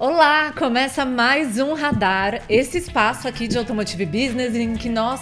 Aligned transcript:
Olá, 0.00 0.52
começa 0.56 1.04
mais 1.04 1.58
um 1.58 1.74
Radar, 1.74 2.42
esse 2.48 2.78
espaço 2.78 3.26
aqui 3.26 3.48
de 3.48 3.58
Automotive 3.58 4.06
Business 4.06 4.54
em 4.54 4.76
que 4.76 4.88
nós 4.88 5.20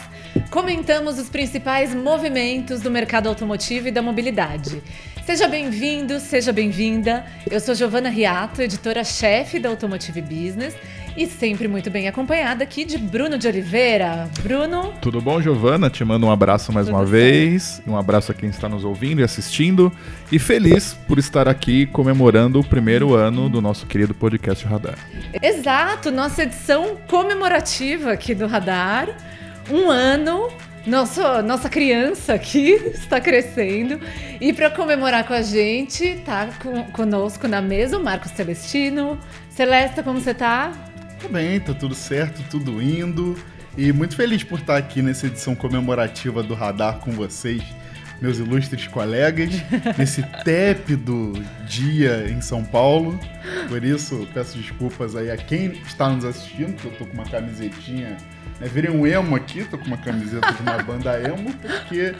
comentamos 0.51 1.19
os 1.19 1.31
principais 1.31 1.95
movimentos 1.95 2.83
do 2.83 2.91
mercado 2.91 3.27
automotivo 3.27 3.89
e 3.89 3.91
da 3.91 4.03
mobilidade. 4.03 4.83
Seja 5.25 5.49
bem-vindo, 5.49 6.21
seja 6.21 6.53
bem-vinda. 6.53 7.25
Eu 7.51 7.59
sou 7.59 7.75
Giovana 7.75 8.11
Riato, 8.11 8.61
editora-chefe 8.61 9.59
da 9.59 9.71
Automotive 9.71 10.21
Business 10.21 10.77
e 11.17 11.27
sempre 11.27 11.67
muito 11.67 11.91
bem 11.91 12.07
acompanhada 12.07 12.63
aqui 12.63 12.85
de 12.85 12.99
Bruno 12.99 13.39
de 13.39 13.49
Oliveira. 13.49 14.29
Bruno. 14.43 14.93
Tudo 15.01 15.21
bom, 15.21 15.41
Giovana? 15.41 15.89
Te 15.89 16.05
mando 16.05 16.27
um 16.27 16.31
abraço 16.31 16.73
mais 16.73 16.87
Tudo 16.87 16.97
uma 16.97 17.05
vez. 17.05 17.81
Um 17.87 17.97
abraço 17.97 18.31
a 18.31 18.35
quem 18.35 18.51
está 18.51 18.69
nos 18.69 18.85
ouvindo 18.85 19.21
e 19.21 19.25
assistindo. 19.25 19.91
E 20.31 20.39
feliz 20.39 20.93
por 21.09 21.19
estar 21.19 21.49
aqui 21.49 21.87
comemorando 21.87 22.61
o 22.61 22.65
primeiro 22.65 23.15
ano 23.15 23.49
do 23.49 23.63
nosso 23.63 23.87
querido 23.87 24.15
podcast 24.15 24.67
Radar. 24.67 24.99
Exato, 25.43 26.11
nossa 26.11 26.43
edição 26.43 26.99
comemorativa 27.09 28.13
aqui 28.13 28.35
do 28.35 28.47
Radar. 28.47 29.09
Um 29.71 29.91
ano 29.91 30.49
nossa, 30.87 31.43
nossa 31.43 31.69
criança 31.69 32.35
aqui 32.35 32.75
está 32.95 33.21
crescendo. 33.21 34.01
E 34.41 34.53
para 34.53 34.71
comemorar 34.71 35.27
com 35.27 35.33
a 35.33 35.43
gente, 35.43 36.23
tá 36.25 36.49
com, 36.63 36.85
conosco 36.93 37.49
na 37.49 37.61
mesa 37.61 37.99
o 37.99 38.03
Marcos 38.03 38.31
Celestino. 38.33 39.19
Celesta, 39.51 40.03
como 40.03 40.21
você 40.21 40.35
tá? 40.35 40.86
Tá 41.21 41.29
bem, 41.29 41.59
tá 41.59 41.73
tudo 41.73 41.95
certo, 41.95 42.43
tudo 42.51 42.81
indo. 42.83 43.37
E 43.77 43.93
muito 43.93 44.15
feliz 44.15 44.45
por 44.45 44.59
estar 44.59 44.77
aqui 44.77 45.01
nessa 45.01 45.27
edição 45.27 45.55
comemorativa 45.55 46.43
do 46.43 46.55
Radar 46.55 46.99
com 46.99 47.11
vocês, 47.13 47.63
meus 48.21 48.39
ilustres 48.39 48.87
colegas, 48.87 49.51
nesse 49.97 50.23
tépido 50.45 51.33
dia 51.67 52.29
em 52.29 52.41
São 52.41 52.63
Paulo. 52.63 53.19
Por 53.69 53.83
isso, 53.83 54.29
peço 54.35 54.59
desculpas 54.59 55.17
aí 55.17 55.31
a 55.31 55.37
quem 55.37 55.73
está 55.73 56.09
nos 56.09 56.25
assistindo, 56.25 56.77
que 56.77 56.85
eu 56.85 56.93
tô 56.93 57.07
com 57.07 57.15
uma 57.15 57.29
camisetinha. 57.29 58.17
Né? 58.61 58.69
Virei 58.69 58.91
um 58.91 59.07
emo 59.07 59.35
aqui, 59.37 59.65
tô 59.65 59.79
com 59.79 59.87
uma 59.87 59.99
camiseta 59.99 60.53
de 60.53 60.63
uma 60.63 60.83
banda 60.83 61.19
emo, 61.21 61.53
porque 61.55 62.15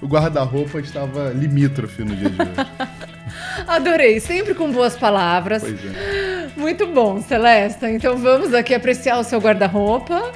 o 0.00 0.06
guarda-roupa 0.06 0.80
estava 0.80 1.30
limítrofe 1.30 2.04
no 2.04 2.14
dia 2.14 2.30
de 2.30 2.42
hoje. 2.42 3.08
Adorei, 3.66 4.20
sempre 4.20 4.54
com 4.54 4.70
boas 4.70 4.96
palavras. 4.96 5.62
Pois 5.62 5.84
é. 5.84 6.48
Muito 6.56 6.86
bom, 6.86 7.20
Celesta. 7.20 7.90
Então 7.90 8.16
vamos 8.16 8.54
aqui 8.54 8.74
apreciar 8.74 9.18
o 9.18 9.24
seu 9.24 9.40
guarda-roupa 9.40 10.32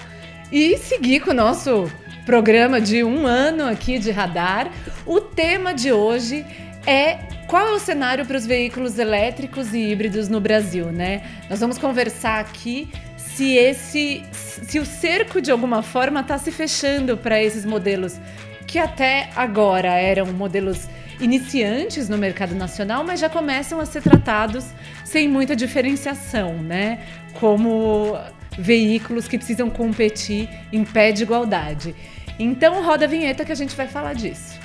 e 0.51 0.77
seguir 0.77 1.21
com 1.21 1.31
o 1.31 1.35
nosso 1.35 1.91
programa 2.27 2.81
de 2.81 3.03
um 3.03 3.27
ano 3.27 3.65
aqui 3.65 3.99
de 3.99 4.11
radar. 4.11 4.71
O 5.07 5.21
tema 5.21 5.73
de 5.73 5.93
hoje 5.93 6.45
é 6.87 7.19
qual 7.47 7.69
é 7.69 7.73
o 7.73 7.79
cenário 7.79 8.25
para 8.27 8.37
os 8.37 8.47
veículos 8.47 8.99
elétricos 8.99 9.73
e 9.73 9.91
híbridos 9.91 10.29
no 10.29 10.41
Brasil, 10.41 10.87
né? 10.87 11.23
Nós 11.49 11.61
vamos 11.61 11.79
conversar 11.79 12.41
aqui 12.41 12.89
se 13.17 13.57
esse, 13.57 14.23
se 14.33 14.79
o 14.79 14.85
cerco 14.85 15.41
de 15.41 15.51
alguma 15.51 15.83
forma 15.83 16.21
está 16.21 16.39
se 16.39 16.51
fechando 16.51 17.17
para 17.17 17.43
esses 17.43 17.65
modelos 17.65 18.19
que 18.73 18.79
até 18.79 19.29
agora 19.37 19.91
eram 19.91 20.33
modelos 20.33 20.89
iniciantes 21.21 22.09
no 22.09 22.17
mercado 22.17 22.55
nacional, 22.55 23.05
mas 23.05 23.21
já 23.21 23.29
começam 23.29 23.79
a 23.79 23.85
ser 23.85 24.01
tratados 24.01 24.65
sem 25.05 25.29
muita 25.29 25.55
diferenciação, 25.55 26.55
né? 26.55 27.01
Como 27.35 28.19
veículos 28.59 29.29
que 29.29 29.37
precisam 29.37 29.69
competir 29.69 30.49
em 30.73 30.85
pé 30.85 31.13
de 31.13 31.23
igualdade. 31.23 31.95
Então 32.39 32.83
roda 32.83 33.05
a 33.05 33.09
vinheta 33.09 33.45
que 33.45 33.53
a 33.53 33.55
gente 33.55 33.77
vai 33.77 33.87
falar 33.87 34.15
disso. 34.15 34.59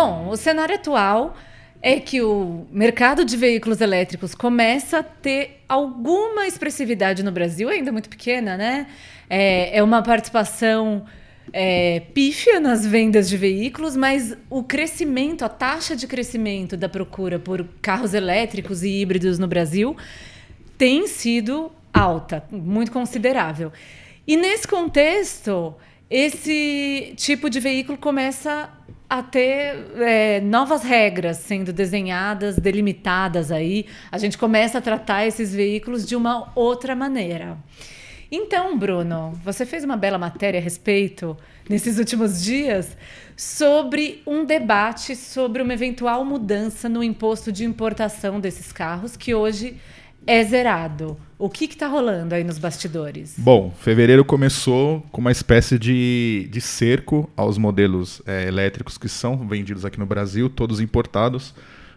Bom, 0.00 0.28
o 0.28 0.36
cenário 0.36 0.76
atual 0.76 1.36
é 1.82 1.98
que 1.98 2.22
o 2.22 2.68
mercado 2.70 3.24
de 3.24 3.36
veículos 3.36 3.80
elétricos 3.80 4.32
começa 4.32 5.00
a 5.00 5.02
ter 5.02 5.64
alguma 5.68 6.46
expressividade 6.46 7.20
no 7.24 7.32
Brasil, 7.32 7.68
ainda 7.68 7.90
muito 7.90 8.08
pequena, 8.08 8.56
né? 8.56 8.86
É, 9.28 9.76
é 9.76 9.82
uma 9.82 10.00
participação 10.00 11.04
é, 11.52 11.98
pífia 12.14 12.60
nas 12.60 12.86
vendas 12.86 13.28
de 13.28 13.36
veículos, 13.36 13.96
mas 13.96 14.36
o 14.48 14.62
crescimento, 14.62 15.44
a 15.44 15.48
taxa 15.48 15.96
de 15.96 16.06
crescimento 16.06 16.76
da 16.76 16.88
procura 16.88 17.40
por 17.40 17.66
carros 17.82 18.14
elétricos 18.14 18.84
e 18.84 19.00
híbridos 19.00 19.36
no 19.36 19.48
Brasil 19.48 19.96
tem 20.78 21.08
sido 21.08 21.72
alta, 21.92 22.44
muito 22.52 22.92
considerável. 22.92 23.72
E 24.24 24.36
nesse 24.36 24.68
contexto, 24.68 25.74
esse 26.08 27.14
tipo 27.16 27.50
de 27.50 27.58
veículo 27.58 27.98
começa 27.98 28.70
a 29.08 29.22
ter 29.22 29.86
é, 29.96 30.40
novas 30.40 30.82
regras 30.82 31.38
sendo 31.38 31.72
desenhadas, 31.72 32.56
delimitadas 32.56 33.50
aí. 33.50 33.86
A 34.12 34.18
gente 34.18 34.36
começa 34.36 34.78
a 34.78 34.80
tratar 34.80 35.26
esses 35.26 35.54
veículos 35.54 36.06
de 36.06 36.14
uma 36.14 36.52
outra 36.54 36.94
maneira. 36.94 37.56
Então, 38.30 38.78
Bruno, 38.78 39.32
você 39.42 39.64
fez 39.64 39.82
uma 39.84 39.96
bela 39.96 40.18
matéria 40.18 40.60
a 40.60 40.62
respeito, 40.62 41.34
nesses 41.66 41.98
últimos 41.98 42.42
dias, 42.42 42.94
sobre 43.34 44.22
um 44.26 44.44
debate 44.44 45.16
sobre 45.16 45.62
uma 45.62 45.72
eventual 45.72 46.24
mudança 46.26 46.90
no 46.90 47.02
imposto 47.02 47.50
de 47.50 47.64
importação 47.64 48.38
desses 48.38 48.70
carros, 48.70 49.16
que 49.16 49.34
hoje 49.34 49.78
é 50.28 50.44
zerado. 50.44 51.16
O 51.38 51.48
que 51.48 51.64
está 51.64 51.86
rolando 51.86 52.34
aí 52.34 52.44
nos 52.44 52.58
bastidores? 52.58 53.34
Bom, 53.38 53.72
fevereiro 53.80 54.22
começou 54.22 55.00
com 55.10 55.22
uma 55.22 55.32
espécie 55.32 55.78
de, 55.78 56.46
de 56.52 56.60
cerco 56.60 57.30
aos 57.34 57.56
modelos 57.56 58.20
é, 58.26 58.46
elétricos 58.46 58.98
que 58.98 59.08
são 59.08 59.48
vendidos 59.48 59.86
aqui 59.86 59.98
no 59.98 60.04
Brasil, 60.04 60.50
todos 60.50 60.80
importados. 60.80 61.54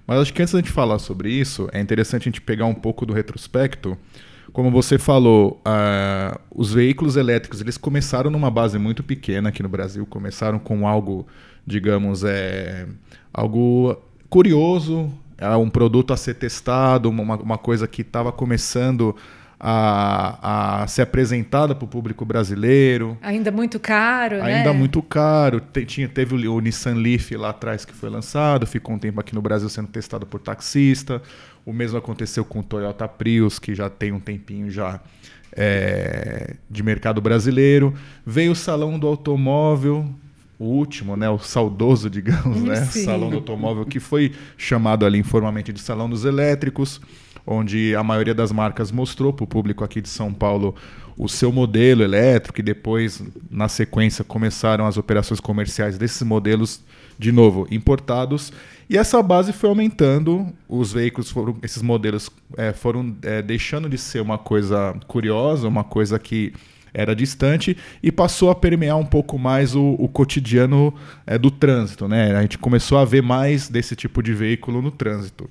Mas 0.07 0.19
acho 0.19 0.33
que 0.33 0.41
antes 0.41 0.53
da 0.53 0.59
gente 0.59 0.71
falar 0.71 0.97
sobre 0.99 1.29
isso, 1.29 1.67
é 1.73 1.81
interessante 1.81 2.21
a 2.21 2.31
gente 2.31 2.39
pegar 2.39 2.65
um 2.67 2.73
pouco 2.73 3.05
do 3.05 3.11
retrospecto. 3.11 3.97
Como 4.53 4.71
você 4.71 4.97
falou, 4.97 5.61
uh, 5.67 6.39
os 6.55 6.71
veículos 6.73 7.17
elétricos 7.17 7.59
eles 7.59 7.77
começaram 7.77 8.31
numa 8.31 8.49
base 8.49 8.79
muito 8.79 9.03
pequena 9.03 9.49
aqui 9.49 9.61
no 9.61 9.69
Brasil, 9.69 10.05
começaram 10.05 10.57
com 10.57 10.87
algo, 10.87 11.27
digamos, 11.67 12.23
é, 12.23 12.87
algo 13.33 14.01
curioso, 14.29 15.11
é 15.41 15.55
um 15.57 15.69
produto 15.69 16.13
a 16.13 16.17
ser 16.17 16.35
testado, 16.35 17.09
uma, 17.09 17.35
uma 17.35 17.57
coisa 17.57 17.87
que 17.87 18.01
estava 18.01 18.31
começando 18.31 19.15
a, 19.59 20.83
a 20.83 20.87
ser 20.87 21.03
apresentada 21.03 21.75
para 21.75 21.85
o 21.85 21.87
público 21.87 22.25
brasileiro. 22.25 23.17
Ainda 23.21 23.51
muito 23.51 23.79
caro, 23.79 24.35
Ainda 24.37 24.47
né? 24.47 24.57
Ainda 24.57 24.73
muito 24.73 25.01
caro. 25.01 25.59
Te, 25.59 25.85
tinha, 25.85 26.07
teve 26.07 26.35
o, 26.35 26.53
o, 26.53 26.59
Nissan 26.59 26.95
Leaf 26.95 27.31
lá 27.31 27.49
atrás 27.49 27.85
que 27.85 27.93
foi 27.93 28.09
lançado, 28.09 28.65
ficou 28.65 28.95
um 28.95 28.99
tempo 28.99 29.19
aqui 29.19 29.35
no 29.35 29.41
Brasil 29.41 29.69
sendo 29.69 29.87
testado 29.87 30.25
por 30.25 30.39
taxista. 30.39 31.21
O 31.63 31.71
mesmo 31.71 31.97
aconteceu 31.97 32.43
com 32.43 32.59
o 32.59 32.63
Toyota 32.63 33.07
Prius, 33.07 33.59
que 33.59 33.75
já 33.75 33.87
tem 33.89 34.11
um 34.11 34.19
tempinho 34.19 34.69
já 34.71 34.99
é, 35.55 36.55
de 36.69 36.81
mercado 36.81 37.21
brasileiro. 37.21 37.93
Veio 38.25 38.53
o 38.53 38.55
Salão 38.55 38.97
do 38.97 39.05
Automóvel, 39.05 40.09
o 40.61 40.65
último, 40.65 41.17
né, 41.17 41.27
o 41.27 41.39
saudoso, 41.39 42.07
digamos, 42.11 42.61
né, 42.61 42.85
salão 42.85 43.31
do 43.31 43.37
automóvel 43.37 43.83
que 43.83 43.99
foi 43.99 44.31
chamado 44.55 45.05
ali 45.07 45.17
informalmente 45.17 45.73
de 45.73 45.79
salão 45.79 46.07
dos 46.07 46.23
elétricos, 46.23 47.01
onde 47.47 47.95
a 47.95 48.03
maioria 48.03 48.35
das 48.35 48.51
marcas 48.51 48.91
mostrou 48.91 49.33
para 49.33 49.43
o 49.43 49.47
público 49.47 49.83
aqui 49.83 49.99
de 49.99 50.09
São 50.09 50.31
Paulo 50.31 50.75
o 51.17 51.27
seu 51.27 51.51
modelo 51.51 52.03
elétrico 52.03 52.59
e 52.59 52.63
depois 52.63 53.23
na 53.49 53.67
sequência 53.67 54.23
começaram 54.23 54.85
as 54.85 54.97
operações 54.97 55.39
comerciais 55.39 55.97
desses 55.97 56.21
modelos 56.21 56.81
de 57.17 57.31
novo 57.31 57.67
importados. 57.71 58.53
E 58.87 58.97
essa 58.97 59.21
base 59.21 59.51
foi 59.51 59.69
aumentando 59.69 60.47
os 60.69 60.93
veículos 60.93 61.31
foram 61.31 61.57
esses 61.63 61.81
modelos 61.81 62.29
é, 62.55 62.71
foram 62.71 63.15
é, 63.23 63.41
deixando 63.41 63.89
de 63.89 63.97
ser 63.97 64.21
uma 64.21 64.37
coisa 64.37 64.95
curiosa 65.07 65.67
uma 65.67 65.83
coisa 65.83 66.19
que 66.19 66.53
era 66.93 67.15
distante 67.15 67.75
e 68.01 68.11
passou 68.11 68.49
a 68.49 68.55
permear 68.55 68.97
um 68.97 69.05
pouco 69.05 69.37
mais 69.37 69.75
o, 69.75 69.95
o 69.97 70.07
cotidiano 70.07 70.93
é, 71.25 71.37
do 71.37 71.49
trânsito. 71.49 72.07
Né? 72.07 72.35
A 72.35 72.41
gente 72.41 72.57
começou 72.57 72.97
a 72.97 73.05
ver 73.05 73.21
mais 73.21 73.69
desse 73.69 73.95
tipo 73.95 74.21
de 74.21 74.33
veículo 74.33 74.81
no 74.81 74.91
trânsito. 74.91 75.49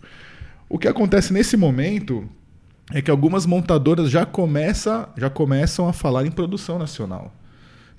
O 0.68 0.78
que 0.78 0.88
acontece 0.88 1.32
nesse 1.32 1.56
momento 1.56 2.28
é 2.92 3.00
que 3.00 3.10
algumas 3.10 3.46
montadoras 3.46 4.10
já, 4.10 4.26
começa, 4.26 5.08
já 5.16 5.30
começam 5.30 5.88
a 5.88 5.92
falar 5.92 6.26
em 6.26 6.30
produção 6.30 6.78
nacional 6.78 7.32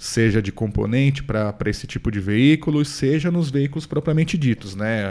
seja 0.01 0.41
de 0.41 0.51
componente 0.51 1.21
para 1.21 1.55
esse 1.67 1.85
tipo 1.85 2.09
de 2.09 2.19
veículo, 2.19 2.83
seja 2.83 3.29
nos 3.29 3.51
veículos 3.51 3.85
propriamente 3.85 4.35
ditos. 4.35 4.75
Né? 4.75 5.03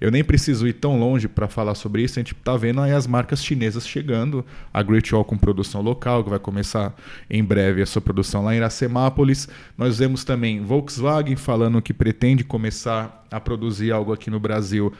Eu 0.00 0.10
nem 0.10 0.24
preciso 0.24 0.66
ir 0.66 0.72
tão 0.72 0.98
longe 0.98 1.28
para 1.28 1.46
falar 1.46 1.74
sobre 1.74 2.00
isso, 2.00 2.18
a 2.18 2.22
gente 2.22 2.32
está 2.32 2.56
vendo 2.56 2.80
aí 2.80 2.92
as 2.92 3.06
marcas 3.06 3.44
chinesas 3.44 3.86
chegando, 3.86 4.42
a 4.72 4.82
Great 4.82 5.14
Wall 5.14 5.26
com 5.26 5.36
produção 5.36 5.82
local, 5.82 6.24
que 6.24 6.30
vai 6.30 6.38
começar 6.38 6.96
em 7.28 7.44
breve 7.44 7.82
a 7.82 7.86
sua 7.86 8.00
produção 8.00 8.42
lá 8.42 8.54
em 8.54 8.56
Iracemápolis. 8.56 9.46
Nós 9.76 9.98
vemos 9.98 10.24
também 10.24 10.62
Volkswagen 10.62 11.36
falando 11.36 11.82
que 11.82 11.92
pretende 11.92 12.42
começar 12.42 13.26
a 13.30 13.38
produzir 13.38 13.92
algo 13.92 14.10
aqui 14.10 14.30
no 14.30 14.40
Brasil 14.40 14.90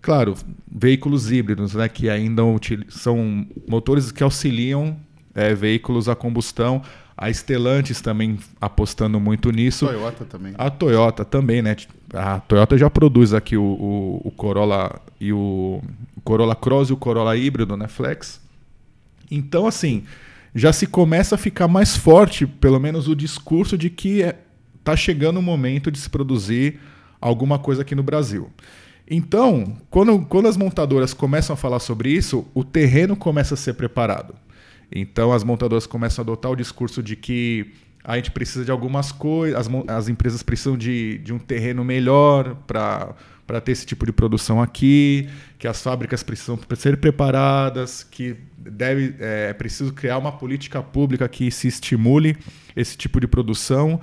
claro, 0.00 0.34
veículos 0.68 1.30
híbridos, 1.30 1.74
né, 1.74 1.88
que 1.88 2.10
ainda 2.10 2.42
são 2.88 3.46
motores 3.68 4.10
que 4.10 4.24
auxiliam 4.24 4.96
é, 5.32 5.54
veículos 5.54 6.08
a 6.08 6.16
combustão. 6.16 6.82
A 7.22 7.32
Stellantis 7.32 8.00
também 8.00 8.36
apostando 8.60 9.20
muito 9.20 9.52
nisso. 9.52 9.86
A 9.86 9.92
Toyota 9.92 10.24
também. 10.24 10.54
A 10.58 10.70
Toyota 10.70 11.24
também, 11.24 11.62
né? 11.62 11.76
A 12.12 12.40
Toyota 12.40 12.76
já 12.76 12.90
produz 12.90 13.32
aqui 13.32 13.56
o, 13.56 13.62
o, 13.62 14.22
o 14.24 14.30
Corolla 14.32 15.00
e 15.20 15.32
o, 15.32 15.80
o, 16.16 16.20
Corolla 16.22 16.56
Cross 16.56 16.90
e 16.90 16.92
o 16.92 16.96
Corolla 16.96 17.36
híbrido, 17.36 17.76
né? 17.76 17.86
Flex. 17.86 18.40
Então, 19.30 19.68
assim, 19.68 20.02
já 20.52 20.72
se 20.72 20.84
começa 20.84 21.36
a 21.36 21.38
ficar 21.38 21.68
mais 21.68 21.96
forte, 21.96 22.44
pelo 22.44 22.80
menos 22.80 23.06
o 23.06 23.14
discurso 23.14 23.78
de 23.78 23.88
que 23.88 24.18
está 24.18 24.28
é, 24.30 24.38
tá 24.82 24.96
chegando 24.96 25.38
o 25.38 25.42
momento 25.42 25.92
de 25.92 26.00
se 26.00 26.10
produzir 26.10 26.80
alguma 27.20 27.56
coisa 27.56 27.82
aqui 27.82 27.94
no 27.94 28.02
Brasil. 28.02 28.50
Então, 29.08 29.76
quando, 29.88 30.26
quando 30.26 30.48
as 30.48 30.56
montadoras 30.56 31.14
começam 31.14 31.54
a 31.54 31.56
falar 31.56 31.78
sobre 31.78 32.10
isso, 32.10 32.44
o 32.52 32.64
terreno 32.64 33.14
começa 33.14 33.54
a 33.54 33.56
ser 33.56 33.74
preparado. 33.74 34.34
Então, 34.94 35.32
as 35.32 35.42
montadoras 35.42 35.86
começam 35.86 36.22
a 36.22 36.24
adotar 36.24 36.52
o 36.52 36.56
discurso 36.56 37.02
de 37.02 37.16
que 37.16 37.72
a 38.04 38.16
gente 38.16 38.30
precisa 38.30 38.64
de 38.64 38.70
algumas 38.70 39.12
coisas, 39.12 39.58
as, 39.58 39.68
as 39.88 40.08
empresas 40.08 40.42
precisam 40.42 40.76
de, 40.76 41.18
de 41.18 41.32
um 41.32 41.38
terreno 41.38 41.84
melhor 41.84 42.56
para 42.66 43.60
ter 43.64 43.72
esse 43.72 43.86
tipo 43.86 44.04
de 44.04 44.12
produção 44.12 44.60
aqui, 44.60 45.28
que 45.58 45.68
as 45.68 45.80
fábricas 45.80 46.22
precisam 46.22 46.58
ser 46.76 46.96
preparadas, 46.96 48.02
que 48.02 48.36
deve 48.58 49.14
é, 49.20 49.50
é 49.50 49.52
preciso 49.52 49.92
criar 49.92 50.18
uma 50.18 50.32
política 50.32 50.82
pública 50.82 51.28
que 51.28 51.50
se 51.50 51.68
estimule 51.68 52.36
esse 52.74 52.96
tipo 52.96 53.20
de 53.20 53.28
produção. 53.28 54.00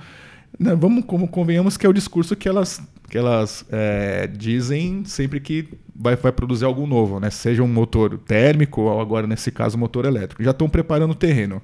Né, 0.58 0.74
vamos, 0.74 1.04
como 1.04 1.28
convenhamos 1.28 1.76
que 1.76 1.86
é 1.86 1.88
o 1.88 1.92
discurso 1.92 2.36
que 2.36 2.48
elas 2.48 2.82
que 3.10 3.18
elas 3.18 3.66
é, 3.70 4.28
dizem 4.28 5.04
sempre 5.04 5.40
que 5.40 5.68
vai, 5.94 6.14
vai 6.14 6.30
produzir 6.30 6.64
algo 6.64 6.86
novo, 6.86 7.18
né? 7.18 7.28
Seja 7.28 7.60
um 7.60 7.68
motor 7.68 8.16
térmico 8.18 8.82
ou 8.82 9.00
agora, 9.00 9.26
nesse 9.26 9.50
caso, 9.50 9.76
um 9.76 9.80
motor 9.80 10.04
elétrico. 10.04 10.44
Já 10.44 10.52
estão 10.52 10.68
preparando 10.68 11.10
o 11.10 11.14
terreno. 11.14 11.60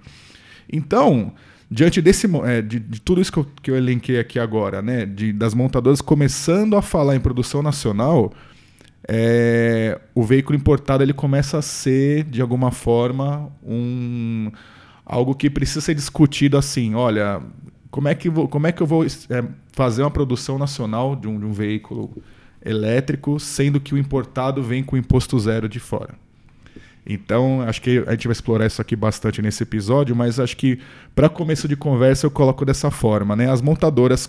Então, 0.71 1.33
diante 1.71 2.03
desse, 2.03 2.27
é, 2.45 2.61
de, 2.61 2.81
de, 2.81 3.01
tudo 3.01 3.21
isso 3.21 3.33
que 3.33 3.39
eu, 3.39 3.47
que 3.63 3.71
eu, 3.71 3.77
elenquei 3.77 4.19
aqui 4.19 4.41
agora, 4.41 4.83
né? 4.83 5.07
De, 5.07 5.33
das 5.33 5.55
montadoras 5.55 6.01
começando 6.01 6.77
a 6.77 6.83
falar 6.83 7.15
em 7.15 7.21
produção 7.21 7.63
nacional, 7.63 8.33
é, 9.09 10.01
o 10.17 10.25
veículo 10.25 10.59
importado 10.59 11.03
ele 11.03 11.13
começa 11.13 11.59
a 11.59 11.63
ser, 11.63 12.25
de 12.25 12.43
alguma 12.43 12.73
forma, 12.73 13.51
um 13.65 14.51
algo 15.05 15.37
que 15.37 15.49
precisa 15.49 15.81
ser 15.81 15.95
discutido 15.95 16.59
assim, 16.59 16.97
olha, 16.97 17.41
como 17.91 18.09
é 18.09 18.15
que, 18.15 18.29
vou, 18.29 18.49
como 18.49 18.67
é 18.67 18.73
que 18.73 18.83
eu 18.83 18.87
vou 18.87 19.05
é, 19.05 19.45
fazer 19.73 20.03
uma 20.03 20.11
produção 20.11 20.59
nacional 20.59 21.15
de 21.17 21.29
um, 21.29 21.39
de 21.39 21.45
um 21.45 21.53
veículo 21.53 22.11
elétrico, 22.65 23.39
sendo 23.39 23.81
que 23.81 23.95
o 23.95 23.99
importado 23.99 24.63
vem 24.63 24.83
com 24.83 24.97
imposto 24.97 25.39
zero 25.39 25.69
de 25.69 25.79
fora? 25.79 26.15
Então, 27.07 27.63
acho 27.63 27.81
que 27.81 28.03
a 28.07 28.11
gente 28.11 28.27
vai 28.27 28.33
explorar 28.33 28.67
isso 28.67 28.83
aqui 28.83 28.97
bastante 28.97 29.41
nesse 29.41 29.63
episódio, 29.63 30.17
mas 30.17 30.41
acho 30.41 30.57
que 30.57 30.81
para 31.15 31.29
começo 31.29 31.69
de 31.69 31.77
conversa 31.77 32.27
eu 32.27 32.31
coloco 32.31 32.65
dessa 32.65 32.91
forma, 32.91 33.37
né? 33.37 33.49
As 33.49 33.63
montadoras 33.63 34.29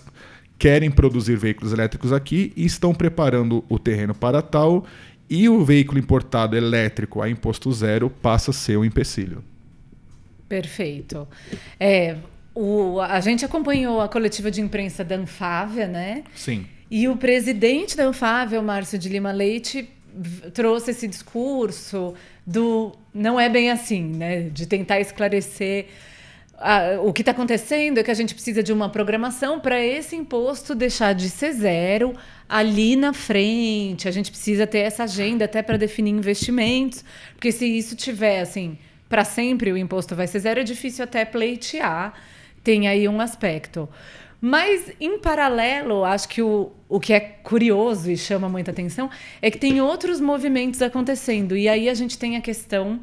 querem 0.60 0.92
produzir 0.92 1.36
veículos 1.38 1.74
elétricos 1.74 2.13
aqui 2.13 2.53
e 2.56 2.65
estão 2.65 2.94
preparando 2.94 3.63
o 3.68 3.80
terreno 3.80 4.13
para 4.13 4.44
tal, 4.44 4.86
e 5.30 5.50
o 5.50 5.65
veículo 5.65 6.00
importado 6.00 6.56
elétrico 6.56 7.21
a 7.21 7.30
imposto 7.30 7.71
zero 7.71 8.10
passa 8.10 8.51
a 8.51 8.53
ser 8.53 8.77
um 8.77 8.86
empecilho. 8.86 9.44
Perfeito. 10.48 11.27
É, 11.80 12.15
o, 12.59 13.00
a 13.00 13.19
gente 13.19 13.45
acompanhou 13.45 14.01
a 14.01 14.09
coletiva 14.09 14.50
de 14.50 14.62
imprensa 14.62 15.04
da 15.04 15.15
Anfávia, 15.15 15.88
né? 15.88 16.24
Sim. 16.36 16.65
E 16.89 17.07
o 17.07 17.15
presidente 17.15 17.95
da 17.95 18.06
Anfávia, 18.06 18.59
o 18.59 18.63
Márcio 18.63 18.98
de 18.98 19.07
Lima 19.09 19.31
Leite, 19.31 19.88
trouxe 20.54 20.92
esse 20.92 21.07
discurso 21.07 22.15
do 22.45 22.95
não 23.13 23.39
é 23.39 23.48
bem 23.48 23.69
assim, 23.69 24.04
né? 24.04 24.50
De 24.50 24.65
tentar 24.65 25.00
esclarecer 25.00 25.88
o 27.04 27.13
que 27.13 27.21
está 27.21 27.31
acontecendo 27.31 28.00
é 28.00 28.04
que 28.04 28.09
a 28.09 28.15
gente 28.15 28.33
precisa 28.33 28.63
de 28.63 28.74
uma 28.74 28.89
programação 28.89 29.60
para 29.60 29.80
esse 29.80 30.15
imposto 30.15 30.74
deixar 30.74 31.13
de 31.13 31.30
ser 31.30 31.53
zero 31.53 32.15
ali 32.50 32.95
na 32.95 33.13
frente. 33.13 34.07
A 34.07 34.12
gente 34.12 34.31
precisa 34.31 34.65
ter 34.65 34.80
essa 34.80 35.03
agenda 35.03 35.45
até 35.45 35.62
para 35.62 35.77
definir 35.77 36.10
investimentos, 36.10 37.06
porque 37.33 37.51
se 37.51 37.68
isso 37.68 37.95
tiver 37.95 38.42
assim 38.42 38.75
para 39.07 39.24
sempre 39.24 39.71
o 39.71 39.77
imposto 39.77 40.15
vai 40.15 40.25
ser 40.25 40.39
zero, 40.39 40.60
é 40.60 40.63
difícil 40.63 41.03
até 41.03 41.24
pleitear 41.24 42.13
tem 42.68 42.86
aí 42.86 43.08
um 43.08 43.22
aspecto. 43.22 43.88
Mas, 44.42 44.92
em 45.00 45.18
paralelo, 45.19 46.04
acho 46.04 46.28
que 46.28 46.42
o, 46.42 46.74
o 46.90 47.00
que 47.00 47.14
é 47.14 47.19
curioso 47.22 48.12
e 48.12 48.18
chama 48.18 48.50
muita 48.50 48.72
atenção 48.72 49.10
é 49.42 49.50
que 49.50 49.58
tem 49.58 49.80
outros 49.80 50.19
movimentos 50.19 50.81
acontecendo. 50.81 51.56
E 51.56 51.69
aí 51.69 51.88
a 51.88 51.94
gente 51.94 52.18
tem 52.18 52.36
a 52.36 52.42
questão 52.42 53.00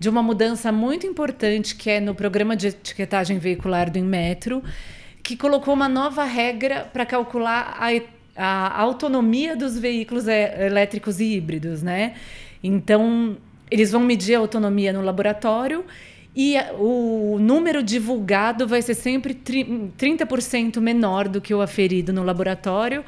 de 0.00 0.08
uma 0.08 0.20
mudança 0.20 0.72
muito 0.72 1.06
importante 1.06 1.76
que 1.76 1.88
é 1.88 2.00
no 2.00 2.12
programa 2.12 2.56
de 2.56 2.66
etiquetagem 2.66 3.38
veicular 3.38 3.88
do 3.88 4.00
Inmetro, 4.00 4.64
que 5.22 5.36
colocou 5.36 5.74
uma 5.74 5.88
nova 5.88 6.24
regra 6.24 6.90
para 6.92 7.06
calcular 7.06 7.78
a, 7.78 7.92
a 8.36 8.80
autonomia 8.82 9.54
dos 9.54 9.78
veículos 9.78 10.26
é, 10.26 10.66
elétricos 10.66 11.20
e 11.20 11.36
híbridos, 11.36 11.84
né? 11.84 12.14
Então, 12.60 13.36
eles 13.70 13.92
vão 13.92 14.00
medir 14.00 14.34
a 14.34 14.40
autonomia 14.40 14.92
no 14.92 15.02
laboratório 15.02 15.84
e 16.36 16.56
o 16.78 17.38
número 17.38 17.82
divulgado 17.82 18.66
vai 18.66 18.82
ser 18.82 18.94
sempre 18.94 19.34
30% 19.34 20.80
menor 20.80 21.28
do 21.28 21.40
que 21.40 21.54
o 21.54 21.60
aferido 21.60 22.12
no 22.12 22.24
laboratório. 22.24 23.04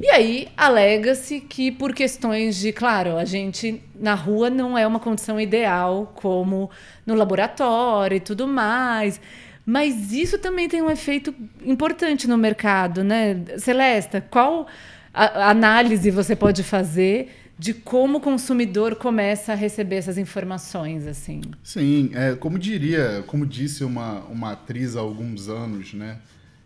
E 0.00 0.08
aí 0.10 0.48
alega-se 0.56 1.40
que 1.40 1.72
por 1.72 1.92
questões 1.92 2.56
de, 2.56 2.72
claro, 2.72 3.16
a 3.16 3.24
gente 3.24 3.82
na 3.98 4.14
rua 4.14 4.48
não 4.48 4.76
é 4.78 4.86
uma 4.86 5.00
condição 5.00 5.40
ideal 5.40 6.12
como 6.14 6.70
no 7.04 7.14
laboratório 7.14 8.16
e 8.16 8.20
tudo 8.20 8.46
mais. 8.46 9.20
Mas 9.66 10.12
isso 10.12 10.38
também 10.38 10.68
tem 10.68 10.80
um 10.80 10.90
efeito 10.90 11.34
importante 11.64 12.28
no 12.28 12.38
mercado, 12.38 13.02
né? 13.02 13.42
Celesta, 13.58 14.20
qual 14.20 14.66
análise 15.12 16.10
você 16.10 16.36
pode 16.36 16.62
fazer 16.62 17.47
de 17.58 17.74
como 17.74 18.18
o 18.18 18.20
consumidor 18.20 18.94
começa 18.94 19.52
a 19.52 19.56
receber 19.56 19.96
essas 19.96 20.16
informações, 20.16 21.06
assim. 21.06 21.40
Sim, 21.62 22.10
é, 22.14 22.34
como 22.36 22.58
diria, 22.58 23.24
como 23.26 23.44
disse 23.44 23.82
uma, 23.82 24.20
uma 24.26 24.52
atriz 24.52 24.94
há 24.94 25.00
alguns 25.00 25.48
anos, 25.48 25.92
né, 25.92 26.18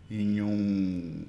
em 0.09 0.41
um, 0.41 1.23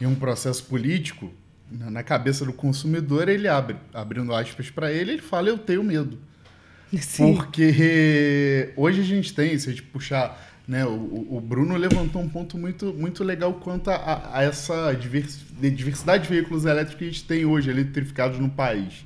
em 0.00 0.06
um 0.06 0.14
processo 0.14 0.64
político, 0.64 1.32
na 1.70 2.02
cabeça 2.02 2.44
do 2.44 2.52
consumidor, 2.52 3.30
ele 3.30 3.48
abre, 3.48 3.76
abrindo 3.94 4.34
aspas 4.34 4.68
para 4.68 4.92
ele, 4.92 5.12
ele 5.12 5.22
fala, 5.22 5.48
eu 5.48 5.56
tenho 5.56 5.82
medo. 5.82 6.18
Sim. 7.00 7.34
Porque 7.34 8.72
hoje 8.76 9.00
a 9.00 9.04
gente 9.04 9.32
tem, 9.32 9.58
se 9.58 9.70
a 9.70 9.72
gente 9.72 9.84
puxar 9.84 10.51
né, 10.66 10.84
o, 10.84 11.26
o, 11.30 11.40
Bruno 11.40 11.76
levantou 11.76 12.22
um 12.22 12.28
ponto 12.28 12.56
muito, 12.56 12.94
muito 12.94 13.24
legal 13.24 13.52
quanto 13.54 13.90
a, 13.90 14.30
a 14.32 14.42
essa 14.42 14.92
diversidade 14.94 16.24
de 16.24 16.28
veículos 16.28 16.64
elétricos 16.64 16.96
que 16.96 17.04
a 17.04 17.06
gente 17.08 17.24
tem 17.24 17.44
hoje 17.44 17.68
eletrificados 17.68 18.38
no 18.38 18.48
país. 18.48 19.04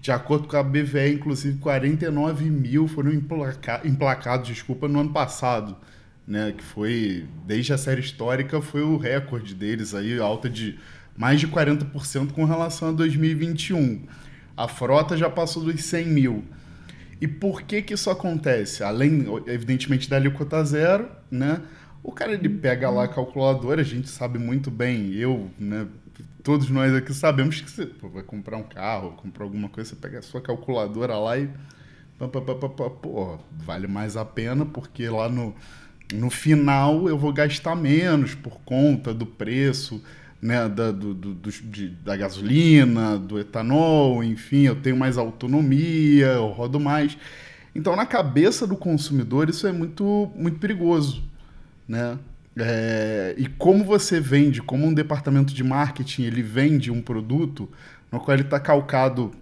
De 0.00 0.10
acordo 0.10 0.48
com 0.48 0.56
a 0.56 0.62
BVE, 0.62 1.14
inclusive 1.14 1.58
49 1.58 2.50
mil 2.50 2.88
foram 2.88 3.12
emplaca, 3.12 3.80
emplacados 3.84 4.48
desculpa, 4.48 4.86
no 4.88 5.00
ano 5.00 5.10
passado. 5.10 5.76
Né, 6.26 6.54
que 6.56 6.62
foi, 6.62 7.26
desde 7.44 7.72
a 7.72 7.78
série 7.78 8.00
histórica, 8.00 8.60
foi 8.60 8.82
o 8.82 8.96
recorde 8.96 9.56
deles, 9.56 9.92
aí, 9.92 10.20
alta 10.20 10.48
de 10.48 10.78
mais 11.16 11.40
de 11.40 11.48
40% 11.48 12.32
com 12.32 12.44
relação 12.44 12.90
a 12.90 12.92
2021. 12.92 14.04
A 14.56 14.68
frota 14.68 15.16
já 15.16 15.28
passou 15.28 15.64
dos 15.64 15.82
100 15.82 16.06
mil. 16.06 16.44
E 17.22 17.28
por 17.28 17.62
que 17.62 17.80
que 17.82 17.94
isso 17.94 18.10
acontece? 18.10 18.82
Além, 18.82 19.26
evidentemente, 19.46 20.10
da 20.10 20.16
alíquota 20.16 20.64
zero, 20.64 21.08
né? 21.30 21.62
O 22.02 22.10
cara 22.10 22.32
ele 22.32 22.48
pega 22.48 22.90
lá 22.90 23.04
a 23.04 23.08
calculadora, 23.08 23.80
a 23.80 23.84
gente 23.84 24.08
sabe 24.08 24.40
muito 24.40 24.72
bem, 24.72 25.14
eu, 25.14 25.48
né? 25.56 25.86
Todos 26.42 26.68
nós 26.68 26.92
aqui 26.92 27.14
sabemos 27.14 27.60
que 27.60 27.70
você 27.70 27.86
pô, 27.86 28.08
vai 28.08 28.24
comprar 28.24 28.56
um 28.56 28.64
carro, 28.64 29.12
comprar 29.12 29.44
alguma 29.44 29.68
coisa, 29.68 29.90
você 29.90 29.94
pega 29.94 30.18
a 30.18 30.22
sua 30.22 30.40
calculadora 30.40 31.16
lá 31.16 31.38
e. 31.38 31.48
Pô, 33.00 33.38
vale 33.52 33.86
mais 33.86 34.16
a 34.16 34.24
pena 34.24 34.66
porque 34.66 35.08
lá 35.08 35.28
no, 35.28 35.54
no 36.12 36.28
final 36.28 37.08
eu 37.08 37.16
vou 37.16 37.32
gastar 37.32 37.76
menos 37.76 38.34
por 38.34 38.60
conta 38.62 39.14
do 39.14 39.26
preço 39.26 40.02
né, 40.42 40.68
da, 40.68 40.90
do, 40.90 41.14
do, 41.14 41.50
de, 41.50 41.88
da 41.88 42.16
gasolina, 42.16 43.16
do 43.16 43.38
etanol, 43.38 44.24
enfim, 44.24 44.62
eu 44.62 44.74
tenho 44.74 44.96
mais 44.96 45.16
autonomia, 45.16 46.26
eu 46.26 46.48
rodo 46.48 46.80
mais. 46.80 47.16
Então, 47.74 47.94
na 47.94 48.04
cabeça 48.04 48.66
do 48.66 48.76
consumidor, 48.76 49.48
isso 49.48 49.68
é 49.68 49.72
muito, 49.72 50.30
muito 50.34 50.58
perigoso. 50.58 51.22
Né? 51.88 52.18
É, 52.56 53.34
e 53.38 53.46
como 53.46 53.84
você 53.84 54.20
vende, 54.20 54.60
como 54.60 54.84
um 54.84 54.92
departamento 54.92 55.54
de 55.54 55.62
marketing 55.62 56.24
ele 56.24 56.42
vende 56.42 56.90
um 56.90 57.00
produto 57.00 57.68
no 58.10 58.20
qual 58.20 58.34
ele 58.34 58.42
está 58.42 58.60
calcado 58.60 59.32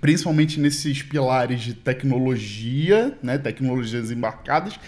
principalmente 0.00 0.58
nesses 0.58 1.02
pilares 1.02 1.60
de 1.60 1.74
tecnologia, 1.74 3.16
né, 3.22 3.38
tecnologias 3.38 4.10
embarcadas 4.10 4.78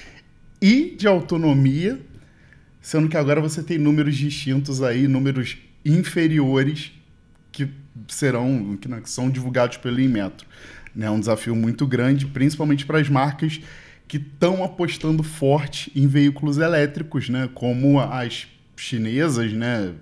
e 0.61 0.97
de 0.99 1.07
autonomia, 1.07 2.01
Sendo 2.89 3.07
que 3.07 3.19
agora 3.19 3.39
você 3.39 3.63
tem 3.63 3.77
números 3.77 4.17
distintos 4.17 4.83
aí, 4.83 5.07
números 5.07 5.59
inferiores, 5.85 6.91
que 7.53 7.69
serão, 8.09 8.79
que, 8.81 8.89
que 8.89 9.11
são 9.11 9.29
divulgados 9.29 9.77
pelo 9.77 10.01
Inmetro. 10.01 10.47
É 10.97 11.01
né? 11.01 11.11
um 11.11 11.21
desafio 11.21 11.55
muito 11.55 11.87
grande, 11.87 12.25
principalmente 12.25 12.87
para 12.87 12.99
as 12.99 13.07
marcas 13.11 13.61
que 14.09 14.17
estão 14.17 14.65
apostando 14.65 15.23
forte 15.23 15.93
em 15.95 16.07
veículos 16.07 16.57
elétricos, 16.57 17.29
né? 17.29 17.51
como 17.53 18.01
as 18.01 18.49
chinesas, 18.75 19.53
né? 19.53 19.93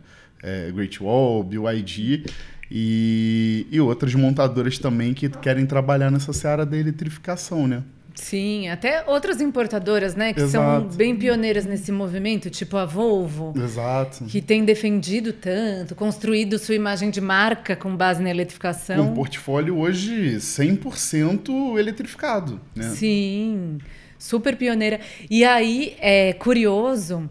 É, 0.41 0.71
Great 0.71 1.03
Wall, 1.03 1.43
BYD 1.43 2.27
e, 2.71 3.67
e 3.69 3.81
outras 3.81 4.15
montadoras 4.15 4.79
também 4.79 5.13
que 5.13 5.29
querem 5.29 5.67
trabalhar 5.67 6.13
nessa 6.13 6.33
seara 6.33 6.65
da 6.65 6.77
eletrificação, 6.77 7.67
né? 7.67 7.83
Sim, 8.17 8.69
até 8.69 9.05
outras 9.07 9.41
importadoras, 9.41 10.15
né, 10.15 10.33
que 10.33 10.41
Exato. 10.41 10.89
são 10.89 10.97
bem 10.97 11.15
pioneiras 11.15 11.67
nesse 11.67 11.93
movimento, 11.93 12.49
tipo 12.51 12.77
a 12.77 12.87
Volvo, 12.87 13.53
Exato. 13.55 14.25
que 14.25 14.41
tem 14.41 14.65
defendido 14.65 15.33
tanto, 15.33 15.95
construído 15.95 16.59
sua 16.59 16.75
imagem 16.75 17.11
de 17.11 17.21
marca 17.21 17.77
com 17.77 17.95
base 17.95 18.23
na 18.23 18.31
eletrificação. 18.31 19.11
Um 19.11 19.15
portfólio 19.15 19.79
hoje 19.79 20.37
100% 20.37 21.79
eletrificado, 21.79 22.61
né? 22.75 22.89
Sim, 22.89 23.79
super 24.19 24.57
pioneira. 24.57 24.99
E 25.31 25.45
aí 25.45 25.95
é 26.01 26.33
curioso, 26.33 27.29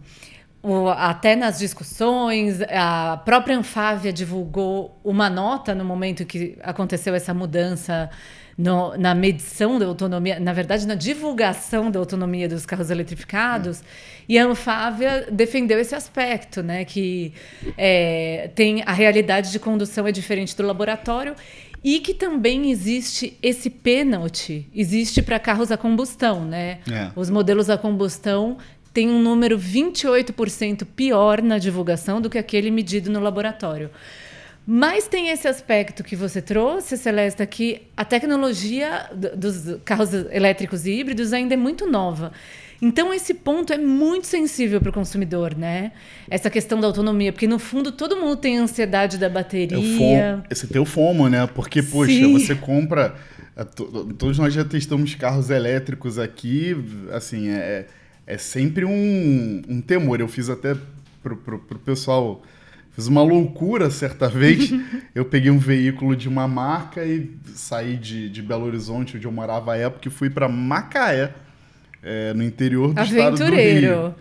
até 0.97 1.35
nas 1.35 1.59
discussões, 1.59 2.61
a 2.61 3.17
própria 3.25 3.57
Anfávia 3.57 4.13
divulgou 4.13 4.99
uma 5.03 5.29
nota 5.29 5.75
no 5.75 5.83
momento 5.83 6.25
que 6.25 6.57
aconteceu 6.61 7.13
essa 7.13 7.33
mudança 7.33 8.09
no, 8.57 8.97
na 8.97 9.13
medição 9.13 9.77
da 9.77 9.85
autonomia, 9.85 10.39
na 10.39 10.53
verdade, 10.53 10.87
na 10.87 10.95
divulgação 10.95 11.91
da 11.91 11.99
autonomia 11.99 12.47
dos 12.47 12.65
carros 12.65 12.89
eletrificados. 12.89 13.83
E 14.27 14.39
a 14.39 14.45
Anfávia 14.45 15.27
defendeu 15.31 15.79
esse 15.79 15.93
aspecto, 15.93 16.63
né? 16.63 16.85
Que 16.85 17.33
é, 17.77 18.49
tem 18.55 18.81
a 18.85 18.93
realidade 18.93 19.51
de 19.51 19.59
condução 19.59 20.07
é 20.07 20.11
diferente 20.11 20.55
do 20.55 20.63
laboratório 20.63 21.35
e 21.83 21.99
que 21.99 22.15
também 22.15 22.71
existe 22.71 23.37
esse 23.43 23.69
pênalti, 23.69 24.67
existe 24.73 25.21
para 25.21 25.37
carros 25.37 25.71
a 25.71 25.77
combustão, 25.77 26.43
né? 26.43 26.79
É. 26.91 27.11
Os 27.15 27.29
modelos 27.29 27.69
a 27.69 27.77
combustão 27.77 28.57
têm 28.91 29.09
um 29.09 29.21
número 29.21 29.59
28% 29.59 30.85
pior 30.95 31.41
na 31.41 31.57
divulgação 31.57 32.21
do 32.21 32.29
que 32.29 32.37
aquele 32.37 32.71
medido 32.71 33.11
no 33.11 33.19
laboratório. 33.19 33.91
Mas 34.67 35.07
tem 35.07 35.29
esse 35.29 35.47
aspecto 35.47 36.03
que 36.03 36.15
você 36.15 36.41
trouxe, 36.41 36.97
Celesta, 36.97 37.45
que 37.45 37.83
a 37.95 38.03
tecnologia 38.03 39.09
dos 39.35 39.77
carros 39.85 40.11
elétricos 40.13 40.87
e 40.87 40.91
híbridos 40.91 41.33
ainda 41.33 41.53
é 41.53 41.57
muito 41.57 41.89
nova. 41.89 42.31
Então, 42.81 43.13
esse 43.13 43.33
ponto 43.33 43.71
é 43.71 43.77
muito 43.77 44.27
sensível 44.27 44.81
para 44.81 44.89
o 44.89 44.93
consumidor, 44.93 45.55
né? 45.55 45.91
Essa 46.29 46.49
questão 46.49 46.79
da 46.79 46.87
autonomia, 46.87 47.31
porque 47.31 47.47
no 47.47 47.57
fundo 47.57 47.91
todo 47.91 48.17
mundo 48.17 48.35
tem 48.35 48.57
ansiedade 48.57 49.17
da 49.17 49.29
bateria. 49.29 49.77
É 49.77 49.79
o 49.79 49.97
FOMO, 49.97 50.43
você 50.49 50.67
tem 50.67 50.81
o 50.81 50.85
FOMO, 50.85 51.29
né? 51.29 51.47
Porque, 51.47 51.81
poxa, 51.81 52.11
Sim. 52.11 52.33
você 52.33 52.55
compra. 52.55 53.15
é, 53.55 53.63
Todos 53.63 54.37
nós 54.37 54.53
já 54.53 54.65
testamos 54.65 55.15
carros 55.15 55.49
elétricos 55.49 56.19
aqui, 56.19 56.75
assim, 57.13 57.49
é, 57.49 57.85
é 58.27 58.37
sempre 58.37 58.83
um, 58.83 59.61
um 59.69 59.79
temor. 59.79 60.19
Eu 60.19 60.27
fiz 60.27 60.49
até 60.49 60.75
pro, 61.23 61.37
pro, 61.37 61.59
pro 61.59 61.79
pessoal. 61.79 62.43
Fiz 62.95 63.07
uma 63.07 63.21
loucura 63.21 63.89
certa 63.91 64.29
vez. 64.29 64.71
eu 65.13 65.25
peguei 65.25 65.51
um 65.51 65.59
veículo 65.59 66.15
de 66.15 66.29
uma 66.29 66.47
marca 66.47 67.03
e 67.03 67.29
saí 67.53 67.97
de, 67.97 68.29
de 68.29 68.41
Belo 68.41 68.65
Horizonte, 68.65 69.17
onde 69.17 69.25
eu 69.27 69.31
morava 69.31 69.73
à 69.73 69.77
época, 69.77 70.07
e 70.07 70.11
fui 70.11 70.29
para 70.29 70.47
Macaé, 70.47 71.31
é, 72.01 72.33
no 72.33 72.41
interior 72.43 72.93
do 72.93 73.01
estado 73.01 73.35
do 73.37 73.43
Rio. 73.43 73.53
Aventureiro. 73.53 74.15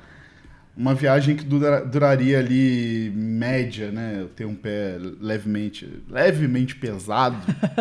Uma 0.76 0.92
viagem 0.92 1.36
que 1.36 1.44
dura- 1.44 1.84
duraria 1.84 2.40
ali 2.40 3.12
média, 3.14 3.92
né? 3.92 4.16
Eu 4.18 4.26
tenho 4.26 4.48
um 4.50 4.56
pé 4.56 4.96
levemente, 5.20 5.88
levemente 6.10 6.74
pesado. 6.74 7.36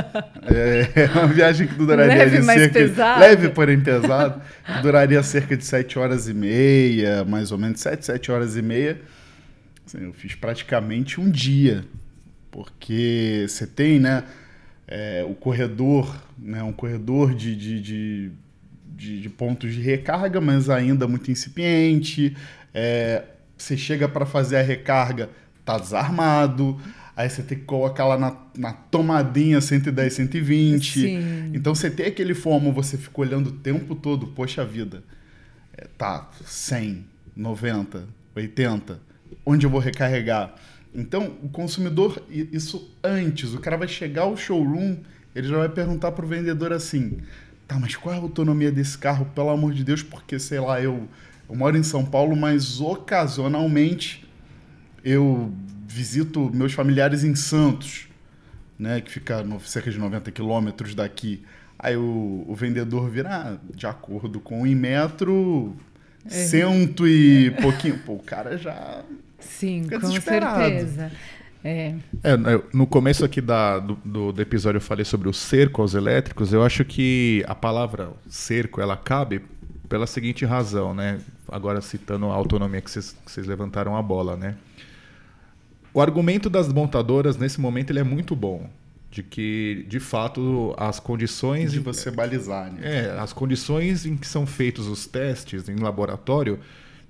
é 0.45 1.09
uma 1.15 1.25
viagem 1.25 1.65
que 1.65 1.73
duraria 1.73 2.05
Leve, 2.05 2.37
ali 2.37 2.45
cerca 2.45 2.73
pesado. 2.79 3.19
leve, 3.19 3.49
porém 3.49 3.79
pesado. 3.79 4.39
duraria 4.83 5.23
cerca 5.23 5.57
de 5.57 5.65
7 5.65 5.97
horas 5.97 6.27
e 6.27 6.35
meia, 6.35 7.25
mais 7.25 7.51
ou 7.51 7.57
menos 7.57 7.79
7, 7.79 8.05
7 8.05 8.31
horas 8.31 8.55
e 8.55 8.61
meia. 8.61 9.01
Assim, 9.93 10.05
eu 10.05 10.13
fiz 10.13 10.35
praticamente 10.35 11.19
um 11.21 11.29
dia, 11.29 11.85
porque 12.51 13.45
você 13.47 13.67
tem, 13.67 13.99
né? 13.99 14.23
é, 14.87 15.25
o 15.27 15.33
corredor, 15.33 16.21
né, 16.37 16.61
um 16.61 16.73
corredor 16.73 17.33
de, 17.33 17.55
de, 17.55 17.81
de, 17.81 18.31
de- 18.95 19.21
de 19.21 19.29
pontos 19.29 19.73
de 19.73 19.81
recarga, 19.81 20.41
mas 20.41 20.69
ainda 20.69 21.07
muito 21.07 21.31
incipiente. 21.31 22.35
É, 22.73 23.23
você 23.57 23.77
chega 23.77 24.09
para 24.09 24.25
fazer 24.25 24.57
a 24.57 24.61
recarga, 24.61 25.29
tá 25.63 25.77
desarmado. 25.77 26.79
Aí 27.15 27.29
você 27.29 27.41
tem 27.41 27.57
que 27.59 27.63
colocar 27.63 28.05
lá 28.05 28.17
na, 28.17 28.35
na 28.57 28.73
tomadinha 28.73 29.61
110, 29.61 30.13
120. 30.13 30.99
Sim. 30.99 31.51
Então 31.53 31.73
você 31.73 31.89
tem 31.89 32.07
aquele 32.07 32.33
fomo, 32.33 32.73
você 32.73 32.97
fica 32.97 33.21
olhando 33.21 33.47
o 33.47 33.53
tempo 33.53 33.95
todo, 33.95 34.27
poxa 34.27 34.65
vida, 34.65 35.01
é, 35.77 35.87
tá 35.97 36.29
100, 36.45 37.05
90, 37.35 38.03
80, 38.35 38.99
onde 39.45 39.65
eu 39.65 39.69
vou 39.69 39.79
recarregar? 39.79 40.53
Então 40.93 41.35
o 41.41 41.49
consumidor, 41.49 42.21
isso 42.29 42.91
antes, 43.03 43.53
o 43.53 43.59
cara 43.59 43.77
vai 43.77 43.87
chegar 43.87 44.23
ao 44.23 44.37
showroom, 44.37 44.97
ele 45.35 45.47
já 45.47 45.57
vai 45.57 45.69
perguntar 45.69 46.11
pro 46.11 46.27
vendedor 46.27 46.71
assim, 46.71 47.17
tá, 47.67 47.79
mas 47.79 47.95
qual 47.95 48.13
é 48.13 48.17
a 48.17 48.21
autonomia 48.21 48.71
desse 48.71 48.97
carro, 48.97 49.25
pelo 49.33 49.49
amor 49.49 49.73
de 49.73 49.83
Deus, 49.83 50.03
porque 50.03 50.37
sei 50.37 50.59
lá, 50.59 50.79
eu, 50.81 51.07
eu 51.49 51.55
moro 51.55 51.75
em 51.75 51.83
São 51.83 52.05
Paulo, 52.05 52.35
mas 52.35 52.79
ocasionalmente 52.79 54.27
eu 55.03 55.51
visito 55.87 56.51
meus 56.53 56.73
familiares 56.73 57.23
em 57.23 57.35
Santos, 57.35 58.07
né, 58.77 59.01
que 59.01 59.11
fica 59.11 59.43
no, 59.43 59.59
cerca 59.61 59.89
de 59.91 59.97
90 59.97 60.31
quilômetros 60.31 60.93
daqui. 60.95 61.43
Aí 61.77 61.97
o, 61.97 62.45
o 62.47 62.55
vendedor 62.55 63.09
vira, 63.09 63.29
ah, 63.29 63.57
de 63.75 63.85
acordo 63.85 64.39
com 64.39 64.61
o 64.61 64.67
Inmetro, 64.67 65.75
cento 66.27 67.07
e 67.07 67.51
pouquinho. 67.61 67.99
Pô, 67.99 68.13
o 68.13 68.19
cara 68.19 68.57
já. 68.57 69.03
Sim, 69.43 69.83
Fica 69.83 69.99
com 69.99 70.11
certeza. 70.11 71.11
É. 71.63 71.95
É, 72.23 72.35
no 72.73 72.85
começo 72.85 73.23
aqui 73.23 73.39
da- 73.39 73.79
do, 73.79 73.95
do- 74.03 74.31
do 74.33 74.41
episódio 74.41 74.77
eu 74.77 74.81
falei 74.81 75.05
sobre 75.05 75.29
o 75.29 75.33
cerco 75.33 75.81
aos 75.81 75.93
elétricos. 75.93 76.51
Eu 76.51 76.61
acho 76.63 76.83
que 76.83 77.43
a 77.47 77.55
palavra 77.55 78.09
cerco 78.29 78.81
ela 78.81 78.97
cabe 78.97 79.41
pela 79.87 80.05
seguinte 80.05 80.43
razão, 80.45 80.93
né? 80.93 81.19
Agora 81.47 81.79
citando 81.81 82.25
a 82.25 82.33
autonomia 82.33 82.81
que 82.81 82.89
vocês 82.91 83.47
levantaram 83.47 83.95
a 83.95 84.01
bola, 84.01 84.35
né? 84.35 84.55
O 85.93 86.01
argumento 86.01 86.49
das 86.49 86.67
montadoras 86.67 87.37
nesse 87.37 87.61
momento 87.61 87.91
ele 87.91 87.99
é 87.99 88.03
muito 88.03 88.35
bom, 88.35 88.67
de 89.11 89.21
que 89.21 89.85
de 89.87 89.99
fato 89.99 90.73
as 90.77 90.99
condições 90.99 91.71
De 91.71 91.79
você 91.79 92.09
balizar, 92.09 92.71
né? 92.73 92.79
é, 92.81 93.19
as 93.19 93.31
condições 93.31 94.05
em 94.05 94.17
que 94.17 94.25
são 94.27 94.45
feitos 94.47 94.87
os 94.87 95.05
testes 95.05 95.69
em 95.69 95.75
laboratório 95.75 96.59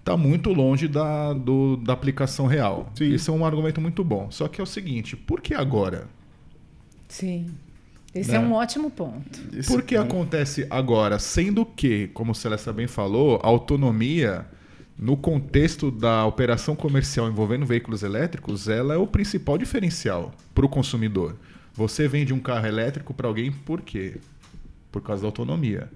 está 0.03 0.17
muito 0.17 0.51
longe 0.51 0.85
da, 0.89 1.31
do- 1.31 1.77
da 1.77 1.93
aplicação 1.93 2.45
real. 2.45 2.91
Sim. 2.93 3.13
Isso 3.13 3.31
é 3.31 3.33
um 3.33 3.45
argumento 3.45 3.79
muito 3.79 4.03
bom. 4.03 4.29
Só 4.29 4.49
que 4.49 4.59
é 4.59 4.63
o 4.63 4.67
seguinte, 4.67 5.15
por 5.15 5.39
que 5.39 5.53
agora? 5.53 6.07
Sim. 7.07 7.47
Esse 8.13 8.31
Né? 8.31 8.37
é 8.37 8.39
um 8.39 8.53
ótimo 8.53 8.91
ponto. 8.91 9.39
Esse 9.57 9.69
Por 9.71 9.81
que 9.81 9.95
ponto- 9.97 10.05
acontece 10.11 10.67
agora? 10.69 11.17
Sendo 11.19 11.65
que, 11.65 12.07
como 12.13 12.31
o 12.31 12.35
Celesta 12.35 12.71
bem 12.71 12.85
falou, 12.85 13.39
a 13.41 13.47
autonomia, 13.47 14.45
no 14.99 15.17
contexto 15.17 15.89
da 15.89 16.23
operação 16.25 16.75
comercial 16.75 17.27
envolvendo 17.27 17.65
veículos 17.65 18.03
elétricos, 18.03 18.67
ela 18.67 18.93
é 18.93 18.97
o 18.97 19.07
principal 19.07 19.57
diferencial 19.57 20.31
para 20.53 20.65
o 20.65 20.69
consumidor. 20.69 21.35
Você 21.73 22.07
vende 22.07 22.33
um 22.33 22.39
carro 22.39 22.67
elétrico 22.67 23.13
para 23.15 23.27
alguém 23.27 23.51
por 23.51 23.81
quê? 23.81 24.17
Por 24.91 25.01
causa 25.01 25.23
da 25.23 25.27
autonomia. 25.29 25.89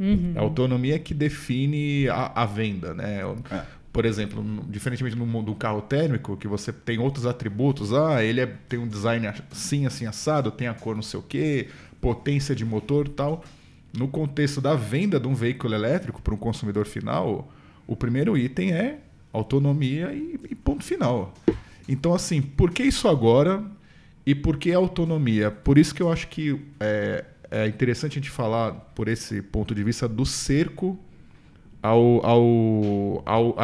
Uhum. 0.00 0.32
É 0.34 0.38
a 0.38 0.42
autonomia 0.42 0.98
que 0.98 1.12
define 1.12 2.08
a, 2.08 2.42
a 2.42 2.46
venda, 2.46 2.94
né? 2.94 3.20
É. 3.50 3.62
Por 3.92 4.04
exemplo, 4.06 4.42
diferentemente 4.68 5.16
no 5.16 5.26
mundo 5.26 5.46
do 5.46 5.54
carro 5.54 5.82
térmico, 5.82 6.36
que 6.36 6.48
você 6.48 6.72
tem 6.72 6.98
outros 6.98 7.26
atributos, 7.26 7.92
ah, 7.92 8.24
ele 8.24 8.40
é- 8.40 8.46
tem 8.68 8.78
um 8.78 8.88
design 8.88 9.26
assim, 9.50 9.84
assim, 9.84 10.06
assado, 10.06 10.50
tem 10.50 10.68
a 10.68 10.74
cor 10.74 10.94
não 10.94 11.02
sei 11.02 11.20
o 11.20 11.22
quê, 11.22 11.68
potência 12.00 12.54
de 12.54 12.64
motor 12.64 13.06
e 13.06 13.10
tal. 13.10 13.44
No 13.92 14.06
contexto 14.08 14.60
da 14.60 14.74
venda 14.74 15.18
de 15.20 15.26
um 15.26 15.34
veículo 15.34 15.74
elétrico 15.74 16.22
para 16.22 16.32
um 16.32 16.36
consumidor 16.36 16.86
final, 16.86 17.52
o 17.86 17.94
primeiro 17.96 18.38
item 18.38 18.72
é 18.72 18.98
autonomia 19.32 20.12
e, 20.12 20.38
e 20.50 20.54
ponto 20.54 20.84
final. 20.84 21.34
Então, 21.88 22.14
assim, 22.14 22.40
por 22.40 22.70
que 22.70 22.84
isso 22.84 23.08
agora 23.08 23.62
e 24.24 24.34
por 24.34 24.56
que 24.56 24.72
autonomia? 24.72 25.50
Por 25.50 25.76
isso 25.76 25.92
que 25.92 26.00
eu 26.00 26.12
acho 26.12 26.28
que 26.28 26.60
é, 26.78 27.24
é 27.50 27.66
interessante 27.66 28.12
a 28.12 28.14
gente 28.20 28.30
falar, 28.30 28.72
por 28.94 29.08
esse 29.08 29.42
ponto 29.42 29.74
de 29.74 29.82
vista, 29.82 30.06
do 30.06 30.24
cerco 30.24 30.98
ao, 31.82 32.24
ao, 32.24 33.22
ao, 33.26 33.56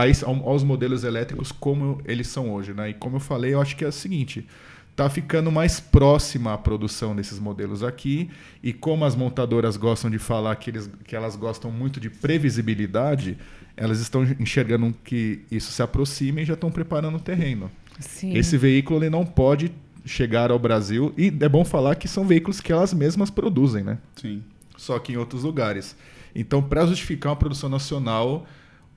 aos 0.45 0.65
modelos 0.65 1.05
elétricos 1.05 1.53
como 1.53 2.01
eles 2.05 2.27
são 2.29 2.53
hoje. 2.53 2.73
Né? 2.73 2.91
E 2.91 2.95
como 2.95 3.17
eu 3.17 3.21
falei, 3.21 3.55
eu 3.55 3.61
acho 3.61 3.77
que 3.77 3.85
é 3.85 3.89
o 3.89 3.93
seguinte: 3.93 4.47
está 4.91 5.09
ficando 5.09 5.53
mais 5.53 5.79
próxima 5.79 6.55
a 6.55 6.59
produção 6.59 7.15
desses 7.15 7.39
modelos 7.39 7.83
aqui, 7.85 8.31
e 8.63 8.73
como 8.73 9.05
as 9.05 9.15
montadoras 9.15 9.77
gostam 9.77 10.11
de 10.11 10.19
falar 10.19 10.57
que, 10.57 10.71
eles, 10.71 10.91
que 11.05 11.15
elas 11.15 11.37
gostam 11.37 11.71
muito 11.71 12.01
de 12.01 12.11
previsibilidade, 12.11 13.37
elas 13.77 14.01
estão 14.01 14.25
enxergando 14.41 14.95
que 15.05 15.43
isso 15.51 15.71
se 15.71 15.83
aproxima 15.83 16.41
e 16.41 16.45
já 16.45 16.55
estão 16.55 16.71
preparando 16.71 17.17
o 17.17 17.21
terreno. 17.21 17.71
Sim. 18.01 18.37
Esse 18.37 18.57
veículo 18.57 19.01
ele 19.01 19.11
não 19.11 19.25
pode 19.25 19.71
chegaram 20.07 20.55
ao 20.55 20.59
Brasil. 20.59 21.13
E 21.17 21.27
é 21.41 21.49
bom 21.49 21.65
falar 21.65 21.97
que 21.97 22.09
são 22.09 22.25
veículos 22.25 22.61
que 22.61 22.73
elas 22.73 22.95
mesmas 22.95 23.31
produzem, 23.31 23.85
né? 23.85 23.99
Sim. 24.15 24.43
Só 24.77 24.99
que 24.99 25.13
em 25.13 25.17
outros 25.17 25.43
lugares. 25.43 25.97
Então, 26.35 26.63
para 26.63 26.87
justificar 26.87 27.33
uma 27.33 27.39
produção 27.39 27.69
nacional, 27.69 28.47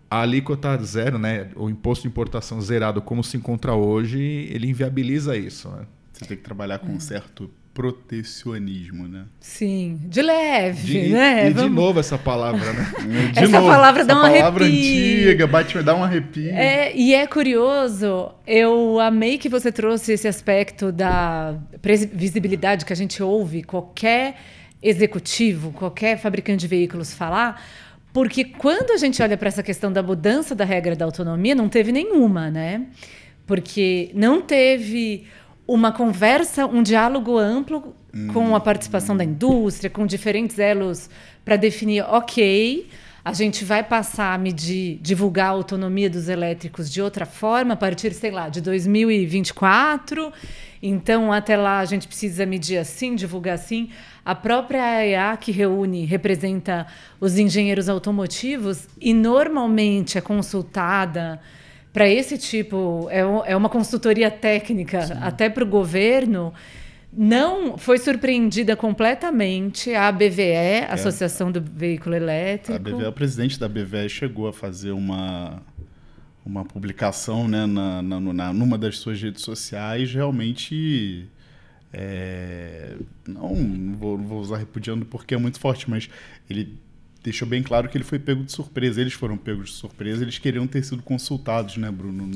a 0.10 0.22
alíquota 0.22 0.78
zero, 0.84 1.18
né? 1.18 1.50
O 1.56 1.70
imposto 1.70 2.04
de 2.04 2.08
importação 2.10 2.62
zerado, 2.62 3.02
como 3.02 3.24
se 3.24 3.38
encontra 3.38 3.74
hoje, 3.74 4.20
ele 4.20 4.68
inviabiliza 4.68 5.38
isso, 5.38 5.70
né? 5.70 5.86
Você 6.14 6.26
tem 6.26 6.38
que 6.38 6.44
trabalhar 6.44 6.80
com 6.80 6.92
um 6.92 7.00
certo 7.00 7.50
protecionismo, 7.74 9.08
né? 9.08 9.26
Sim, 9.40 10.00
de 10.06 10.22
leve, 10.22 10.82
De- 11.04 11.10
né? 11.10 11.46
E 11.46 11.54
de 11.54 11.54
Vamos- 11.62 11.72
novo 11.76 12.00
essa 12.00 12.18
palavra, 12.18 12.74
né? 12.74 12.92
De 13.34 13.40
Essa 13.40 13.62
palavra 13.62 14.04
dá 14.04 14.18
um 14.18 14.22
palavra 14.22 14.66
arrepio. 14.66 15.28
antiga, 15.30 15.48
bate, 15.48 15.82
dá 15.84 15.96
um 15.96 16.04
arrepio. 16.04 16.50
É, 16.52 16.96
e 16.96 17.14
é 17.14 17.26
curioso, 17.28 18.32
eu 18.46 19.00
amei 19.00 19.38
que 19.38 19.48
você 19.48 19.72
trouxe 19.72 20.14
esse 20.14 20.28
aspecto 20.28 20.92
da 20.92 21.56
previsibilidade 21.82 22.86
que 22.86 22.94
a 22.94 22.96
gente 22.96 23.22
ouve 23.24 23.64
qualquer 23.64 24.36
executivo, 24.82 25.72
qualquer 25.72 26.18
fabricante 26.18 26.62
de 26.62 26.68
veículos 26.68 27.14
falar, 27.14 27.62
porque 28.12 28.44
quando 28.44 28.92
a 28.92 28.98
gente 28.98 29.22
olha 29.22 29.38
para 29.38 29.48
essa 29.50 29.62
questão 29.64 29.92
da 29.92 30.02
mudança 30.02 30.56
da 30.56 30.66
regra 30.66 30.96
da 30.96 31.06
autonomia, 31.06 31.54
não 31.54 31.70
teve 31.70 31.92
nenhuma, 31.92 32.50
né? 32.50 32.88
Porque 33.46 34.12
não 34.14 34.42
teve 34.42 35.26
uma 35.74 35.92
conversa, 35.92 36.66
um 36.66 36.82
diálogo 36.82 37.38
amplo 37.38 37.96
com 38.34 38.56
a 38.56 38.60
participação 38.60 39.16
da 39.16 39.24
indústria, 39.24 39.88
com 39.88 40.04
diferentes 40.06 40.58
elos 40.58 41.08
para 41.46 41.56
definir, 41.56 42.02
ok, 42.02 42.90
a 43.24 43.34
gente 43.34 43.64
vai 43.64 43.84
passar 43.84 44.34
a 44.34 44.38
medir, 44.38 44.98
divulgar 45.00 45.48
a 45.48 45.52
autonomia 45.52 46.10
dos 46.10 46.28
elétricos 46.28 46.92
de 46.92 47.00
outra 47.00 47.24
forma 47.24 47.76
a 47.76 47.78
partir, 47.78 48.14
sei 48.16 48.32
lá, 48.32 48.50
de 48.50 48.62
2024. 48.62 50.34
Então, 50.82 51.32
até 51.32 51.56
lá 51.56 51.80
a 51.80 51.86
gente 51.86 52.08
precisa 52.08 52.48
medir 52.48 52.78
assim, 52.78 53.14
divulgar 53.14 53.54
assim. 53.54 53.90
A 54.26 54.34
própria 54.34 54.82
AEA, 54.82 55.38
que 55.38 55.52
reúne, 55.52 56.04
representa 56.04 56.88
os 57.20 57.38
engenheiros 57.38 57.88
automotivos 57.88 58.88
e 59.00 59.14
normalmente 59.14 60.18
é 60.18 60.22
consultada 60.22 61.40
para 61.92 62.08
esse 62.08 62.38
tipo, 62.38 63.08
é, 63.10 63.26
um- 63.26 63.44
é 63.46 63.56
uma 63.56 63.70
consultoria 63.70 64.30
técnica 64.30 65.00
até 65.22 65.50
para 65.50 65.64
o 65.64 65.68
governo. 65.68 66.54
Não 67.12 67.76
foi 67.78 67.98
surpreendida 67.98 68.76
completamente 68.76 69.94
a 69.96 70.08
ABVE, 70.10 70.86
Associação 70.90 71.52
do 71.52 71.60
Veículo 71.60 72.16
Elétrico. 72.16 72.74
A 72.76 72.80
BVE, 72.80 73.06
o 73.08 73.12
presidente 73.12 73.60
da 73.60 73.68
BVE 73.68 74.08
chegou 74.08 74.48
a 74.48 74.54
fazer 74.54 74.92
uma, 74.92 75.60
uma 76.46 76.64
publicação 76.64 77.48
né, 77.48 77.66
na, 77.66 78.02
na, 78.04 78.20
na- 78.20 78.54
numa 78.54 78.78
das 78.78 79.00
suas 79.00 79.20
redes 79.20 79.42
sociais, 79.42 80.14
realmente. 80.14 81.28
é, 81.92 82.96
não 83.28 83.56
não 83.56 83.96
vou, 83.98 84.16
não 84.18 84.26
vou 84.28 84.40
usar 84.40 84.58
repudiando 84.58 85.04
porque 85.06 85.34
é 85.34 85.38
muito 85.38 85.60
forte, 85.60 85.90
mas 85.90 86.08
ele 86.48 86.78
deixou 87.24 87.48
bem 87.48 87.62
claro 87.62 87.90
que 87.90 87.98
ele 87.98 88.04
foi 88.04 88.20
pego 88.20 88.44
de 88.44 88.52
surpresa. 88.52 89.02
Eles 89.02 89.14
foram 89.14 89.38
pegos 89.38 89.70
de 89.70 89.76
surpresa, 89.76 90.24
eles 90.24 90.38
queriam 90.38 90.66
ter 90.68 90.84
sido 90.84 91.02
consultados, 91.04 91.78
né, 91.78 91.90
Bruno? 91.92 92.32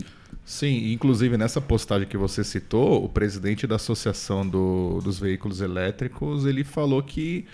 Sim, 0.45 0.91
inclusive 0.91 1.37
nessa 1.37 1.61
postagem 1.61 2.07
que 2.07 2.17
você 2.17 2.43
citou, 2.43 3.03
o 3.03 3.07
presidente 3.09 3.65
da 3.65 3.75
Associação 3.77 4.45
do- 4.47 4.99
dos 5.01 5.17
Veículos 5.19 5.61
Elétricos, 5.61 6.45
ele 6.45 6.63
falou 6.63 7.01
que 7.01 7.45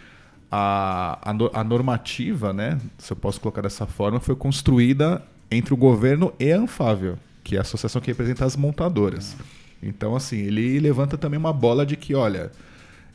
a, 0.52 1.20
a, 1.22 1.60
a 1.60 1.64
normativa, 1.64 2.52
né, 2.52 2.80
se 2.98 3.12
eu 3.14 3.18
posso 3.18 3.40
colocar 3.40 3.62
dessa 3.62 3.86
forma, 3.86 4.20
foi 4.20 4.36
construída 4.36 5.24
entre 5.52 5.74
o 5.74 5.78
governo 5.78 6.34
e 6.40 6.52
a 6.52 6.58
Anfávia, 6.58 7.20
que 7.44 7.56
é 7.56 7.60
a 7.60 7.62
associação 7.62 8.02
que 8.02 8.08
representa 8.10 8.46
as 8.46 8.56
montadoras. 8.56 9.36
Então, 9.82 10.16
assim, 10.16 10.38
ele 10.38 10.80
levanta 10.80 11.18
também 11.18 11.38
uma 11.40 11.54
bola 11.54 11.86
de 11.86 11.96
que, 11.96 12.14
olha, 12.16 12.52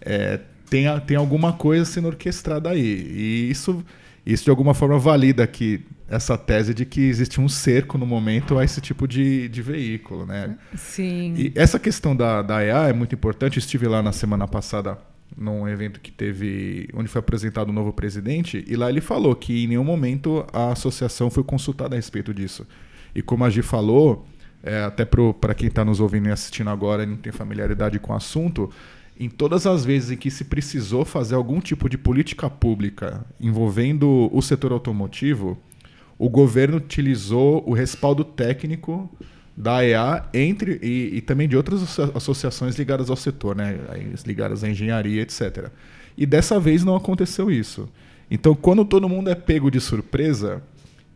é, 0.01 0.41
tem, 0.75 1.01
tem 1.07 1.17
alguma 1.17 1.53
coisa 1.53 1.85
sendo 1.85 2.09
orquestrada 2.09 2.71
aí. 2.71 2.81
E 2.81 3.49
isso, 3.49 3.85
isso 4.27 4.43
de 4.43 4.51
alguma 4.51 4.75
forma 4.75 4.99
valida 4.99 5.47
que 5.47 5.87
essa 6.09 6.37
tese 6.37 6.75
de 6.75 6.85
que 6.85 7.01
existe 7.03 7.41
um 7.41 7.49
cerco 7.49 7.97
no 7.97 8.05
momento 8.05 8.59
a 8.59 8.65
esse 8.65 8.81
tipo 8.81 9.07
de, 9.07 9.49
de 9.49 9.63
veículo, 9.63 10.27
né? 10.27 10.57
Sim. 10.75 11.35
E 11.37 11.53
essa 11.55 11.79
questão 11.79 12.17
da, 12.17 12.43
da 12.43 12.65
EA 12.65 12.89
é 12.89 12.93
muito 12.93 13.15
importante. 13.15 13.57
Estive 13.57 13.87
lá 13.87 14.03
na 14.03 14.11
semana 14.11 14.49
passada 14.49 14.99
num 15.37 15.69
evento 15.69 16.01
que 16.01 16.11
teve, 16.11 16.89
onde 16.93 17.09
foi 17.09 17.21
apresentado 17.21 17.69
o 17.69 17.73
novo 17.73 17.93
presidente, 17.93 18.65
e 18.67 18.75
lá 18.75 18.89
ele 18.89 19.01
falou 19.01 19.35
que 19.35 19.65
em 19.65 19.69
nenhum 19.69 19.85
momento 19.85 20.45
a 20.53 20.73
associação 20.73 21.31
foi 21.31 21.45
consultada 21.45 21.95
a 21.95 21.99
respeito 21.99 22.35
disso. 22.35 22.67
E 23.15 23.23
como 23.23 23.45
a 23.45 23.51
Gi 23.51 23.63
falou, 23.63 24.27
é, 24.61 24.83
até 24.83 25.05
para 25.05 25.55
quem 25.55 25.69
está 25.69 25.85
nos 25.85 26.01
ouvindo 26.01 26.29
e 26.29 26.33
assistindo 26.33 26.71
agora 26.71 27.05
e 27.05 27.07
não 27.07 27.17
tem 27.17 27.33
familiaridade 27.33 27.99
com 27.99 28.13
o 28.13 28.17
assunto, 28.17 28.71
em 29.19 29.29
todas 29.29 29.67
as 29.67 29.85
vezes 29.85 30.11
em 30.11 30.17
que 30.17 30.31
se 30.31 30.45
precisou 30.45 31.05
fazer 31.05 31.35
algum 31.35 31.61
tipo 31.61 31.89
de 31.89 31.97
política 31.97 32.51
pública 32.51 33.25
envolvendo 33.41 34.29
o 34.33 34.43
setor 34.43 34.73
automotivo, 34.73 35.57
o 36.19 36.29
governo 36.29 36.79
utilizou 36.79 37.63
o 37.67 37.73
respaldo 37.73 38.25
técnico 38.25 39.09
da 39.57 39.77
AEA 39.77 40.25
entre, 40.35 40.81
e, 40.83 41.17
e 41.17 41.21
também 41.21 41.49
de 41.49 41.57
outras 41.57 41.83
asso- 41.83 42.13
associações 42.15 42.77
ligadas 42.77 43.09
ao 43.09 43.17
setor, 43.17 43.55
né? 43.55 43.79
ligadas 44.27 44.65
à 44.65 44.69
engenharia, 44.69 45.23
etc. 45.23 45.71
E 46.17 46.27
dessa 46.27 46.59
vez 46.59 46.83
não 46.85 46.97
aconteceu 46.97 47.51
isso. 47.51 47.89
Então, 48.31 48.55
quando 48.55 48.85
todo 48.85 49.09
mundo 49.09 49.31
é 49.31 49.35
pego 49.35 49.71
de 49.71 49.81
surpresa, 49.81 50.63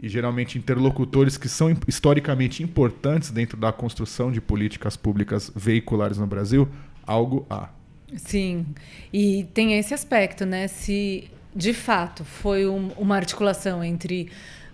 e 0.00 0.08
geralmente 0.08 0.56
interlocutores 0.56 1.36
que 1.36 1.48
são 1.48 1.76
historicamente 1.86 2.62
importantes 2.62 3.30
dentro 3.30 3.56
da 3.56 3.72
construção 3.72 4.30
de 4.30 4.40
políticas 4.40 4.96
públicas 4.96 5.50
veiculares 5.54 6.18
no 6.18 6.26
Brasil, 6.26 6.68
algo 7.04 7.44
há. 7.50 7.68
Sim, 8.16 8.66
e 9.12 9.46
tem 9.52 9.78
esse 9.78 9.92
aspecto, 9.92 10.46
né? 10.46 10.66
Se 10.68 11.30
de 11.54 11.72
fato 11.72 12.24
foi 12.24 12.66
um- 12.66 12.90
uma 12.96 13.16
articulação 13.16 13.82
entre 13.84 14.28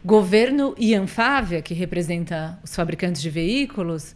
governo 0.05 0.75
e 0.79 0.95
Anfávia, 0.95 1.63
que 1.63 1.75
representa 1.75 2.59
os 2.63 2.75
fabricantes 2.75 3.21
de 3.23 3.31
veículos, 3.31 4.15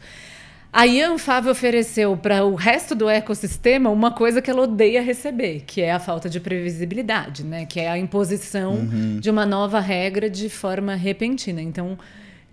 a 0.73 0.85
Anfávia 0.85 1.51
ofereceu 1.51 2.15
para 2.17 2.45
o 2.45 2.55
resto 2.55 2.95
do 2.95 3.09
ecossistema 3.09 3.89
uma 3.91 4.11
coisa 4.13 4.43
que 4.43 4.51
ela 4.51 4.63
odeia 4.63 5.01
receber, 5.03 5.65
que 5.67 5.81
é 5.81 5.91
a 5.93 5.99
falta 5.99 6.29
de 6.29 6.39
previsibilidade, 6.39 7.43
né? 7.43 7.65
Que 7.65 7.81
é 7.81 7.89
a 7.89 7.99
imposição 7.99 8.87
de 9.19 9.31
uma 9.31 9.47
nova 9.47 9.81
regra 9.81 10.29
de 10.29 10.49
forma 10.51 10.95
repentina. 10.95 11.63
Então, 11.63 11.99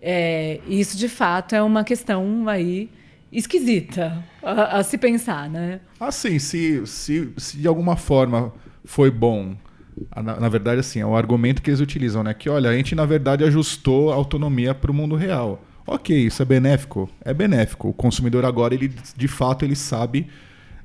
é, 0.01 0.59
isso 0.67 0.97
de 0.97 1.09
fato 1.09 1.53
é 1.55 1.61
uma 1.61 1.83
questão 1.83 2.47
aí 2.47 2.89
esquisita 3.37 4.23
a, 4.41 4.79
a 4.79 4.83
se 4.83 4.97
pensar, 4.97 5.49
né? 5.49 5.79
Assim, 5.99 6.39
se, 6.39 6.85
se, 6.85 7.33
se 7.37 7.57
de 7.57 7.67
alguma 7.67 7.95
forma 7.95 8.53
foi 8.83 9.11
bom, 9.11 9.55
na, 10.15 10.39
na 10.39 10.49
verdade, 10.49 10.79
assim, 10.79 10.99
é 10.99 11.05
o 11.05 11.15
argumento 11.15 11.61
que 11.61 11.69
eles 11.69 11.79
utilizam, 11.79 12.23
né? 12.23 12.33
Que, 12.33 12.49
olha, 12.49 12.69
a 12.69 12.75
gente, 12.75 12.95
na 12.95 13.05
verdade, 13.05 13.43
ajustou 13.43 14.11
a 14.11 14.15
autonomia 14.15 14.73
para 14.73 14.91
o 14.91 14.93
mundo 14.93 15.15
real. 15.15 15.63
Ok, 15.87 16.15
isso 16.17 16.41
é 16.41 16.45
benéfico? 16.45 17.09
É 17.21 17.33
benéfico. 17.33 17.89
O 17.89 17.93
consumidor 17.93 18.43
agora, 18.43 18.73
ele, 18.73 18.91
de 19.15 19.27
fato, 19.27 19.63
ele 19.63 19.75
sabe 19.75 20.27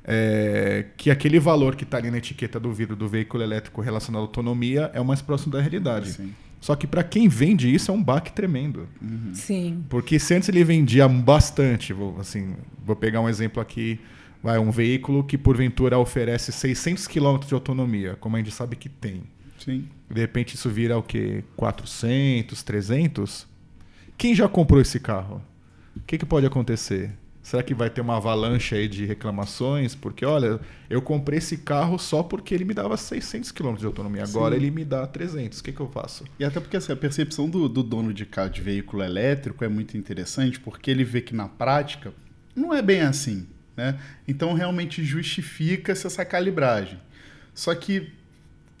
é, 0.03 0.85
que 0.95 1.09
aquele 1.09 1.39
valor 1.39 1.75
que 1.75 1.83
está 1.83 1.97
ali 1.97 2.11
na 2.11 2.17
etiqueta 2.17 2.59
do 2.59 2.71
vidro 2.71 2.95
do 2.95 3.07
veículo 3.07 3.43
elétrico 3.43 3.81
relacionado 3.81 4.21
à 4.21 4.23
autonomia 4.23 4.91
é 4.93 5.01
o 5.01 5.05
mais 5.05 5.21
próximo 5.21 5.51
da 5.51 5.59
realidade. 5.59 6.11
Sim. 6.11 6.33
Só 6.61 6.75
que 6.75 6.85
para 6.85 7.03
quem 7.03 7.27
vende 7.27 7.73
isso 7.73 7.89
é 7.89 7.93
um 7.93 8.01
baque 8.01 8.31
tremendo. 8.31 8.87
Sim. 9.33 9.83
Porque 9.89 10.19
se 10.19 10.35
antes 10.35 10.47
ele 10.47 10.63
vendia 10.63 11.07
bastante, 11.09 11.91
vou, 11.91 12.19
assim, 12.19 12.55
vou 12.85 12.95
pegar 12.95 13.19
um 13.19 13.27
exemplo 13.27 13.59
aqui, 13.59 13.99
vai 14.43 14.59
um 14.59 14.69
veículo 14.69 15.23
que 15.23 15.39
porventura 15.39 15.97
oferece 15.97 16.51
600 16.51 17.07
km 17.07 17.39
de 17.47 17.53
autonomia, 17.55 18.15
como 18.19 18.35
a 18.35 18.39
gente 18.39 18.51
sabe 18.51 18.75
que 18.75 18.87
tem. 18.87 19.23
Sim. 19.57 19.87
De 20.07 20.21
repente 20.21 20.53
isso 20.53 20.69
vira 20.69 20.97
o 20.97 21.03
quê? 21.03 21.43
400, 21.55 22.61
300? 22.61 23.47
Quem 24.15 24.35
já 24.35 24.47
comprou 24.47 24.79
esse 24.79 24.99
carro? 24.99 25.41
O 25.95 25.99
que, 26.01 26.17
que 26.19 26.25
pode 26.25 26.45
acontecer? 26.45 27.11
Será 27.51 27.61
que 27.61 27.73
vai 27.73 27.89
ter 27.89 27.99
uma 27.99 28.15
avalanche 28.15 28.73
aí 28.73 28.87
de 28.87 29.03
reclamações? 29.05 29.93
Porque, 29.93 30.23
olha, 30.25 30.57
eu 30.89 31.01
comprei 31.01 31.37
esse 31.37 31.57
carro 31.57 31.99
só 31.99 32.23
porque 32.23 32.55
ele 32.55 32.63
me 32.63 32.73
dava 32.73 32.95
600 32.95 33.51
km 33.51 33.75
de 33.75 33.85
autonomia. 33.85 34.23
Agora 34.23 34.55
Sim. 34.55 34.61
ele 34.61 34.71
me 34.71 34.85
dá 34.85 35.05
300. 35.05 35.59
O 35.59 35.63
que, 35.65 35.73
que 35.73 35.81
eu 35.81 35.89
faço? 35.89 36.23
E 36.39 36.45
até 36.45 36.61
porque 36.61 36.77
assim, 36.77 36.93
a 36.93 36.95
percepção 36.95 37.49
do, 37.49 37.67
do 37.67 37.83
dono 37.83 38.13
de 38.13 38.25
carro 38.25 38.51
de 38.51 38.61
veículo 38.61 39.03
elétrico 39.03 39.65
é 39.65 39.67
muito 39.67 39.97
interessante, 39.97 40.61
porque 40.61 40.89
ele 40.89 41.03
vê 41.03 41.19
que 41.19 41.35
na 41.35 41.49
prática 41.49 42.13
não 42.55 42.73
é 42.73 42.81
bem 42.81 43.01
assim. 43.01 43.45
Né? 43.75 43.99
Então 44.25 44.53
realmente 44.53 45.03
justifica-se 45.03 46.07
essa 46.07 46.23
calibragem. 46.23 47.01
Só 47.53 47.75
que 47.75 48.13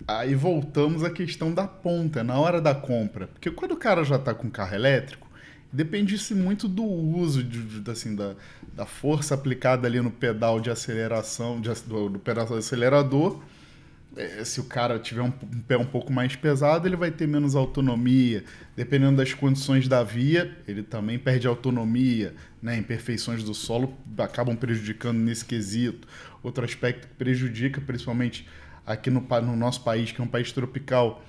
aí 0.07 0.33
voltamos 0.33 1.03
à 1.03 1.09
questão 1.09 1.53
da 1.53 1.67
ponta, 1.67 2.23
na 2.23 2.39
hora 2.39 2.61
da 2.61 2.73
compra. 2.73 3.27
Porque 3.27 3.51
quando 3.51 3.73
o 3.73 3.77
cara 3.77 4.05
já 4.05 4.15
está 4.15 4.33
com 4.33 4.49
carro 4.49 4.73
elétrico, 4.75 5.29
depende-se 5.71 6.35
muito 6.35 6.67
do 6.67 6.83
uso 6.83 7.43
de, 7.43 7.79
de- 7.79 7.91
assim, 7.91 8.15
da, 8.15 8.35
da 8.73 8.85
força 8.85 9.35
aplicada 9.35 9.87
ali 9.87 9.99
no 9.99 10.11
pedal 10.11 10.59
de 10.59 10.69
aceleração, 10.69 11.59
de 11.59 11.69
do, 11.87 12.09
do 12.09 12.19
pedal 12.19 12.45
do 12.45 12.55
acelerador 12.55 13.41
é, 14.15 14.43
se 14.43 14.59
o 14.59 14.65
cara 14.65 14.99
tiver 14.99 15.21
um, 15.21 15.27
um, 15.27 15.61
pé 15.61 15.77
um 15.77 15.85
pouco 15.85 16.11
mais 16.11 16.35
pesado, 16.35 16.87
ele 16.87 16.95
vai 16.95 17.11
ter 17.11 17.27
menos 17.27 17.55
autonomia. 17.55 18.43
Dependendo 18.75 19.17
das 19.17 19.33
condições 19.33 19.87
da 19.87 20.03
via, 20.03 20.57
ele 20.67 20.83
também 20.83 21.17
perde 21.17 21.47
autonomia. 21.47 22.33
Né? 22.61 22.77
Imperfeições 22.77 23.43
do 23.43 23.53
solo 23.53 23.97
acabam 24.17 24.55
prejudicando 24.55 25.17
nesse 25.17 25.45
quesito. 25.45 26.07
Outro 26.43 26.65
aspecto 26.65 27.07
que 27.07 27.13
prejudica, 27.13 27.79
principalmente 27.79 28.47
aqui 28.85 29.09
no, 29.09 29.21
no 29.21 29.55
nosso 29.55 29.81
país, 29.83 30.11
que 30.11 30.19
é 30.19 30.23
um 30.23 30.27
país 30.27 30.51
tropical, 30.51 31.23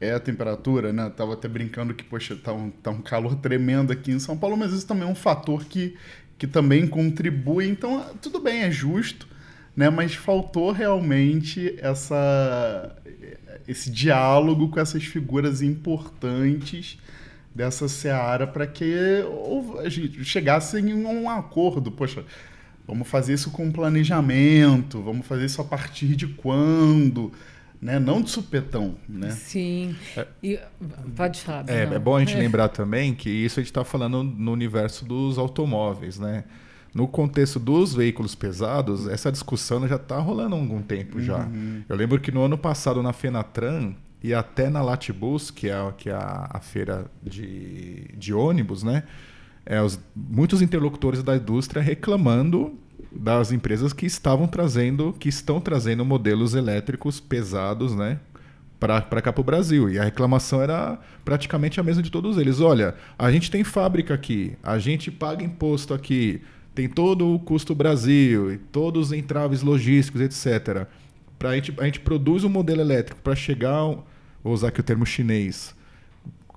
é 0.00 0.12
a 0.12 0.20
temperatura, 0.20 0.92
né? 0.92 1.10
Tava 1.10 1.34
até 1.34 1.48
brincando 1.48 1.92
que, 1.92 2.04
poxa, 2.04 2.34
tá 2.36 2.52
um, 2.52 2.70
tá 2.70 2.90
um 2.90 3.02
calor 3.02 3.36
tremendo 3.36 3.92
aqui 3.92 4.10
em 4.10 4.18
São 4.18 4.36
Paulo, 4.36 4.56
mas 4.56 4.72
isso 4.72 4.86
também 4.86 5.06
é 5.06 5.10
um 5.10 5.14
fator 5.14 5.64
que, 5.64 5.96
que 6.38 6.46
também 6.46 6.86
contribui. 6.86 7.68
Então, 7.68 8.14
tudo 8.22 8.38
bem, 8.40 8.62
é 8.62 8.70
justo 8.70 9.28
né? 9.78 9.88
Mas 9.90 10.12
faltou 10.12 10.72
realmente 10.72 11.76
essa, 11.78 12.96
esse 13.68 13.88
diálogo 13.88 14.70
com 14.70 14.80
essas 14.80 15.04
figuras 15.04 15.62
importantes 15.62 16.98
dessa 17.54 17.86
seara 17.86 18.44
para 18.44 18.66
que 18.66 19.22
a 19.78 19.88
gente 19.88 20.24
chegasse 20.24 20.80
em 20.80 20.92
um 20.92 21.30
acordo. 21.30 21.92
Poxa, 21.92 22.24
vamos 22.88 23.06
fazer 23.06 23.34
isso 23.34 23.52
com 23.52 23.70
planejamento, 23.70 25.00
vamos 25.00 25.24
fazer 25.24 25.44
isso 25.44 25.60
a 25.60 25.64
partir 25.64 26.16
de 26.16 26.26
quando? 26.26 27.30
Né? 27.80 27.98
Não 27.98 28.20
de 28.20 28.30
supetão, 28.30 28.96
né? 29.08 29.30
Sim. 29.30 29.94
É, 30.16 30.26
e, 30.42 30.58
pode 31.14 31.40
falar. 31.40 31.64
É, 31.68 31.82
é, 31.82 31.98
bom 31.98 32.16
a 32.16 32.20
gente 32.20 32.34
é. 32.34 32.38
lembrar 32.38 32.68
também 32.68 33.14
que 33.14 33.30
isso 33.30 33.60
a 33.60 33.62
gente 33.62 33.70
está 33.70 33.84
falando 33.84 34.24
no 34.24 34.52
universo 34.52 35.04
dos 35.04 35.38
automóveis, 35.38 36.18
né? 36.18 36.44
no 36.94 37.06
contexto 37.06 37.58
dos 37.58 37.94
veículos 37.94 38.34
pesados, 38.34 39.06
essa 39.06 39.30
discussão 39.30 39.86
já 39.86 39.96
está 39.96 40.18
rolando 40.18 40.56
há 40.56 40.58
algum 40.58 40.82
tempo 40.82 41.20
já. 41.20 41.44
Uhum. 41.44 41.82
Eu 41.88 41.96
lembro 41.96 42.18
que 42.18 42.32
no 42.32 42.42
ano 42.42 42.56
passado 42.56 43.02
na 43.02 43.12
Fenatran 43.12 43.94
e 44.22 44.34
até 44.34 44.68
na 44.68 44.82
Latibus, 44.82 45.50
que 45.50 45.68
é, 45.68 45.92
que 45.96 46.08
é 46.10 46.14
a, 46.14 46.48
a 46.54 46.60
feira 46.60 47.06
de, 47.22 48.08
de 48.16 48.34
ônibus, 48.34 48.82
né? 48.82 49.04
É, 49.64 49.80
os, 49.82 50.00
muitos 50.16 50.62
interlocutores 50.62 51.22
da 51.22 51.36
indústria 51.36 51.82
reclamando 51.82 52.78
das 53.10 53.52
empresas 53.52 53.92
que 53.92 54.06
estavam 54.06 54.46
trazendo, 54.46 55.14
que 55.18 55.28
estão 55.28 55.60
trazendo 55.60 56.04
modelos 56.04 56.54
elétricos 56.54 57.20
pesados, 57.20 57.94
né? 57.94 58.18
para 58.78 59.20
cá 59.20 59.32
para 59.32 59.40
o 59.40 59.44
Brasil. 59.44 59.90
E 59.90 59.98
a 59.98 60.04
reclamação 60.04 60.62
era 60.62 60.98
praticamente 61.24 61.80
a 61.80 61.82
mesma 61.82 62.02
de 62.02 62.10
todos 62.10 62.38
eles. 62.38 62.60
Olha, 62.60 62.94
a 63.18 63.30
gente 63.30 63.50
tem 63.50 63.64
fábrica 63.64 64.14
aqui, 64.14 64.52
a 64.62 64.78
gente 64.78 65.10
paga 65.10 65.42
imposto 65.44 65.92
aqui, 65.92 66.40
tem 66.74 66.88
todo 66.88 67.34
o 67.34 67.38
custo 67.40 67.74
Brasil, 67.74 68.52
e 68.52 68.58
todos 68.58 69.08
os 69.08 69.12
entraves 69.12 69.62
logísticos, 69.62 70.20
etc. 70.20 70.86
Pra 71.38 71.54
gente, 71.54 71.74
a 71.78 71.84
gente 71.84 72.00
produz 72.00 72.44
um 72.44 72.48
modelo 72.48 72.80
elétrico 72.80 73.20
para 73.20 73.34
chegar, 73.34 73.82
vou 74.42 74.52
usar 74.52 74.68
aqui 74.68 74.80
o 74.80 74.84
termo 74.84 75.04
chinês, 75.04 75.74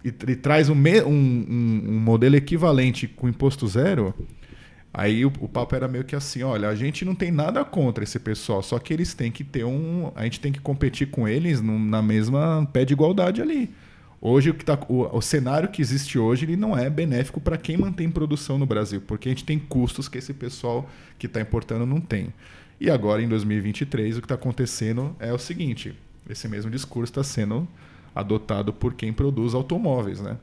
e, 0.03 0.09
e 0.09 0.35
traz 0.35 0.69
um, 0.69 0.75
um, 0.75 1.09
um, 1.09 1.99
modelo 1.99 2.35
equivalente 2.35 3.07
com 3.07 3.27
imposto 3.27 3.67
zero, 3.67 4.13
aí 4.93 5.25
o, 5.25 5.31
o, 5.39 5.47
papo 5.47 5.75
era 5.75 5.87
meio 5.87 6.03
que 6.03 6.15
assim, 6.15 6.43
olha, 6.43 6.67
a 6.69 6.75
gente 6.75 7.05
não 7.05 7.15
tem 7.15 7.31
nada 7.31 7.63
contra 7.63 8.03
esse 8.03 8.19
pessoal, 8.19 8.61
só 8.61 8.77
que 8.79 8.93
eles 8.93 9.13
têm 9.13 9.31
que 9.31 9.43
ter 9.43 9.63
um... 9.63 10.11
A 10.15 10.23
gente 10.23 10.39
tem 10.39 10.51
que 10.51 10.59
competir 10.59 11.09
com 11.09 11.27
eles 11.27 11.61
na 11.61 12.01
mesma 12.01 12.67
pé 12.71 12.85
de 12.85 12.93
igualdade 12.93 13.41
ali. 13.41 13.73
Hoje 14.23 14.51
o, 14.51 14.53
que 14.53 14.63
tá, 14.63 14.77
o, 14.87 15.17
o, 15.17 15.21
cenário 15.21 15.69
que 15.69 15.81
existe 15.81 16.19
hoje 16.19 16.45
ele 16.45 16.55
não 16.55 16.77
é 16.77 16.89
benéfico 16.91 17.41
para 17.41 17.57
quem 17.57 17.75
mantém 17.75 18.09
produção 18.11 18.59
no 18.59 18.67
Brasil, 18.67 19.01
porque 19.01 19.27
a 19.27 19.31
gente 19.31 19.43
tem 19.43 19.57
custos 19.57 20.07
que 20.07 20.19
esse 20.19 20.31
pessoal 20.31 20.87
que 21.17 21.25
está 21.25 21.41
importando 21.41 21.87
não 21.87 21.99
tem. 21.99 22.31
E 22.79 22.89
agora, 22.89 23.21
em 23.21 23.27
2023, 23.27 24.17
o 24.17 24.21
que 24.21 24.25
está 24.25 24.35
acontecendo 24.35 25.15
é 25.19 25.33
o 25.33 25.39
seguinte: 25.39 25.95
esse 26.29 26.47
mesmo 26.47 26.69
discurso 26.69 27.11
está 27.11 27.23
sendo 27.23 27.67
adotado 28.13 28.71
por 28.71 28.93
quem 28.93 29.11
produz 29.11 29.53
automóveis, 29.53 30.19
né? 30.19 30.37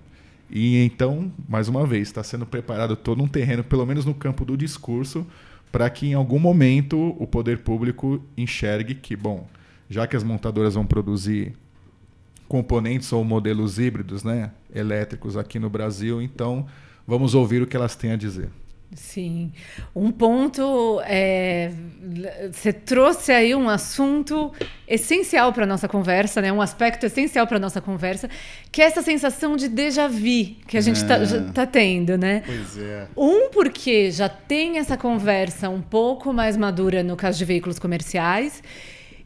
E 0.50 0.84
então, 0.84 1.30
mais 1.48 1.68
uma 1.68 1.86
vez, 1.86 2.08
está 2.08 2.22
sendo 2.22 2.46
preparado 2.46 2.96
todo 2.96 3.22
um 3.22 3.28
terreno, 3.28 3.62
pelo 3.62 3.84
menos 3.84 4.04
no 4.04 4.14
campo 4.14 4.44
do 4.44 4.56
discurso, 4.56 5.26
para 5.70 5.88
que 5.90 6.06
em 6.06 6.14
algum 6.14 6.38
momento 6.38 7.14
o 7.18 7.26
poder 7.26 7.58
público 7.58 8.22
enxergue 8.36 8.94
que, 8.94 9.14
bom, 9.14 9.46
já 9.88 10.06
que 10.06 10.16
as 10.16 10.24
montadoras 10.24 10.74
vão 10.74 10.86
produzir 10.86 11.54
componentes 12.48 13.12
ou 13.12 13.22
modelos 13.22 13.78
híbridos 13.78 14.24
né, 14.24 14.50
elétricos 14.74 15.36
aqui 15.36 15.58
no 15.58 15.68
Brasil, 15.68 16.22
então 16.22 16.66
vamos 17.06 17.34
ouvir 17.34 17.60
o 17.62 17.66
que 17.66 17.76
elas 17.76 17.94
têm 17.94 18.12
a 18.12 18.16
dizer. 18.16 18.48
Sim. 18.94 19.52
Um 19.94 20.10
ponto, 20.10 21.00
é, 21.04 21.70
você 22.50 22.72
trouxe 22.72 23.30
aí 23.30 23.54
um 23.54 23.68
assunto 23.68 24.50
essencial 24.86 25.52
para 25.52 25.64
a 25.64 25.66
nossa 25.66 25.86
conversa, 25.86 26.40
né? 26.40 26.50
um 26.50 26.62
aspecto 26.62 27.04
essencial 27.04 27.46
para 27.46 27.58
a 27.58 27.60
nossa 27.60 27.82
conversa, 27.82 28.30
que 28.72 28.80
é 28.80 28.86
essa 28.86 29.02
sensação 29.02 29.56
de 29.56 29.68
déjà 29.68 30.08
vu 30.08 30.56
que 30.66 30.78
a 30.78 30.80
gente 30.80 30.96
está 30.96 31.16
é. 31.16 31.52
tá 31.52 31.66
tendo. 31.66 32.16
Né? 32.16 32.42
Pois 32.46 32.78
é. 32.78 33.06
Um, 33.16 33.50
porque 33.50 34.10
já 34.10 34.28
tem 34.28 34.78
essa 34.78 34.96
conversa 34.96 35.68
um 35.68 35.82
pouco 35.82 36.32
mais 36.32 36.56
madura 36.56 37.02
no 37.02 37.14
caso 37.14 37.36
de 37.36 37.44
veículos 37.44 37.78
comerciais, 37.78 38.62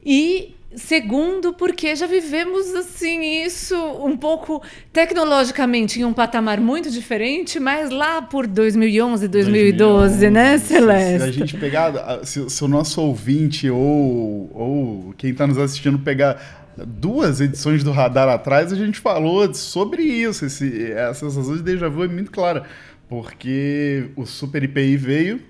e 0.05 0.57
Segundo, 0.77 1.53
porque 1.53 1.95
já 1.95 2.07
vivemos 2.07 2.75
assim 2.75 3.45
isso 3.45 3.77
um 3.77 4.17
pouco 4.17 4.63
tecnologicamente 4.93 6.01
em 6.01 6.05
um 6.05 6.13
patamar 6.13 6.61
muito 6.61 6.91
diferente, 6.91 7.61
mas 7.61 7.91
lá 7.91 8.23
por 8.23 8.47
2011, 8.47 9.29
2012, 9.29 10.29
2011, 10.29 10.31
né, 10.31 10.59
Celeste? 10.59 11.25
Se 11.25 11.29
a 11.29 11.33
gente 11.33 11.57
pegar, 11.59 12.21
se, 12.25 12.49
se 12.49 12.65
o 12.65 12.69
nosso 12.69 13.01
ouvinte 13.03 13.69
ou, 13.69 14.51
ou 14.55 15.15
quem 15.19 15.31
está 15.31 15.47
nos 15.47 15.59
assistindo 15.59 15.99
pegar 15.99 16.63
duas 16.77 17.41
edições 17.41 17.85
do 17.85 17.91
Radar 17.91 18.29
atrás, 18.29 18.73
a 18.73 18.77
gente 18.77 18.99
falou 18.99 19.53
sobre 19.55 20.03
isso. 20.03 20.45
Esse, 20.45 20.93
essa 20.93 21.29
sensação 21.29 21.57
de 21.57 21.63
déjà 21.63 21.89
vu 21.89 22.05
é 22.05 22.09
muito 22.09 22.31
clara, 22.31 22.65
porque 23.09 24.11
o 24.17 24.25
Super 24.25 24.63
IPI 24.63 24.97
veio, 24.97 25.41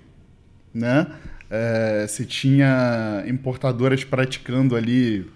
né? 0.73 1.07
É, 1.55 2.07
você 2.07 2.25
tinha 2.25 3.23
importadoras 3.27 4.03
praticando 4.03 4.75
ali 4.75 5.29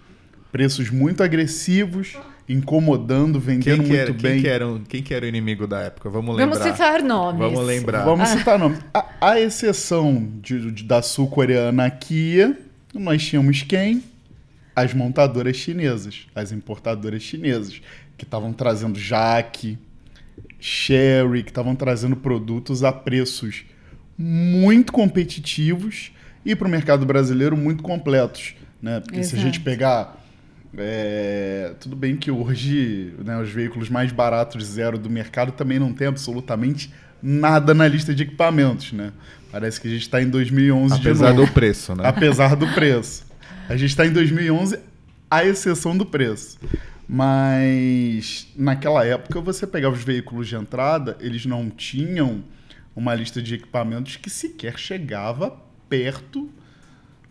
preços 0.50 0.90
muito 0.90 1.22
agressivos, 1.22 2.16
incomodando, 2.48 3.38
vendendo 3.38 3.84
quem 3.84 3.96
era, 3.96 4.10
muito 4.10 4.20
quem 4.20 4.30
bem. 4.32 4.42
Que 4.42 4.48
era, 4.48 4.80
quem 4.88 5.00
que 5.00 5.14
era 5.14 5.24
o 5.24 5.28
inimigo 5.28 5.64
da 5.64 5.82
época? 5.82 6.10
Vamos 6.10 6.36
lembrar. 6.36 6.58
Vamos 6.58 6.72
citar 6.72 7.02
nomes. 7.04 7.38
Vamos 7.38 7.64
lembrar. 7.64 8.04
Vamos 8.04 8.28
ah. 8.30 8.36
citar 8.36 8.58
nomes. 8.58 8.80
A, 8.92 9.06
a 9.20 9.40
exceção 9.40 10.28
de, 10.42 10.72
de, 10.72 10.82
da 10.82 11.00
sul-coreana 11.02 11.88
Kia, 11.88 12.58
nós 12.92 13.24
tínhamos 13.24 13.62
quem? 13.62 14.02
As 14.74 14.92
montadoras 14.92 15.54
chinesas, 15.54 16.26
as 16.34 16.50
importadoras 16.50 17.22
chinesas, 17.22 17.80
que 18.16 18.24
estavam 18.24 18.52
trazendo 18.52 18.98
Jaque, 18.98 19.78
Sherry, 20.58 21.44
que 21.44 21.50
estavam 21.50 21.76
trazendo 21.76 22.16
produtos 22.16 22.82
a 22.82 22.90
preços 22.90 23.64
muito 24.18 24.92
competitivos 24.92 26.10
e 26.44 26.56
para 26.56 26.66
o 26.66 26.70
mercado 26.70 27.06
brasileiro 27.06 27.56
muito 27.56 27.82
completos. 27.82 28.54
Né? 28.82 29.00
Porque 29.00 29.20
Exato. 29.20 29.36
se 29.36 29.40
a 29.40 29.44
gente 29.44 29.60
pegar. 29.60 30.16
É, 30.76 31.72
tudo 31.80 31.96
bem 31.96 32.14
que 32.14 32.30
hoje 32.30 33.14
né, 33.24 33.40
os 33.40 33.48
veículos 33.48 33.88
mais 33.88 34.12
baratos 34.12 34.64
zero 34.64 34.98
do 34.98 35.08
mercado 35.08 35.50
também 35.52 35.78
não 35.78 35.94
tem 35.94 36.06
absolutamente 36.06 36.92
nada 37.22 37.72
na 37.72 37.88
lista 37.88 38.14
de 38.14 38.24
equipamentos. 38.24 38.92
Né? 38.92 39.12
Parece 39.50 39.80
que 39.80 39.88
a 39.88 39.90
gente 39.90 40.02
está 40.02 40.20
em 40.20 40.28
2011 40.28 40.94
Apesar 40.94 41.32
do 41.32 41.48
preço, 41.48 41.94
né? 41.94 42.06
Apesar 42.06 42.54
do 42.54 42.66
preço. 42.74 43.26
A 43.68 43.76
gente 43.76 43.90
está 43.90 44.06
em 44.06 44.12
2011, 44.12 44.78
à 45.30 45.44
exceção 45.44 45.96
do 45.96 46.04
preço. 46.04 46.58
Mas 47.08 48.46
naquela 48.54 49.04
época 49.06 49.40
você 49.40 49.66
pegava 49.66 49.94
os 49.94 50.04
veículos 50.04 50.46
de 50.46 50.56
entrada, 50.56 51.16
eles 51.20 51.46
não 51.46 51.70
tinham 51.70 52.42
uma 52.98 53.14
lista 53.14 53.40
de 53.40 53.54
equipamentos 53.54 54.16
que 54.16 54.28
sequer 54.28 54.76
chegava 54.76 55.56
perto 55.88 56.50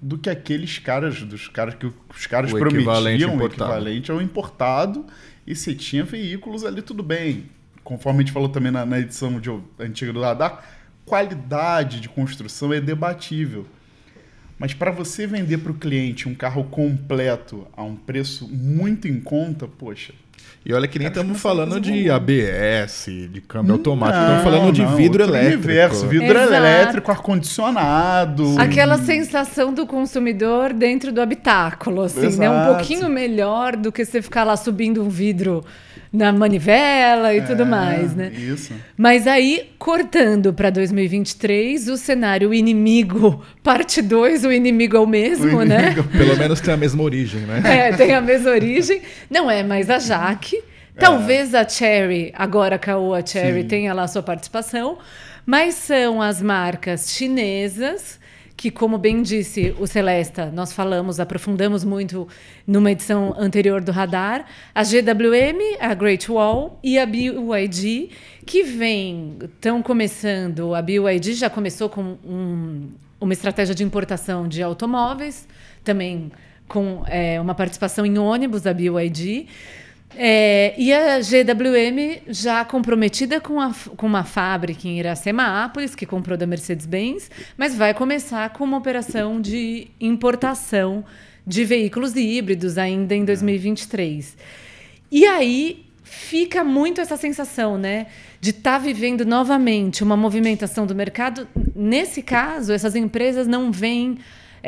do 0.02 0.18
que 0.18 0.30
aqueles 0.30 0.80
caras, 0.80 1.22
dos 1.24 1.50
caras 1.50 1.76
que 1.76 1.86
os 1.86 2.26
caras 2.26 2.54
o 2.54 2.58
prometiam, 2.58 2.80
equivalente 2.80 3.26
o 3.26 3.46
equivalente 3.46 4.12
ao 4.12 4.22
importado, 4.22 5.06
e 5.46 5.54
se 5.54 5.76
tinha 5.76 6.06
veículos 6.06 6.64
ali, 6.64 6.82
tudo 6.82 7.04
bem. 7.04 7.50
Conforme 7.84 8.20
a 8.20 8.22
gente 8.22 8.32
falou 8.32 8.48
também 8.48 8.72
na, 8.72 8.86
na 8.86 8.98
edição 8.98 9.42
de, 9.42 9.50
antiga 9.78 10.14
do 10.14 10.22
Radar, 10.22 10.64
qualidade 11.06 12.00
de 12.00 12.08
construção 12.08 12.72
é 12.72 12.80
debatível. 12.80 13.66
Mas 14.58 14.74
para 14.74 14.90
você 14.90 15.28
vender 15.28 15.58
para 15.58 15.74
o 15.74 15.76
cliente 15.76 16.30
um 16.30 16.34
carro 16.34 16.64
completo 16.64 17.68
a 17.76 17.84
um 17.84 17.96
preço 17.98 18.48
muito 18.48 19.06
em 19.06 19.20
conta, 19.20 19.68
poxa. 19.68 20.14
E 20.66 20.74
olha 20.74 20.86
que 20.88 21.00
nem 21.00 21.08
estamos 21.08 21.40
falando 21.40 21.80
de 21.80 22.10
ABS, 22.10 23.06
de 23.32 23.40
câmbio 23.40 23.74
automático, 23.74 24.20
estamos 24.22 24.44
falando 24.44 24.74
de 24.74 24.86
vidro 24.98 25.24
elétrico. 25.24 25.56
Universo, 25.64 26.08
vidro 26.08 26.38
Exato. 26.38 26.54
elétrico, 26.54 27.10
ar-condicionado. 27.12 28.56
Aquela 28.60 28.98
sensação 28.98 29.74
do 29.74 29.86
consumidor 29.86 30.74
dentro 30.74 31.12
do 31.12 31.22
habitáculo, 31.22 32.02
assim, 32.04 32.38
né? 32.38 32.50
Um 32.50 32.74
pouquinho 32.76 33.10
melhor 33.10 33.76
do 33.76 33.92
que 33.92 34.04
você 34.04 34.22
ficar 34.22 34.44
lá 34.44 34.58
subindo 34.58 35.02
um 35.04 35.10
vidro 35.10 35.64
na 36.12 36.32
manivela 36.32 37.36
e 37.36 37.42
tudo 37.42 37.64
É, 37.64 37.66
mais, 37.66 38.16
né? 38.16 38.32
Isso. 38.34 38.74
Mas 38.96 39.28
aí, 39.28 39.70
cortando 39.78 40.54
para 40.54 40.70
2023, 40.70 41.90
o 41.90 41.98
cenário 41.98 42.54
inimigo, 42.54 43.44
parte 43.62 44.02
2, 44.02 44.46
o 44.46 44.52
inimigo 44.52 44.96
é 44.96 45.00
o 45.02 45.06
mesmo, 45.06 45.58
O 45.60 45.64
né? 45.66 45.88
inimigo- 45.88 46.04
Pelo 46.06 46.38
menos 46.38 46.62
tem 46.62 46.74
a 46.74 46.78
mesma 46.78 47.04
origem, 47.04 47.42
né? 47.42 47.62
É, 47.64 47.92
tem 47.92 48.14
a 48.14 48.22
mesma 48.22 48.52
origem. 48.52 49.02
Não 49.30 49.52
é 49.52 49.64
mais 49.64 49.90
a 49.90 50.00
Jaque. 50.30 50.64
Talvez 51.00 51.54
a 51.54 51.68
Cherry, 51.68 52.32
agora 52.36 52.76
a 52.76 52.80
Caoa 52.80 53.24
Cherry, 53.26 53.62
Sim. 53.62 53.68
tenha 53.68 53.94
lá 53.94 54.04
a 54.04 54.08
sua 54.08 54.24
participação. 54.24 54.98
Mas 55.46 55.76
são 55.76 56.22
as 56.22 56.42
marcas 56.42 57.12
chinesas 57.12 58.20
que, 58.56 58.72
como 58.72 58.98
bem 58.98 59.22
disse 59.22 59.76
o 59.80 59.86
Celesta, 59.86 60.48
nós 60.52 60.74
falamos, 60.74 61.20
aprofundamos 61.20 61.84
muito 61.84 62.28
numa 62.66 62.92
edição 62.92 63.36
anterior 63.38 63.80
do 63.82 63.92
Radar, 63.92 64.46
a 64.74 64.82
GWM, 64.84 65.78
a 65.80 65.94
Great 65.94 66.30
Wall 66.32 66.80
e 66.84 66.98
a 66.98 67.06
BYD, 67.06 68.10
que 68.48 68.64
vem, 68.64 69.38
estão 69.44 69.84
começando, 69.84 70.74
a 70.74 70.82
BYD 70.82 71.34
já 71.36 71.52
começou 71.52 71.88
com 71.88 72.18
um- 72.26 72.90
uma 73.22 73.32
estratégia 73.34 73.76
de 73.76 73.84
importação 73.84 74.48
de 74.48 74.64
automóveis, 74.64 75.48
também 75.84 76.32
com 76.68 77.04
é, 77.06 77.40
uma 77.40 77.54
participação 77.54 78.04
em 78.08 78.18
ônibus 78.18 78.64
da 78.64 78.74
BYD. 78.74 79.46
É, 80.16 80.74
e 80.78 80.92
a 80.94 81.20
GWM 81.20 82.22
já 82.28 82.64
comprometida 82.66 83.40
com, 83.40 83.60
a, 83.60 83.74
com 83.96 84.08
uma 84.08 84.24
fábrica 84.24 84.88
em 84.88 85.00
Iracemápolis, 85.00 85.94
que 85.94 86.06
comprou 86.06 86.38
da 86.38 86.48
Mercedes-Benz, 86.48 87.30
mas 87.58 87.76
vai 87.76 87.94
começar 87.94 88.50
com 88.52 88.64
uma 88.64 88.78
operação 88.78 89.40
de 89.40 89.88
importação 90.00 91.04
de 91.46 91.64
veículos 91.64 92.16
híbridos 92.16 92.78
ainda 92.78 93.16
em 93.16 93.24
2023. 93.24 94.36
E 95.12 95.26
aí 95.26 95.86
fica 96.04 96.64
muito 96.64 97.00
essa 97.00 97.16
sensação, 97.16 97.78
né, 97.78 98.08
de 98.40 98.50
estar 98.52 98.78
vivendo 98.78 99.26
novamente 99.26 100.04
uma 100.04 100.18
movimentação 100.18 100.86
do 100.86 100.96
mercado. 100.96 101.48
Nesse 101.76 102.22
caso, 102.22 102.74
essas 102.74 102.96
empresas 102.96 103.48
não 103.48 103.72
vêm 103.72 104.18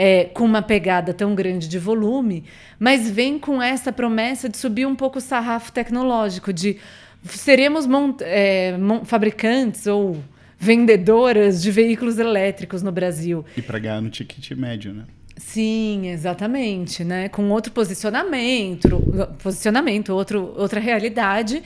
é, 0.01 0.23
com 0.23 0.45
uma 0.45 0.61
pegada 0.61 1.13
tão 1.13 1.35
grande 1.35 1.67
de 1.67 1.77
volume, 1.77 2.45
mas 2.79 3.11
vêm 3.11 3.37
com 3.37 3.61
essa 3.61 3.91
promessa 3.91 4.47
de 4.47 4.55
subir 4.55 4.85
um 4.85 4.95
pouco 4.95 5.17
o 5.17 5.21
sarrafo 5.21 5.73
tecnológico, 5.73 6.53
de 6.53 6.77
seremos 7.25 7.85
é, 8.21 8.75
fabricantes 9.03 9.87
ou 9.87 10.23
vendedoras 10.57 11.61
de 11.61 11.69
veículos 11.69 12.17
elétricos 12.17 12.81
no 12.81 12.93
Brasil. 12.93 13.43
E 13.57 13.61
pra 13.61 13.77
ganhar 13.77 13.99
no 13.99 14.09
ticket 14.09 14.51
médio, 14.51 14.93
né? 14.93 15.03
Sim, 15.35 16.07
exatamente, 16.07 17.03
né? 17.03 17.27
Com 17.27 17.49
outro 17.49 17.73
posicionamento, 17.73 19.03
posicionamento, 19.43 20.13
outro, 20.13 20.53
outra 20.55 20.79
realidade, 20.79 21.61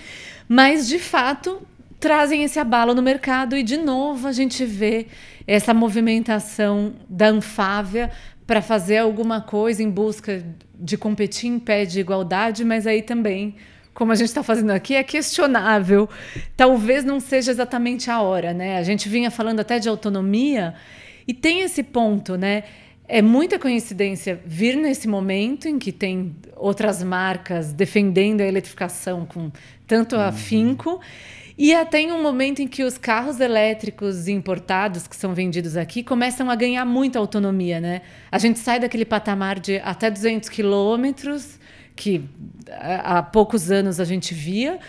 mas 0.49 0.87
de 0.87 0.97
fato 0.97 1.61
trazem 1.99 2.43
esse 2.43 2.57
abalo 2.57 2.95
no 2.95 3.01
mercado 3.03 3.55
e 3.55 3.61
de 3.61 3.77
novo 3.77 4.27
a 4.27 4.31
gente 4.31 4.65
vê 4.65 5.05
essa 5.45 5.73
movimentação 5.73 6.93
da 7.09 7.27
Anfávia 7.27 8.11
para 8.45 8.61
fazer 8.61 8.97
alguma 8.97 9.41
coisa 9.41 9.81
em 9.81 9.89
busca 9.89 10.43
de 10.75 10.97
competir 10.97 11.49
em 11.49 11.59
pé 11.59 11.85
de 11.85 11.99
igualdade, 11.99 12.65
mas 12.65 12.85
aí 12.85 13.01
também, 13.01 13.55
como 13.93 14.11
a 14.11 14.15
gente 14.15 14.27
está 14.27 14.43
fazendo 14.43 14.71
aqui, 14.71 14.95
é 14.95 15.03
questionável. 15.03 16.09
Talvez 16.57 17.03
não 17.03 17.19
seja 17.19 17.51
exatamente 17.51 18.11
a 18.11 18.21
hora, 18.21 18.53
né? 18.53 18.77
A 18.77 18.83
gente 18.83 19.07
vinha 19.07 19.31
falando 19.31 19.59
até 19.59 19.79
de 19.79 19.87
autonomia 19.87 20.73
e 21.27 21.33
tem 21.33 21.61
esse 21.61 21.83
ponto, 21.83 22.35
né? 22.35 22.63
É 23.07 23.21
muita 23.21 23.59
coincidência 23.59 24.39
vir 24.45 24.75
nesse 24.75 25.07
momento 25.07 25.67
em 25.67 25.77
que 25.77 25.91
tem 25.91 26.35
outras 26.55 27.03
marcas 27.03 27.73
defendendo 27.73 28.41
a 28.41 28.45
eletrificação 28.45 29.25
com 29.25 29.51
tanto 29.85 30.15
afinco. 30.15 30.99
E 31.57 31.73
até 31.73 32.01
em 32.01 32.11
um 32.11 32.21
momento 32.21 32.61
em 32.61 32.67
que 32.67 32.83
os 32.83 32.97
carros 32.97 33.39
elétricos 33.39 34.27
importados 34.27 35.07
que 35.07 35.15
são 35.15 35.33
vendidos 35.33 35.77
aqui 35.77 36.01
começam 36.01 36.49
a 36.49 36.55
ganhar 36.55 36.83
muita 36.85 37.19
autonomia, 37.19 37.79
né? 37.79 38.01
A 38.31 38.37
gente 38.37 38.59
sai 38.59 38.79
daquele 38.79 39.05
patamar 39.05 39.59
de 39.59 39.77
até 39.77 40.09
200 40.09 40.49
quilômetros, 40.49 41.59
que 41.95 42.23
há 42.71 43.19
há 43.19 43.23
poucos 43.23 43.69
anos 43.69 43.99
a 43.99 44.05
gente 44.05 44.33
via, 44.33 44.79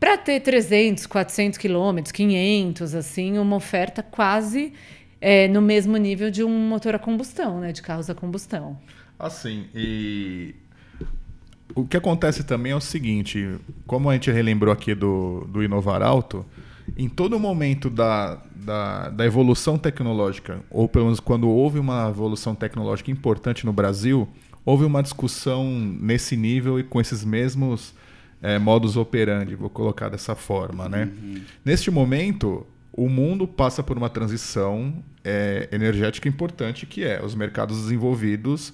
para 0.00 0.16
ter 0.16 0.40
300, 0.40 1.06
400 1.06 1.58
quilômetros, 1.58 2.12
500, 2.12 2.94
assim, 2.94 3.38
uma 3.38 3.56
oferta 3.56 4.02
quase 4.02 4.72
é, 5.20 5.48
no 5.48 5.62
mesmo 5.62 5.96
nível 5.96 6.30
de 6.30 6.42
um 6.42 6.68
motor 6.68 6.94
a 6.94 6.98
combustão, 6.98 7.60
né? 7.60 7.72
De 7.72 7.82
carros 7.82 8.08
a 8.08 8.14
combustão. 8.14 8.78
Assim, 9.18 9.66
e 9.74 10.54
o 11.74 11.84
que 11.84 11.96
acontece 11.96 12.44
também 12.44 12.72
é 12.72 12.76
o 12.76 12.80
seguinte, 12.80 13.56
como 13.86 14.08
a 14.08 14.14
gente 14.14 14.30
relembrou 14.30 14.72
aqui 14.72 14.94
do, 14.94 15.46
do 15.50 15.62
Inovar 15.62 16.02
Alto, 16.02 16.46
em 16.96 17.08
todo 17.08 17.38
momento 17.38 17.90
da, 17.90 18.38
da, 18.54 19.10
da 19.10 19.26
evolução 19.26 19.76
tecnológica, 19.76 20.60
ou 20.70 20.88
pelo 20.88 21.06
menos 21.06 21.18
quando 21.18 21.48
houve 21.48 21.78
uma 21.78 22.08
evolução 22.08 22.54
tecnológica 22.54 23.10
importante 23.10 23.66
no 23.66 23.72
Brasil, 23.72 24.28
houve 24.64 24.84
uma 24.84 25.02
discussão 25.02 25.68
nesse 25.68 26.36
nível 26.36 26.78
e 26.78 26.84
com 26.84 27.00
esses 27.00 27.24
mesmos 27.24 27.94
eh, 28.40 28.58
modus 28.58 28.96
operandi, 28.96 29.54
vou 29.54 29.70
colocar 29.70 30.08
dessa 30.08 30.34
forma. 30.34 30.88
Né? 30.88 31.10
Neste 31.64 31.90
momento, 31.90 32.66
o 32.92 33.08
mundo 33.08 33.48
passa 33.48 33.82
por 33.82 33.96
uma 33.96 34.08
transição 34.08 35.02
eh, 35.24 35.68
energética 35.72 36.28
importante, 36.28 36.86
que 36.86 37.02
é 37.02 37.22
os 37.24 37.34
mercados 37.34 37.82
desenvolvidos 37.82 38.72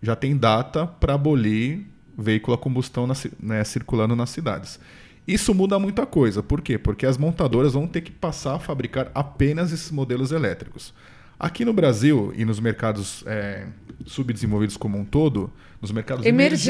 já 0.00 0.14
tem 0.14 0.36
data 0.36 0.86
para 0.86 1.14
abolir 1.14 1.86
veículo 2.18 2.54
a 2.54 2.58
combustão 2.58 3.06
na 3.06 3.14
né, 3.40 3.62
circulando 3.64 4.16
nas 4.16 4.30
cidades. 4.30 4.78
Isso 5.26 5.54
muda 5.54 5.78
muita 5.78 6.04
coisa. 6.06 6.42
Por 6.42 6.60
quê? 6.60 6.76
Porque 6.78 7.06
as 7.06 7.16
montadoras 7.16 7.74
vão 7.74 7.86
ter 7.86 8.00
que 8.00 8.10
passar 8.10 8.54
a 8.56 8.58
fabricar 8.58 9.10
apenas 9.14 9.72
esses 9.72 9.90
modelos 9.90 10.32
elétricos. 10.32 10.92
Aqui 11.38 11.64
no 11.64 11.72
Brasil 11.72 12.32
e 12.36 12.44
nos 12.44 12.58
mercados 12.58 13.22
é, 13.26 13.66
subdesenvolvidos 14.06 14.76
como 14.76 14.98
um 14.98 15.04
todo, 15.04 15.52
nos 15.80 15.92
mercados 15.92 16.26
Emergentes. 16.26 16.66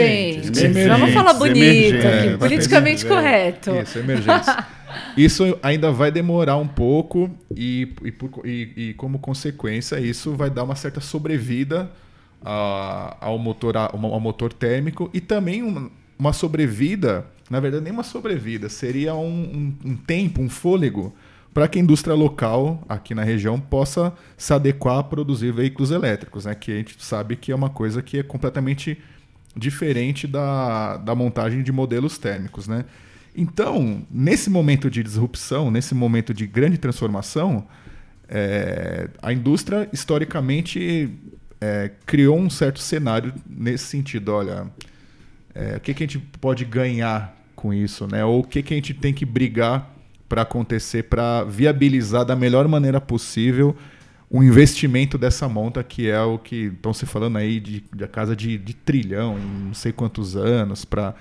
emergentes, 0.48 0.62
Emergentes, 0.62 0.98
Vamos 0.98 1.14
falar 1.14 1.32
bonito 1.34 1.56
emergentes, 1.64 2.04
aqui, 2.04 2.28
é, 2.28 2.36
politicamente 2.36 3.06
é, 3.06 3.08
correto. 3.08 3.70
Isso, 3.76 3.98
emergentes. 3.98 4.48
Isso 5.16 5.58
ainda 5.62 5.90
vai 5.92 6.10
demorar 6.10 6.56
um 6.56 6.66
pouco 6.68 7.30
e, 7.54 7.94
e, 8.04 8.10
por- 8.10 8.46
e- 8.46 8.72
e 8.76 8.94
como 8.94 9.18
consequência, 9.18 10.00
isso 10.00 10.34
vai 10.34 10.48
dar 10.50 10.64
uma 10.64 10.74
certa 10.74 10.98
sobrevida 11.00 11.90
a- 12.44 13.16
ao, 13.20 13.38
motor, 13.38 13.76
ao 13.76 14.20
motor 14.20 14.52
térmico 14.52 15.10
e 15.12 15.20
também 15.20 15.62
uma, 15.62 15.90
uma 16.18 16.32
sobrevida, 16.32 17.26
na 17.50 17.60
verdade, 17.60 17.84
nem 17.84 17.92
uma 17.92 18.02
sobrevida, 18.04 18.68
seria 18.68 19.14
um, 19.14 19.74
um- 19.84 19.90
um 19.92 19.96
tempo, 19.96 20.40
um 20.42 20.48
fôlego 20.48 21.14
para 21.54 21.66
que 21.66 21.78
a 21.78 21.82
indústria 21.82 22.14
local 22.14 22.84
aqui 22.88 23.14
na 23.14 23.24
região 23.24 23.58
possa 23.58 24.12
se 24.36 24.52
adequar 24.52 24.98
a 24.98 25.02
produzir 25.02 25.52
veículos 25.52 25.90
elétricos, 25.90 26.44
né? 26.44 26.54
que 26.54 26.70
a 26.70 26.76
gente 26.76 26.96
sabe 27.04 27.34
que 27.36 27.50
é 27.50 27.54
uma 27.54 27.70
coisa 27.70 28.00
que 28.02 28.18
é 28.18 28.22
completamente 28.22 28.98
diferente 29.56 30.26
da, 30.28 30.98
da 30.98 31.14
montagem 31.16 31.62
de 31.64 31.72
modelos 31.72 32.16
térmicos. 32.18 32.68
Né? 32.68 32.84
Então, 33.34 34.02
nesse 34.10 34.50
momento 34.50 34.88
de 34.88 35.02
disrupção, 35.02 35.70
nesse 35.70 35.94
momento 35.96 36.32
de 36.32 36.46
grande 36.46 36.78
transformação, 36.78 37.66
é, 38.28 39.08
a 39.20 39.32
indústria 39.32 39.88
historicamente 39.92 41.10
é, 41.60 41.90
criou 42.06 42.38
um 42.38 42.50
certo 42.50 42.80
cenário 42.80 43.32
nesse 43.48 43.84
sentido. 43.84 44.32
Olha, 44.32 44.66
é, 45.54 45.76
o 45.76 45.80
que, 45.80 45.94
que 45.94 46.04
a 46.04 46.06
gente 46.06 46.18
pode 46.40 46.64
ganhar 46.64 47.36
com 47.54 47.74
isso, 47.74 48.06
né? 48.06 48.24
Ou 48.24 48.40
o 48.40 48.44
que, 48.44 48.62
que 48.62 48.74
a 48.74 48.76
gente 48.76 48.94
tem 48.94 49.12
que 49.12 49.26
brigar 49.26 49.94
para 50.28 50.42
acontecer 50.42 51.04
para 51.04 51.42
viabilizar 51.44 52.24
da 52.24 52.36
melhor 52.36 52.68
maneira 52.68 53.00
possível 53.00 53.74
o 54.30 54.42
investimento 54.42 55.16
dessa 55.16 55.48
monta, 55.48 55.82
que 55.82 56.08
é 56.08 56.20
o 56.20 56.38
que 56.38 56.66
estão 56.66 56.92
se 56.92 57.06
falando 57.06 57.38
aí 57.38 57.58
de, 57.58 57.82
de 57.92 58.06
casa 58.08 58.36
de, 58.36 58.58
de 58.58 58.74
trilhão 58.74 59.38
em 59.38 59.66
não 59.68 59.74
sei 59.74 59.90
quantos 59.90 60.36
anos 60.36 60.84
para 60.84 61.14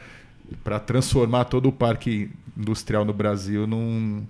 transformar 0.86 1.46
todo 1.46 1.70
o 1.70 1.72
parque 1.72 2.30
industrial 2.58 3.06
no 3.06 3.14
Brasil 3.14 3.66
num, 3.66 4.26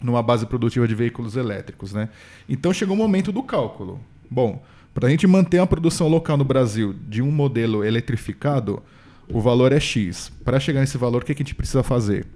numa 0.00 0.22
base 0.22 0.46
produtiva 0.46 0.88
de 0.88 0.94
veículos 0.94 1.36
elétricos, 1.36 1.92
né? 1.92 2.08
Então 2.48 2.72
chegou 2.72 2.96
o 2.96 2.98
momento 2.98 3.30
do 3.30 3.42
cálculo. 3.42 4.00
Bom, 4.30 4.62
para 4.94 5.08
a 5.08 5.10
gente 5.10 5.26
manter 5.26 5.58
a 5.58 5.66
produção 5.66 6.08
local 6.08 6.36
no 6.36 6.44
Brasil 6.44 6.94
de 7.08 7.22
um 7.22 7.30
modelo 7.30 7.84
eletrificado, 7.84 8.82
o 9.28 9.40
valor 9.40 9.72
é 9.72 9.80
X. 9.80 10.30
Para 10.44 10.60
chegar 10.60 10.80
nesse 10.80 10.98
valor, 10.98 11.22
o 11.22 11.24
que, 11.24 11.34
que 11.34 11.42
a 11.42 11.44
gente 11.44 11.54
precisa 11.54 11.82
fazer? 11.82 12.26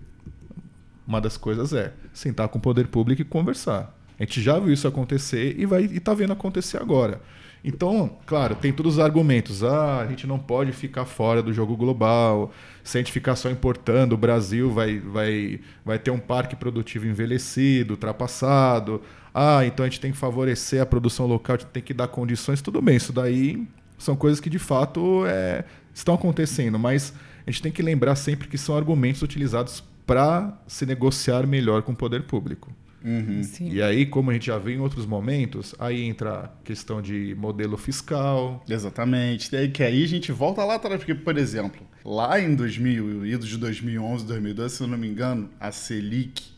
Uma 1.07 1.21
das 1.21 1.37
coisas 1.37 1.73
é 1.73 1.93
sentar 2.13 2.49
com 2.49 2.59
o 2.59 2.61
poder 2.61 2.89
público 2.89 3.23
e 3.23 3.25
conversar. 3.25 3.95
A 4.19 4.23
gente 4.23 4.41
já 4.41 4.59
viu 4.59 4.73
isso 4.73 4.89
acontecer 4.89 5.55
e 5.59 5.65
e 5.65 5.97
está 5.97 6.15
vendo 6.15 6.33
acontecer 6.33 6.79
agora. 6.79 7.21
Então, 7.63 8.17
claro, 8.25 8.55
tem 8.55 8.73
todos 8.73 8.95
os 8.95 8.99
argumentos. 9.01 9.65
Ah, 9.65 10.01
a 10.01 10.07
gente 10.07 10.27
não 10.27 10.39
pode 10.39 10.71
ficar 10.73 11.05
fora 11.05 11.43
do 11.43 11.53
jogo 11.53 11.77
global. 11.77 12.53
Se 12.85 12.97
a 12.97 13.01
gente 13.01 13.11
ficar 13.11 13.35
só 13.35 13.51
importando, 13.51 14.15
o 14.15 14.19
Brasil 14.19 14.71
vai, 14.71 15.01
vai, 15.01 15.61
vai 15.85 15.99
ter 15.99 16.13
um 16.13 16.19
parque 16.19 16.55
produtivo 16.55 17.07
envelhecido, 17.07 17.95
ultrapassado. 17.95 19.03
Ah, 19.39 19.67
então 19.67 19.85
a 19.85 19.89
gente 19.89 20.01
tem 20.01 20.13
que 20.13 20.17
favorecer 20.17 20.81
a 20.81 20.87
produção 20.87 21.27
local, 21.27 21.57
a 21.57 21.59
gente 21.59 21.69
tem 21.69 21.83
que 21.83 21.93
dar 21.93 22.09
condições. 22.09 22.63
Tudo 22.63 22.81
bem, 22.81 22.97
isso 22.97 23.13
daí 23.13 23.69
são 23.99 24.17
coisas 24.17 24.41
que 24.41 24.49
de 24.49 24.59
fato 24.59 25.27
é, 25.27 25.63
estão 25.93 26.15
acontecendo, 26.15 26.79
mas 26.79 27.13
a 27.47 27.51
gente 27.51 27.61
tem 27.61 27.71
que 27.71 27.83
lembrar 27.83 28.17
sempre 28.17 28.49
que 28.49 28.57
são 28.57 28.75
argumentos 28.75 29.21
utilizados 29.21 29.85
para 30.07 30.59
se 30.67 30.87
negociar 30.87 31.47
melhor 31.47 31.83
com 31.83 31.93
o 31.93 31.95
poder 31.95 32.23
público. 32.23 32.73
Uhum. 33.05 33.43
E 33.61 33.83
aí, 33.83 34.07
como 34.07 34.31
a 34.31 34.33
gente 34.33 34.47
já 34.47 34.57
viu 34.57 34.75
em 34.75 34.81
outros 34.81 35.05
momentos, 35.05 35.75
aí 35.79 36.03
entra 36.03 36.31
a 36.39 36.49
questão 36.65 37.03
de 37.03 37.37
modelo 37.39 37.77
fiscal. 37.77 38.65
Exatamente. 38.67 39.55
E 39.55 39.59
aí, 39.59 39.69
que 39.69 39.83
aí 39.83 40.03
a 40.03 40.09
gente 40.09 40.33
volta 40.33 40.65
lá 40.65 40.77
atrás, 40.77 40.97
porque, 40.97 41.15
por 41.15 41.37
exemplo, 41.37 41.87
lá 42.03 42.41
em 42.41 42.55
2000, 42.55 43.27
ido 43.27 43.47
de 43.47 43.59
2011, 43.59 44.25
2012, 44.25 44.77
se 44.77 44.83
eu 44.83 44.89
não 44.89 44.97
me 44.97 45.07
engano, 45.07 45.51
a 45.61 45.71
Selic 45.71 46.56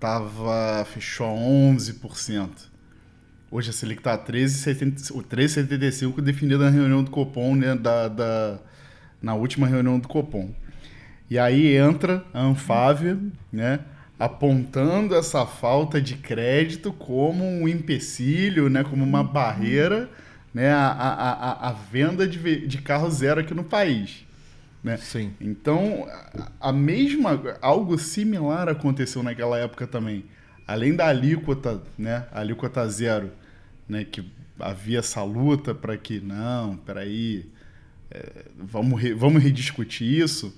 tava, 0.00 0.84
fechou 0.86 1.26
a 1.26 1.30
11%. 1.30 2.48
Hoje 3.50 3.70
a 3.70 3.72
Selic 3.72 4.00
está 4.00 4.14
a 4.14 4.18
13,75, 4.18 6.20
definida 6.20 6.64
na 6.64 6.70
reunião 6.70 7.04
do 7.04 7.10
Copom, 7.10 7.54
né, 7.54 7.74
da, 7.74 8.08
da, 8.08 8.58
na 9.20 9.34
última 9.34 9.66
reunião 9.66 9.98
do 9.98 10.08
Copom. 10.08 10.50
E 11.28 11.38
aí 11.38 11.76
entra 11.76 12.24
a 12.32 12.40
Anfávia, 12.40 13.18
né? 13.52 13.80
apontando 14.18 15.14
essa 15.14 15.46
falta 15.46 16.00
de 16.00 16.16
crédito 16.16 16.92
como 16.92 17.42
um 17.42 17.66
empecilho, 17.66 18.68
né, 18.68 18.84
como 18.84 19.02
uma 19.02 19.24
barreira 19.24 20.10
né, 20.52 20.70
a, 20.70 20.88
a, 20.88 21.68
a, 21.70 21.72
venda 21.72 22.28
de, 22.28 22.66
de 22.66 22.82
carro 22.82 23.10
zero 23.10 23.40
aqui 23.40 23.54
no 23.54 23.64
país. 23.64 24.26
Né? 24.82 24.96
Sim. 24.96 25.32
Então, 25.40 26.08
a 26.58 26.72
mesma, 26.72 27.40
algo 27.60 27.98
similar 27.98 28.68
aconteceu 28.68 29.22
naquela 29.22 29.58
época 29.58 29.86
também. 29.86 30.24
Além 30.66 30.94
da 30.94 31.08
alíquota, 31.08 31.82
né, 31.98 32.26
a 32.32 32.40
alíquota 32.40 32.88
zero, 32.88 33.30
né, 33.88 34.04
que 34.04 34.24
havia 34.58 35.00
essa 35.00 35.22
luta 35.22 35.74
para 35.74 35.96
que, 35.96 36.20
não, 36.20 36.76
peraí, 36.76 37.50
é, 38.10 38.44
vamos, 38.56 39.00
re, 39.00 39.12
vamos 39.12 39.42
rediscutir 39.42 40.06
isso 40.06 40.54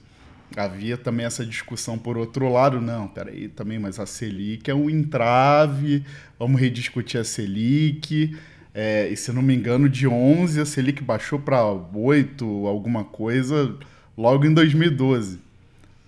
havia 0.56 0.96
também 0.96 1.26
essa 1.26 1.44
discussão 1.44 1.98
por 1.98 2.16
outro 2.16 2.50
lado, 2.50 2.80
não, 2.80 3.08
peraí, 3.08 3.48
também, 3.48 3.78
mas 3.78 3.98
a 3.98 4.06
Selic 4.06 4.70
é 4.70 4.74
um 4.74 4.90
entrave, 4.90 6.04
vamos 6.38 6.60
rediscutir 6.60 7.20
a 7.20 7.24
Selic, 7.24 8.36
é, 8.74 9.08
e 9.08 9.16
se 9.16 9.32
não 9.32 9.42
me 9.42 9.54
engano, 9.54 9.88
de 9.88 10.06
11 10.06 10.60
a 10.60 10.66
Selic 10.66 11.02
baixou 11.02 11.38
para 11.38 11.64
8, 11.64 12.66
alguma 12.66 13.04
coisa, 13.04 13.76
logo 14.16 14.44
em 14.44 14.52
2012, 14.52 15.40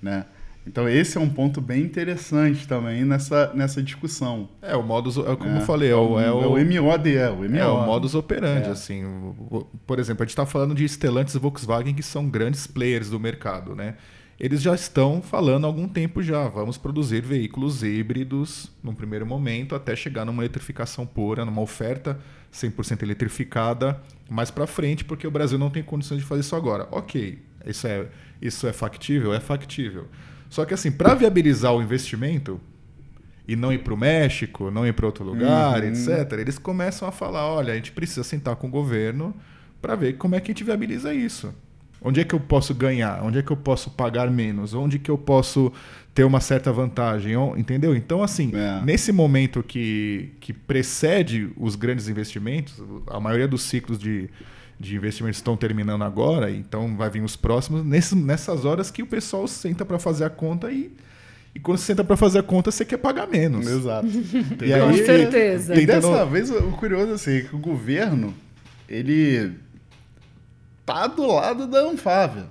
né? 0.02 0.26
Então 0.66 0.88
esse 0.88 1.18
é 1.18 1.20
um 1.20 1.28
ponto 1.28 1.60
bem 1.60 1.82
interessante 1.82 2.66
também 2.66 3.04
nessa, 3.04 3.52
nessa 3.54 3.82
discussão. 3.82 4.48
É, 4.62 4.74
o 4.74 4.82
modus, 4.82 5.18
é 5.18 5.36
como 5.36 5.50
é, 5.50 5.58
eu 5.58 5.60
falei, 5.60 5.90
é 5.90 5.94
o, 5.94 6.18
é 6.18 6.32
o, 6.32 6.42
é 6.42 6.46
o 6.46 6.82
MOD, 6.82 7.16
é 7.16 7.30
o. 7.30 7.44
É 7.44 7.66
o 7.66 7.84
modus 7.84 8.14
operandi, 8.14 8.68
é. 8.68 8.70
assim. 8.70 9.04
Por 9.86 9.98
exemplo, 9.98 10.22
a 10.22 10.24
gente 10.24 10.30
está 10.30 10.46
falando 10.46 10.74
de 10.74 10.88
Stellantis 10.88 11.34
e 11.34 11.38
Volkswagen, 11.38 11.94
que 11.94 12.02
são 12.02 12.28
grandes 12.28 12.66
players 12.66 13.10
do 13.10 13.20
mercado, 13.20 13.74
né? 13.74 13.94
Eles 14.38 14.60
já 14.60 14.74
estão 14.74 15.22
falando 15.22 15.64
há 15.64 15.68
algum 15.68 15.88
tempo 15.88 16.22
já. 16.22 16.48
Vamos 16.48 16.76
produzir 16.76 17.22
veículos 17.22 17.82
híbridos 17.82 18.70
num 18.82 18.94
primeiro 18.94 19.24
momento, 19.24 19.74
até 19.74 19.94
chegar 19.94 20.24
numa 20.24 20.42
eletrificação 20.42 21.06
pura, 21.06 21.44
numa 21.44 21.60
oferta 21.60 22.18
100% 22.52 23.02
eletrificada 23.02 24.00
mais 24.28 24.50
para 24.50 24.66
frente, 24.66 25.04
porque 25.04 25.26
o 25.26 25.30
Brasil 25.30 25.58
não 25.58 25.70
tem 25.70 25.82
condições 25.82 26.18
de 26.18 26.24
fazer 26.24 26.40
isso 26.40 26.56
agora. 26.56 26.88
Ok, 26.90 27.38
isso 27.66 27.86
é, 27.86 28.06
isso 28.40 28.66
é 28.66 28.72
factível? 28.72 29.34
É 29.34 29.40
factível. 29.40 30.06
Só 30.48 30.64
que 30.64 30.74
assim, 30.74 30.90
para 30.90 31.14
viabilizar 31.14 31.74
o 31.74 31.82
investimento 31.82 32.60
e 33.46 33.56
não 33.56 33.72
ir 33.72 33.78
para 33.78 33.92
o 33.92 33.96
México, 33.96 34.70
não 34.70 34.86
ir 34.86 34.92
para 34.92 35.06
outro 35.06 35.24
lugar, 35.24 35.82
uhum. 35.82 35.88
etc., 35.88 36.32
eles 36.38 36.58
começam 36.58 37.06
a 37.06 37.12
falar: 37.12 37.46
olha, 37.46 37.72
a 37.72 37.76
gente 37.76 37.92
precisa 37.92 38.24
sentar 38.24 38.56
com 38.56 38.68
o 38.68 38.70
governo 38.70 39.34
para 39.82 39.94
ver 39.94 40.14
como 40.14 40.34
é 40.34 40.40
que 40.40 40.50
a 40.50 40.54
gente 40.54 40.64
viabiliza 40.64 41.12
isso. 41.12 41.54
Onde 42.04 42.20
é 42.20 42.24
que 42.24 42.34
eu 42.34 42.40
posso 42.40 42.74
ganhar? 42.74 43.24
Onde 43.24 43.38
é 43.38 43.42
que 43.42 43.50
eu 43.50 43.56
posso 43.56 43.90
pagar 43.90 44.30
menos? 44.30 44.74
Onde 44.74 44.98
que 44.98 45.10
eu 45.10 45.16
posso 45.16 45.72
ter 46.14 46.22
uma 46.22 46.38
certa 46.38 46.70
vantagem? 46.70 47.32
Entendeu? 47.56 47.96
Então, 47.96 48.22
assim, 48.22 48.52
é. 48.54 48.84
nesse 48.84 49.10
momento 49.10 49.62
que, 49.62 50.30
que 50.38 50.52
precede 50.52 51.50
os 51.56 51.74
grandes 51.74 52.06
investimentos, 52.06 52.74
a 53.06 53.18
maioria 53.18 53.48
dos 53.48 53.62
ciclos 53.62 53.98
de, 53.98 54.28
de 54.78 54.96
investimentos 54.96 55.38
estão 55.38 55.56
terminando 55.56 56.04
agora, 56.04 56.50
então 56.50 56.94
vai 56.94 57.08
vir 57.08 57.22
os 57.22 57.36
próximos, 57.36 57.82
nesse, 57.82 58.14
nessas 58.14 58.66
horas 58.66 58.90
que 58.90 59.02
o 59.02 59.06
pessoal 59.06 59.48
senta 59.48 59.82
para 59.82 59.98
fazer 59.98 60.24
a 60.24 60.30
conta 60.30 60.70
e. 60.70 60.92
E 61.56 61.60
quando 61.60 61.78
você 61.78 61.84
senta 61.84 62.02
para 62.02 62.16
fazer 62.16 62.40
a 62.40 62.42
conta, 62.42 62.72
você 62.72 62.84
quer 62.84 62.96
pagar 62.96 63.28
menos. 63.28 63.64
Exato. 63.64 64.08
e 64.60 64.74
aí, 64.74 64.80
Com 64.80 65.06
certeza. 65.06 65.80
E 65.80 65.86
dessa 65.86 66.26
vez, 66.26 66.50
o 66.50 66.72
curioso 66.72 67.12
é 67.12 67.14
assim, 67.14 67.44
que 67.44 67.54
o 67.54 67.60
governo, 67.60 68.34
ele 68.88 69.52
tá 70.84 71.06
do 71.06 71.26
lado 71.26 71.66
da 71.66 71.80
Anfávia. 71.80 72.48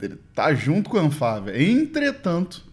Ele 0.00 0.16
tá 0.34 0.54
junto 0.54 0.90
com 0.90 0.98
a 0.98 1.02
Anfávia. 1.02 1.60
Entretanto, 1.60 2.64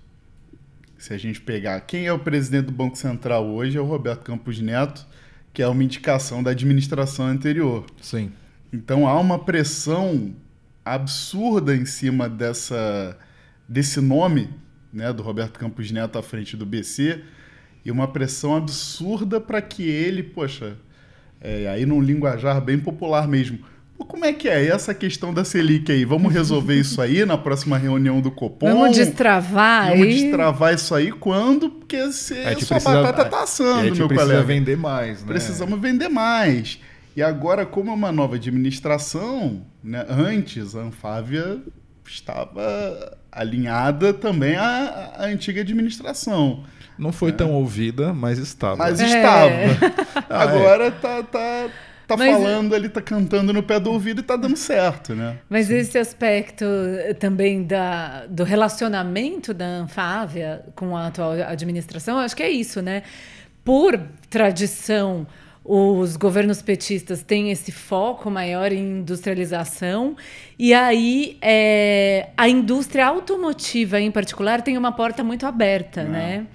se 0.98 1.14
a 1.14 1.18
gente 1.18 1.42
pegar 1.42 1.80
quem 1.82 2.06
é 2.06 2.14
o 2.14 2.20
presidente 2.20 2.66
do 2.66 2.72
Banco 2.72 2.98
Central 2.98 3.46
hoje, 3.48 3.78
é 3.78 3.82
o 3.82 3.86
Roberto 3.86 4.24
Campos 4.24 4.60
Neto, 4.60 5.06
que 5.54 5.62
é 5.62 5.68
uma 5.68 5.84
indicação 5.84 6.44
da 6.44 6.52
administração 6.52 7.26
anterior. 7.26 7.86
Sim. 8.02 8.32
Então 8.72 9.08
há 9.08 9.20
uma 9.20 9.40
pressão 9.40 10.36
absurda 10.84 11.76
em 11.76 11.86
cima 11.86 12.30
dessa 12.30 13.18
desse 13.68 14.00
nome, 14.00 14.50
né, 14.94 15.12
do 15.12 15.24
Roberto 15.24 15.58
Campos 15.58 15.90
Neto 15.92 16.20
à 16.20 16.24
frente 16.24 16.56
do 16.56 16.66
BC, 16.66 17.24
e 17.84 17.92
uma 17.92 18.08
pressão 18.08 18.56
absurda 18.56 19.42
para 19.42 19.62
que 19.62 19.84
ele, 19.84 20.22
poxa, 20.22 20.78
é, 21.46 21.68
aí 21.68 21.86
num 21.86 22.02
linguajar 22.02 22.60
bem 22.60 22.80
popular 22.80 23.28
mesmo. 23.28 23.60
Como 23.98 24.26
é 24.26 24.34
que 24.34 24.50
é 24.50 24.68
essa 24.68 24.94
questão 24.94 25.34
da 25.34 25.46
Selic 25.46 25.90
aí? 25.92 26.04
Vamos 26.04 26.34
resolver 26.34 26.76
isso 26.76 27.02
aí 27.02 27.24
na 27.24 27.38
próxima 27.38 27.78
reunião 27.78 28.20
do 28.20 28.30
Copom? 28.30 28.68
Vamos 28.68 28.98
destravar 28.98 29.90
Vamos 29.90 30.08
aí. 30.08 30.22
destravar 30.22 30.74
isso 30.74 30.94
aí 30.94 31.12
quando? 31.12 31.70
Porque 31.70 32.12
se 32.12 32.34
a 32.34 32.60
sua 32.60 32.76
precisa, 32.78 33.02
batata 33.02 33.26
tá 33.26 33.44
assando, 33.44 33.96
meu 33.96 34.08
precisa 34.08 34.30
colega. 34.30 34.44
vender 34.44 34.76
mais, 34.76 35.22
né? 35.22 35.28
Precisamos 35.28 35.80
vender 35.80 36.10
mais. 36.10 36.80
E 37.16 37.24
agora, 37.24 37.66
como 37.66 37.92
é 37.92 37.94
uma 37.94 38.12
nova 38.12 38.36
administração, 38.36 39.62
né, 39.82 40.06
antes 40.10 40.76
a 40.76 40.82
Anfávia 40.82 41.62
estava 42.06 43.18
alinhada 43.32 44.14
também 44.14 44.56
à, 44.56 45.14
à 45.18 45.26
antiga 45.26 45.62
administração. 45.62 46.64
Não 46.98 47.12
foi 47.12 47.30
é. 47.30 47.34
tão 47.34 47.52
ouvida, 47.54 48.14
mas 48.14 48.38
estava. 48.38 48.76
Mas 48.76 49.00
é. 49.00 49.06
estava. 49.06 49.52
Ah, 50.30 50.42
Agora 50.44 50.86
é. 50.86 50.92
tá, 50.92 51.24
tá, 51.24 51.70
tá 52.08 52.18
mas, 52.18 52.32
falando, 52.32 52.76
ele 52.76 52.90
tá 52.90 53.02
cantando 53.02 53.52
no 53.52 53.62
pé 53.62 53.80
do 53.80 53.92
ouvido 53.92 54.22
e 54.22 54.24
tá 54.24 54.36
dando 54.36 54.56
certo, 54.56 55.14
né? 55.14 55.38
Mas 55.50 55.68
Sim. 55.68 55.76
esse 55.76 55.98
aspecto 55.98 56.66
eh, 56.66 57.14
também 57.14 57.64
da, 57.64 58.26
do 58.28 58.44
relacionamento 58.44 59.54
da 59.54 59.66
Anfávia 59.66 60.64
com 60.76 60.96
a 60.96 61.08
atual 61.08 61.34
administração, 61.34 62.18
acho 62.20 62.36
que 62.36 62.44
é 62.44 62.50
isso, 62.50 62.82
né? 62.82 63.04
Por 63.64 64.00
tradição, 64.30 65.26
os 65.68 66.16
governos 66.16 66.62
petistas 66.62 67.24
têm 67.24 67.50
esse 67.50 67.72
foco 67.72 68.30
maior 68.30 68.72
em 68.72 69.00
industrialização, 69.00 70.16
e 70.60 70.76
aí 70.76 71.40
é, 71.42 72.30
a 72.38 72.48
indústria 72.48 73.08
automotiva, 73.08 74.00
em 74.00 74.12
particular, 74.12 74.62
tem 74.62 74.78
uma 74.78 74.92
porta 74.92 75.24
muito 75.24 75.48
aberta, 75.48 76.04
Não. 76.04 76.12
né? 76.12 76.46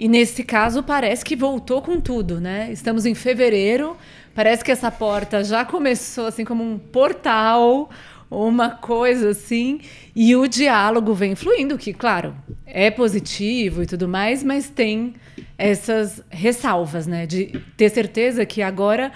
E 0.00 0.08
nesse 0.08 0.42
caso 0.42 0.82
parece 0.82 1.22
que 1.22 1.36
voltou 1.36 1.82
com 1.82 2.00
tudo, 2.00 2.40
né? 2.40 2.72
Estamos 2.72 3.04
em 3.04 3.14
fevereiro, 3.14 3.94
parece 4.34 4.64
que 4.64 4.72
essa 4.72 4.90
porta 4.90 5.44
já 5.44 5.62
começou 5.62 6.26
assim 6.26 6.42
como 6.42 6.64
um 6.64 6.78
portal, 6.78 7.90
uma 8.30 8.70
coisa 8.70 9.28
assim, 9.28 9.78
e 10.16 10.34
o 10.34 10.48
diálogo 10.48 11.12
vem 11.12 11.34
fluindo, 11.34 11.76
que 11.76 11.92
claro, 11.92 12.34
é 12.64 12.90
positivo 12.90 13.82
e 13.82 13.86
tudo 13.86 14.08
mais, 14.08 14.42
mas 14.42 14.70
tem 14.70 15.16
essas 15.58 16.22
ressalvas, 16.30 17.06
né? 17.06 17.26
De 17.26 17.60
ter 17.76 17.90
certeza 17.90 18.46
que 18.46 18.62
agora 18.62 19.12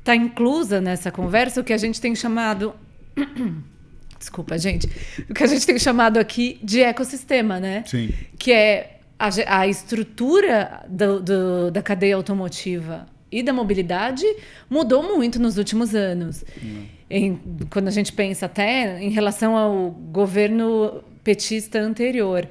está 0.00 0.14
inclusa 0.14 0.82
nessa 0.82 1.10
conversa 1.10 1.62
o 1.62 1.64
que 1.64 1.72
a 1.72 1.78
gente 1.78 1.98
tem 1.98 2.14
chamado 2.14 2.74
Desculpa, 4.18 4.58
gente. 4.58 4.86
O 5.30 5.34
que 5.34 5.44
a 5.44 5.46
gente 5.46 5.66
tem 5.66 5.78
chamado 5.78 6.18
aqui 6.18 6.58
de 6.62 6.82
ecossistema, 6.82 7.60
né? 7.60 7.84
Sim. 7.86 8.12
Que 8.38 8.52
é 8.52 8.95
a, 9.18 9.60
a 9.60 9.66
estrutura 9.66 10.84
do, 10.88 11.20
do, 11.20 11.70
da 11.70 11.82
cadeia 11.82 12.16
automotiva 12.16 13.06
e 13.30 13.42
da 13.42 13.52
mobilidade 13.52 14.24
mudou 14.68 15.02
muito 15.02 15.40
nos 15.40 15.58
últimos 15.58 15.94
anos. 15.94 16.44
Hum. 16.62 16.84
Em, 17.08 17.40
quando 17.70 17.88
a 17.88 17.90
gente 17.90 18.12
pensa 18.12 18.46
até 18.46 19.00
em 19.02 19.10
relação 19.10 19.56
ao 19.56 19.90
governo 19.90 21.02
petista 21.22 21.78
anterior. 21.78 22.48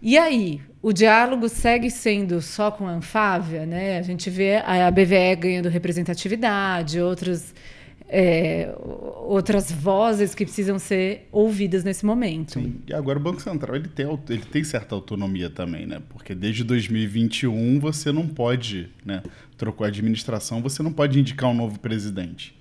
E 0.00 0.18
aí, 0.18 0.60
o 0.82 0.92
diálogo 0.92 1.48
segue 1.48 1.90
sendo 1.90 2.42
só 2.42 2.70
com 2.70 2.86
a 2.86 2.92
Anfávia, 2.92 3.64
né? 3.64 3.98
A 3.98 4.02
gente 4.02 4.28
vê 4.28 4.56
a 4.56 4.90
BVE 4.90 5.36
ganhando 5.38 5.68
representatividade, 5.68 7.00
outros 7.00 7.54
é, 8.14 8.70
outras 9.26 9.72
vozes 9.72 10.34
que 10.34 10.44
precisam 10.44 10.78
ser 10.78 11.26
ouvidas 11.32 11.82
nesse 11.82 12.04
momento. 12.04 12.60
Sim. 12.60 12.82
E 12.86 12.92
agora 12.92 13.18
o 13.18 13.22
Banco 13.22 13.40
Central 13.40 13.74
ele 13.74 13.88
tem, 13.88 14.06
ele 14.28 14.42
tem 14.42 14.62
certa 14.62 14.94
autonomia 14.94 15.48
também, 15.48 15.86
né? 15.86 16.02
Porque 16.10 16.34
desde 16.34 16.62
2021 16.62 17.80
você 17.80 18.12
não 18.12 18.28
pode, 18.28 18.90
né? 19.02 19.22
Trocou 19.56 19.86
a 19.86 19.88
administração, 19.88 20.60
você 20.60 20.82
não 20.82 20.92
pode 20.92 21.18
indicar 21.18 21.48
um 21.48 21.54
novo 21.54 21.78
presidente. 21.78 22.54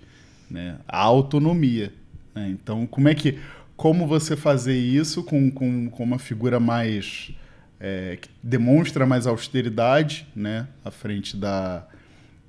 Né? 0.49 0.77
A 0.87 0.99
autonomia. 0.99 1.91
Né? 2.33 2.49
Então, 2.49 2.87
como 2.87 3.09
é 3.09 3.13
que. 3.13 3.37
Como 3.75 4.07
você 4.07 4.37
fazer 4.37 4.77
isso 4.77 5.21
com, 5.23 5.51
com, 5.51 5.89
com 5.89 6.03
uma 6.03 6.19
figura 6.19 6.61
mais. 6.61 7.31
É, 7.77 8.17
que 8.21 8.29
demonstra 8.41 9.05
mais 9.05 9.25
austeridade 9.27 10.27
né? 10.35 10.67
à 10.85 10.91
frente 10.91 11.35
da, 11.35 11.85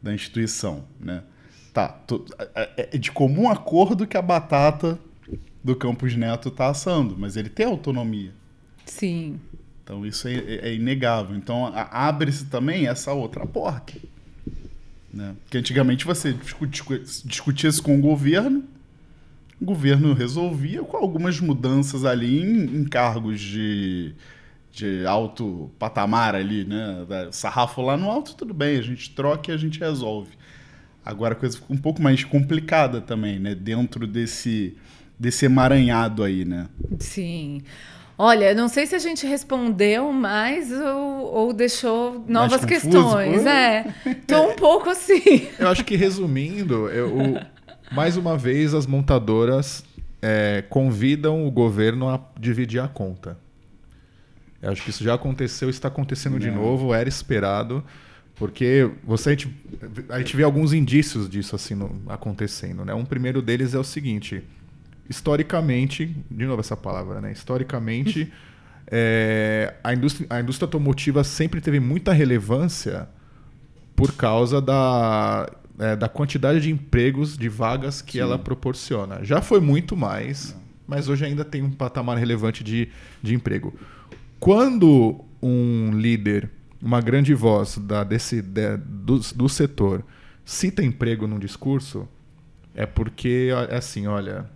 da 0.00 0.14
instituição. 0.14 0.84
Né? 1.00 1.22
Tá, 1.72 1.98
é, 2.54 2.70
é, 2.76 2.88
é 2.92 2.98
de 2.98 3.10
comum 3.10 3.48
acordo 3.48 4.06
que 4.06 4.16
a 4.16 4.22
batata 4.22 4.98
do 5.64 5.74
Campos 5.74 6.14
Neto 6.14 6.48
está 6.48 6.68
assando, 6.68 7.16
mas 7.18 7.36
ele 7.36 7.48
tem 7.48 7.66
autonomia. 7.66 8.32
Sim. 8.84 9.40
Então 9.82 10.04
isso 10.04 10.28
é, 10.28 10.34
é 10.34 10.74
inegável. 10.74 11.36
Então 11.36 11.72
abre-se 11.74 12.46
também 12.46 12.86
essa 12.86 13.12
outra 13.12 13.46
porta. 13.46 13.94
Né? 15.12 15.34
Porque 15.42 15.58
antigamente 15.58 16.04
você 16.04 16.32
discutia, 16.32 17.02
discutia 17.24 17.70
isso 17.70 17.82
com 17.82 17.96
o 17.98 18.00
governo, 18.00 18.64
o 19.60 19.64
governo 19.64 20.12
resolvia 20.12 20.82
com 20.82 20.96
algumas 20.96 21.38
mudanças 21.38 22.04
ali 22.04 22.40
em, 22.42 22.80
em 22.80 22.84
cargos 22.84 23.40
de, 23.40 24.14
de 24.72 25.06
alto 25.06 25.70
patamar 25.78 26.34
ali, 26.34 26.64
né? 26.64 27.06
Sarrafo 27.30 27.82
lá 27.82 27.96
no 27.96 28.10
alto, 28.10 28.34
tudo 28.34 28.52
bem, 28.52 28.78
a 28.78 28.82
gente 28.82 29.10
troca 29.10 29.52
e 29.52 29.54
a 29.54 29.56
gente 29.56 29.78
resolve. 29.78 30.30
Agora 31.04 31.34
a 31.34 31.36
coisa 31.36 31.56
fica 31.56 31.72
um 31.72 31.76
pouco 31.76 32.00
mais 32.00 32.22
complicada 32.24 33.00
também, 33.00 33.38
né? 33.38 33.54
Dentro 33.54 34.06
desse, 34.06 34.76
desse 35.18 35.46
emaranhado 35.46 36.22
aí, 36.22 36.44
né? 36.44 36.68
Sim. 36.98 37.62
Olha, 38.16 38.54
não 38.54 38.68
sei 38.68 38.86
se 38.86 38.94
a 38.94 38.98
gente 38.98 39.26
respondeu 39.26 40.12
mais 40.12 40.70
ou, 40.70 41.34
ou 41.34 41.52
deixou 41.52 42.24
novas 42.28 42.64
questões. 42.64 43.44
É, 43.44 43.84
tô 44.26 44.50
um 44.50 44.54
pouco 44.54 44.90
assim. 44.90 45.48
Eu 45.58 45.68
acho 45.68 45.84
que 45.84 45.96
resumindo, 45.96 46.88
eu, 46.88 47.36
mais 47.90 48.16
uma 48.16 48.36
vez 48.36 48.74
as 48.74 48.86
montadoras 48.86 49.84
é, 50.20 50.62
convidam 50.68 51.44
o 51.46 51.50
governo 51.50 52.08
a 52.08 52.20
dividir 52.38 52.80
a 52.80 52.86
conta. 52.86 53.36
Eu 54.60 54.70
acho 54.70 54.82
que 54.84 54.90
isso 54.90 55.02
já 55.02 55.14
aconteceu, 55.14 55.68
está 55.68 55.88
acontecendo 55.88 56.34
não. 56.34 56.38
de 56.38 56.50
novo, 56.50 56.94
era 56.94 57.08
esperado. 57.08 57.84
Porque 58.42 58.90
você, 59.04 59.28
a 59.28 59.32
gente, 59.34 59.56
a 60.08 60.18
gente 60.18 60.36
vê 60.36 60.42
alguns 60.42 60.72
indícios 60.72 61.30
disso 61.30 61.54
assim 61.54 61.76
no, 61.76 62.02
acontecendo. 62.08 62.84
Né? 62.84 62.92
Um 62.92 63.04
primeiro 63.04 63.40
deles 63.40 63.72
é 63.72 63.78
o 63.78 63.84
seguinte: 63.84 64.42
historicamente, 65.08 66.16
de 66.28 66.44
novo 66.44 66.58
essa 66.58 66.76
palavra, 66.76 67.20
né? 67.20 67.30
historicamente, 67.30 68.32
é, 68.88 69.74
a, 69.84 69.94
indústria, 69.94 70.26
a 70.28 70.40
indústria 70.40 70.66
automotiva 70.66 71.22
sempre 71.22 71.60
teve 71.60 71.78
muita 71.78 72.12
relevância 72.12 73.08
por 73.94 74.12
causa 74.14 74.60
da, 74.60 75.48
é, 75.78 75.94
da 75.94 76.08
quantidade 76.08 76.60
de 76.60 76.68
empregos, 76.68 77.38
de 77.38 77.48
vagas 77.48 78.02
que 78.02 78.14
Sim. 78.14 78.22
ela 78.22 78.40
proporciona. 78.40 79.22
Já 79.22 79.40
foi 79.40 79.60
muito 79.60 79.96
mais, 79.96 80.52
mas 80.84 81.08
hoje 81.08 81.24
ainda 81.24 81.44
tem 81.44 81.62
um 81.62 81.70
patamar 81.70 82.18
relevante 82.18 82.64
de, 82.64 82.88
de 83.22 83.36
emprego. 83.36 83.72
Quando 84.40 85.24
um 85.40 85.92
líder 85.92 86.50
uma 86.82 87.00
grande 87.00 87.32
voz 87.32 87.78
da, 87.78 88.02
desse, 88.02 88.42
de, 88.42 88.76
do, 88.76 89.18
do 89.18 89.48
setor 89.48 90.04
cita 90.44 90.82
emprego 90.82 91.26
num 91.26 91.38
discurso, 91.38 92.08
é 92.74 92.84
porque, 92.86 93.50
é 93.70 93.76
assim, 93.76 94.06
olha, 94.06 94.50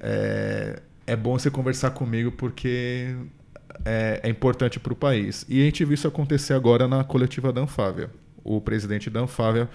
é, 0.00 0.82
é 1.06 1.16
bom 1.16 1.38
você 1.38 1.50
conversar 1.50 1.90
comigo 1.90 2.32
porque 2.32 3.14
é, 3.84 4.20
é 4.22 4.28
importante 4.28 4.80
para 4.80 4.92
o 4.92 4.96
país. 4.96 5.44
E 5.48 5.60
a 5.60 5.64
gente 5.64 5.84
viu 5.84 5.94
isso 5.94 6.08
acontecer 6.08 6.54
agora 6.54 6.88
na 6.88 7.04
coletiva 7.04 7.52
da 7.52 7.60
Anfávia. 7.60 8.10
O 8.42 8.60
presidente 8.60 9.10
da 9.10 9.20
Anfávia, 9.20 9.68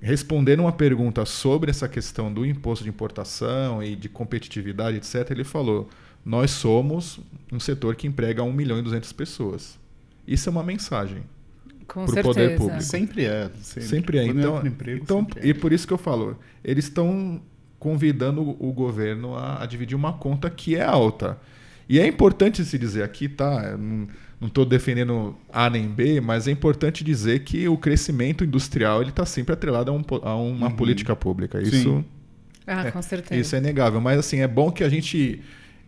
respondendo 0.00 0.60
uma 0.60 0.72
pergunta 0.72 1.24
sobre 1.24 1.70
essa 1.70 1.88
questão 1.88 2.32
do 2.32 2.44
imposto 2.44 2.84
de 2.84 2.90
importação 2.90 3.82
e 3.82 3.94
de 3.94 4.08
competitividade, 4.08 4.96
etc., 4.96 5.30
ele 5.30 5.44
falou: 5.44 5.88
Nós 6.24 6.50
somos 6.52 7.20
um 7.52 7.60
setor 7.60 7.96
que 7.96 8.06
emprega 8.06 8.42
1 8.42 8.52
milhão 8.52 8.78
e 8.78 8.82
200 8.82 9.12
pessoas. 9.12 9.78
Isso 10.26 10.48
é 10.48 10.52
uma 10.52 10.62
mensagem 10.62 11.22
para 11.86 12.02
o 12.02 12.22
poder 12.22 12.56
público. 12.56 12.82
Sempre 12.82 13.24
é. 13.24 13.50
Sempre, 13.60 13.88
sempre 13.88 14.18
é. 14.18 14.26
Então, 14.26 14.60
é 14.62 14.66
emprego, 14.66 15.02
então 15.02 15.18
sempre 15.20 15.40
é. 15.40 15.46
e 15.48 15.54
por 15.54 15.72
isso 15.72 15.86
que 15.86 15.92
eu 15.92 15.98
falo, 15.98 16.38
eles 16.64 16.86
estão 16.86 17.40
convidando 17.78 18.40
o 18.40 18.72
governo 18.72 19.34
a, 19.36 19.62
a, 19.62 19.66
dividir 19.66 19.94
uma 19.94 20.14
conta 20.14 20.48
que 20.48 20.74
é 20.74 20.82
alta. 20.82 21.38
E 21.86 22.00
é 22.00 22.06
importante 22.06 22.64
se 22.64 22.78
dizer 22.78 23.02
aqui, 23.02 23.28
tá? 23.28 23.76
não 24.40 24.48
estou 24.48 24.64
defendendo 24.64 25.36
A 25.52 25.68
nem 25.68 25.86
B, 25.86 26.20
mas 26.20 26.48
é 26.48 26.50
importante 26.50 27.04
dizer 27.04 27.40
que 27.40 27.68
o 27.68 27.76
crescimento 27.76 28.42
industrial 28.42 29.02
ele 29.02 29.10
está 29.10 29.26
sempre 29.26 29.52
atrelado 29.52 29.90
a, 29.90 29.94
um, 29.94 30.02
a 30.22 30.36
uma 30.36 30.68
uhum. 30.68 30.76
política 30.76 31.14
pública. 31.14 31.60
Isso, 31.60 31.82
Sim. 31.82 32.04
Ah, 32.66 32.86
é, 32.86 32.90
com 32.90 33.02
certeza. 33.02 33.38
Isso 33.38 33.54
é 33.54 33.58
inegável. 33.58 34.00
Mas 34.00 34.18
assim, 34.18 34.40
é 34.40 34.48
bom 34.48 34.70
que 34.70 34.82
a 34.82 34.88
gente 34.88 35.42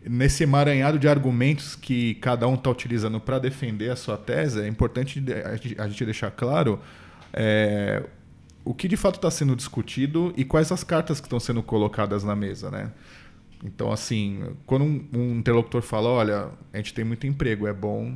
nesse 0.08 0.42
emaranhado 0.44 0.98
de 0.98 1.08
argumentos 1.08 1.74
que 1.74 2.14
cada 2.16 2.46
um 2.46 2.54
está 2.54 2.70
utilizando 2.70 3.20
para 3.20 3.38
defender 3.38 3.90
a 3.90 3.96
sua 3.96 4.16
tese, 4.16 4.60
é 4.60 4.68
importante 4.68 5.22
a 5.78 5.88
gente 5.88 6.04
deixar 6.04 6.30
claro 6.30 6.80
é, 7.32 8.04
o 8.64 8.72
que 8.72 8.88
de 8.88 8.96
fato 8.96 9.16
está 9.16 9.30
sendo 9.30 9.54
discutido 9.56 10.32
e 10.36 10.44
quais 10.44 10.70
as 10.70 10.84
cartas 10.84 11.20
que 11.20 11.26
estão 11.26 11.40
sendo 11.40 11.62
colocadas 11.62 12.24
na 12.24 12.36
mesa, 12.36 12.70
né? 12.70 12.92
Então, 13.64 13.90
assim, 13.90 14.44
quando 14.66 14.84
um, 14.84 15.04
um 15.12 15.38
interlocutor 15.38 15.82
fala, 15.82 16.08
olha, 16.08 16.50
a 16.72 16.76
gente 16.76 16.92
tem 16.94 17.04
muito 17.04 17.26
emprego, 17.26 17.66
é 17.66 17.72
bom 17.72 18.14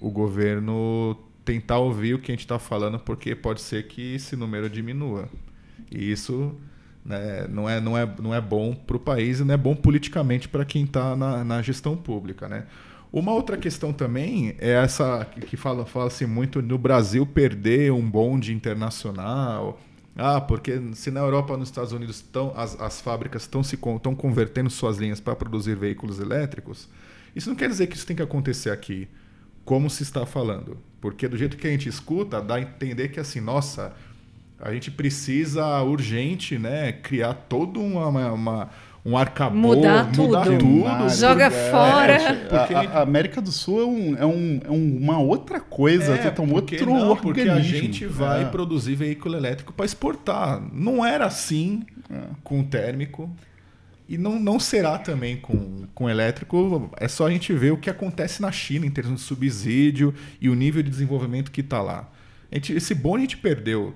o 0.00 0.10
governo 0.10 1.16
tentar 1.44 1.78
ouvir 1.78 2.14
o 2.14 2.18
que 2.18 2.30
a 2.30 2.34
gente 2.34 2.44
está 2.44 2.58
falando, 2.58 2.98
porque 2.98 3.34
pode 3.34 3.60
ser 3.60 3.86
que 3.86 4.14
esse 4.14 4.36
número 4.36 4.70
diminua. 4.70 5.28
E 5.90 6.10
isso 6.10 6.54
né? 7.04 7.46
Não, 7.48 7.68
é, 7.68 7.80
não, 7.80 7.98
é, 7.98 8.08
não 8.20 8.34
é 8.34 8.40
bom 8.40 8.74
para 8.74 8.96
o 8.96 9.00
país 9.00 9.40
e 9.40 9.44
não 9.44 9.54
é 9.54 9.56
bom 9.56 9.74
politicamente 9.74 10.48
para 10.48 10.64
quem 10.64 10.84
está 10.84 11.14
na, 11.14 11.44
na 11.44 11.62
gestão 11.62 11.96
pública. 11.96 12.48
Né? 12.48 12.64
Uma 13.12 13.32
outra 13.32 13.56
questão 13.56 13.92
também 13.92 14.56
é 14.58 14.70
essa 14.70 15.24
que 15.24 15.56
fala, 15.56 15.84
fala-se 15.84 16.26
muito 16.26 16.62
no 16.62 16.78
Brasil 16.78 17.26
perder 17.26 17.92
um 17.92 18.08
bonde 18.08 18.52
internacional. 18.52 19.80
Ah, 20.16 20.40
porque 20.40 20.80
se 20.94 21.10
na 21.10 21.20
Europa 21.20 21.52
ou 21.52 21.58
nos 21.58 21.68
Estados 21.68 21.92
Unidos 21.92 22.20
tão, 22.20 22.52
as, 22.56 22.80
as 22.80 23.00
fábricas 23.00 23.42
estão 23.42 23.62
se 23.62 23.74
estão 23.74 24.14
convertendo 24.14 24.70
suas 24.70 24.98
linhas 24.98 25.20
para 25.20 25.34
produzir 25.34 25.76
veículos 25.76 26.20
elétricos, 26.20 26.88
isso 27.34 27.48
não 27.48 27.56
quer 27.56 27.68
dizer 27.68 27.88
que 27.88 27.96
isso 27.96 28.06
tem 28.06 28.14
que 28.14 28.22
acontecer 28.22 28.70
aqui, 28.70 29.08
como 29.64 29.90
se 29.90 30.04
está 30.04 30.24
falando. 30.24 30.78
Porque 31.00 31.26
do 31.26 31.36
jeito 31.36 31.56
que 31.56 31.66
a 31.66 31.70
gente 31.70 31.88
escuta, 31.88 32.40
dá 32.40 32.54
a 32.54 32.60
entender 32.60 33.08
que 33.08 33.18
assim, 33.18 33.40
nossa, 33.40 33.92
a 34.64 34.72
gente 34.72 34.90
precisa 34.90 35.82
urgente, 35.82 36.58
né, 36.58 36.92
criar 36.92 37.34
todo 37.34 37.80
uma, 37.80 38.32
uma 38.32 38.70
um 39.04 39.18
arcabouço, 39.18 39.76
mudar 39.76 40.10
tudo, 40.10 40.28
mudar 40.28 40.44
tudo 40.44 41.08
joga 41.10 41.44
é, 41.44 41.70
fora. 41.70 42.18
porque 42.48 42.74
a, 42.74 42.80
a, 42.80 43.02
América 43.02 43.42
do 43.42 43.52
Sul 43.52 43.82
é, 43.82 43.84
um, 43.84 44.16
é, 44.16 44.24
um, 44.24 44.60
é 44.64 44.70
uma 44.70 45.18
outra 45.18 45.60
coisa, 45.60 46.14
é, 46.14 46.40
um 46.40 46.54
outro 46.54 46.86
não, 46.86 47.10
organismo. 47.10 47.22
Porque 47.22 47.42
a 47.42 47.60
gente 47.60 48.06
vai 48.06 48.44
é. 48.44 48.46
produzir 48.46 48.94
veículo 48.94 49.36
elétrico 49.36 49.74
para 49.74 49.84
exportar. 49.84 50.62
Não 50.72 51.04
era 51.04 51.26
assim 51.26 51.82
é. 52.10 52.20
com 52.42 52.60
o 52.60 52.64
térmico. 52.64 53.30
E 54.08 54.16
não, 54.16 54.38
não 54.38 54.58
será 54.58 54.98
também 54.98 55.36
com, 55.36 55.86
com 55.94 56.08
elétrico. 56.08 56.90
É 56.98 57.08
só 57.08 57.26
a 57.26 57.30
gente 57.30 57.52
ver 57.52 57.72
o 57.72 57.76
que 57.76 57.90
acontece 57.90 58.40
na 58.40 58.50
China 58.50 58.86
em 58.86 58.90
termos 58.90 59.20
de 59.20 59.26
subsídio 59.26 60.14
e 60.40 60.48
o 60.48 60.54
nível 60.54 60.82
de 60.82 60.88
desenvolvimento 60.88 61.50
que 61.50 61.60
está 61.60 61.82
lá. 61.82 62.10
A 62.50 62.54
gente, 62.54 62.72
esse 62.72 62.94
bom 62.94 63.16
a 63.16 63.18
gente 63.18 63.36
perdeu 63.36 63.94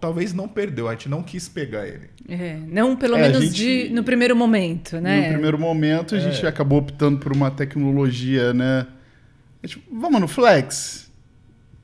talvez 0.00 0.32
não 0.32 0.48
perdeu, 0.48 0.88
a 0.88 0.92
gente 0.92 1.08
não 1.08 1.22
quis 1.22 1.48
pegar 1.48 1.86
ele. 1.86 2.08
É, 2.28 2.56
não 2.68 2.96
pelo 2.96 3.16
é, 3.16 3.22
menos 3.22 3.44
gente, 3.44 3.54
de, 3.88 3.94
no 3.94 4.02
primeiro 4.02 4.34
momento, 4.34 5.00
né? 5.00 5.28
No 5.28 5.32
primeiro 5.34 5.58
momento 5.58 6.14
a 6.14 6.18
gente 6.18 6.44
é. 6.44 6.48
acabou 6.48 6.78
optando 6.78 7.18
por 7.18 7.32
uma 7.32 7.50
tecnologia, 7.50 8.52
né? 8.52 8.86
Gente, 9.62 9.82
vamos 9.90 10.20
no 10.20 10.28
flex 10.28 11.03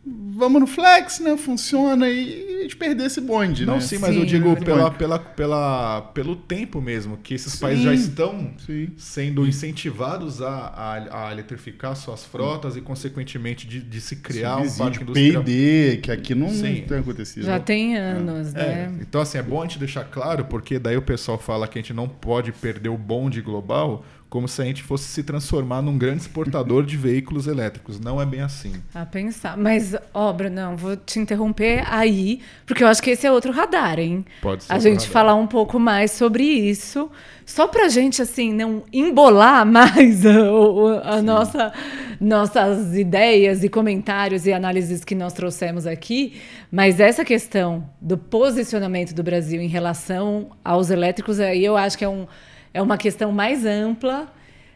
vamos 0.05 0.61
no 0.63 0.67
flex, 0.67 1.21
né? 1.21 1.37
Funciona 1.37 2.09
e 2.09 2.59
a 2.61 2.63
gente 2.63 2.77
perder 2.77 3.05
esse 3.05 3.21
bonde, 3.21 3.67
Não, 3.67 3.75
né? 3.75 3.81
sim, 3.81 3.99
mas 3.99 4.15
sim, 4.15 4.21
eu 4.21 4.25
digo 4.25 4.57
pela, 4.65 4.91
pela, 4.91 5.19
pela, 5.19 6.03
pelo 6.15 6.37
tempo 6.37 6.81
mesmo, 6.81 7.19
que 7.19 7.35
esses 7.35 7.53
sim, 7.53 7.61
países 7.61 7.85
já 7.85 7.93
estão 7.93 8.53
sim. 8.65 8.89
sendo 8.97 9.47
incentivados 9.47 10.41
a, 10.41 10.49
a, 10.49 11.29
a, 11.29 11.33
eletrificar 11.33 11.95
suas 11.95 12.25
frotas 12.25 12.77
e, 12.77 12.81
consequentemente, 12.81 13.67
de, 13.67 13.81
de 13.81 14.01
se 14.01 14.17
criar 14.17 14.57
um 14.57 14.71
parque 14.71 15.03
industrial. 15.03 15.45
P&D, 15.45 15.99
que 15.99 16.11
aqui 16.11 16.35
não, 16.35 16.51
não, 16.51 16.63
tem 16.63 16.99
acontecido. 16.99 17.45
Já 17.45 17.61
tem 17.61 17.97
anos, 17.97 18.55
é. 18.55 18.59
né? 18.59 18.95
É. 18.99 19.03
Então, 19.03 19.21
assim, 19.21 19.37
é 19.37 19.43
bom 19.43 19.61
a 19.61 19.67
gente 19.67 19.79
deixar 19.79 20.05
claro, 20.05 20.47
porque 20.47 20.79
daí 20.79 20.97
o 20.97 21.03
pessoal 21.03 21.39
fala 21.39 21.69
que 21.69 21.79
a 21.79 21.83
gente 21.83 21.93
não 21.93 22.09
pode 22.09 22.53
perder 22.53 22.89
o 22.89 22.97
bonde 22.97 23.43
global, 23.43 24.05
como 24.31 24.47
se 24.47 24.63
a 24.63 24.65
gente 24.65 24.81
fosse 24.85 25.09
se 25.09 25.25
transformar 25.25 25.83
num 25.83 25.99
grande 25.99 26.23
exportador 26.23 26.87
de 26.87 26.97
veículos 26.97 27.49
elétricos. 27.49 27.99
Não 27.99 28.23
é 28.23 28.25
bem 28.25 28.41
assim. 28.41 28.73
A 28.95 29.05
pensar. 29.05 29.57
Mas, 29.57 29.97
ó, 30.15 30.33
Brunão, 30.33 30.77
vou 30.77 30.97
te 30.97 31.19
interromper 31.19 31.85
aí, 31.91 32.41
porque 32.65 32.85
eu 32.85 32.89
acho 32.89 33.03
que 33.03 33.11
esse 33.11 33.27
é 33.27 33.33
outro 33.33 33.51
radar, 33.51 33.99
hein? 33.99 34.25
Pode 34.41 34.63
ser 34.63 34.73
A 34.73 34.79
gente 34.79 35.01
radar. 35.01 35.11
falar 35.11 35.35
um 35.35 35.49
pouco 35.49 35.81
mais 35.81 36.13
sobre 36.13 36.45
isso, 36.45 37.11
só 37.45 37.67
pra 37.67 37.89
gente, 37.89 38.23
assim, 38.23 38.53
não 38.53 38.85
embolar 38.93 39.67
mais 39.67 40.25
a, 40.25 41.17
a 41.17 41.21
nossa, 41.21 41.73
nossas 42.21 42.97
ideias 42.97 43.65
e 43.65 43.69
comentários 43.69 44.47
e 44.47 44.53
análises 44.53 45.03
que 45.03 45.17
nós 45.17 45.33
trouxemos 45.33 45.89
aqui, 45.89 46.41
mas 46.71 47.01
essa 47.01 47.25
questão 47.25 47.91
do 48.01 48.17
posicionamento 48.17 49.13
do 49.13 49.25
Brasil 49.25 49.61
em 49.61 49.67
relação 49.67 50.51
aos 50.65 50.89
elétricos, 50.89 51.41
aí 51.41 51.65
eu 51.65 51.77
acho 51.77 51.99
que 51.99 52.05
é, 52.05 52.09
um, 52.09 52.29
é 52.73 52.81
uma 52.83 52.97
questão 52.97 53.33
mais 53.33 53.65
ampla. 53.65 54.33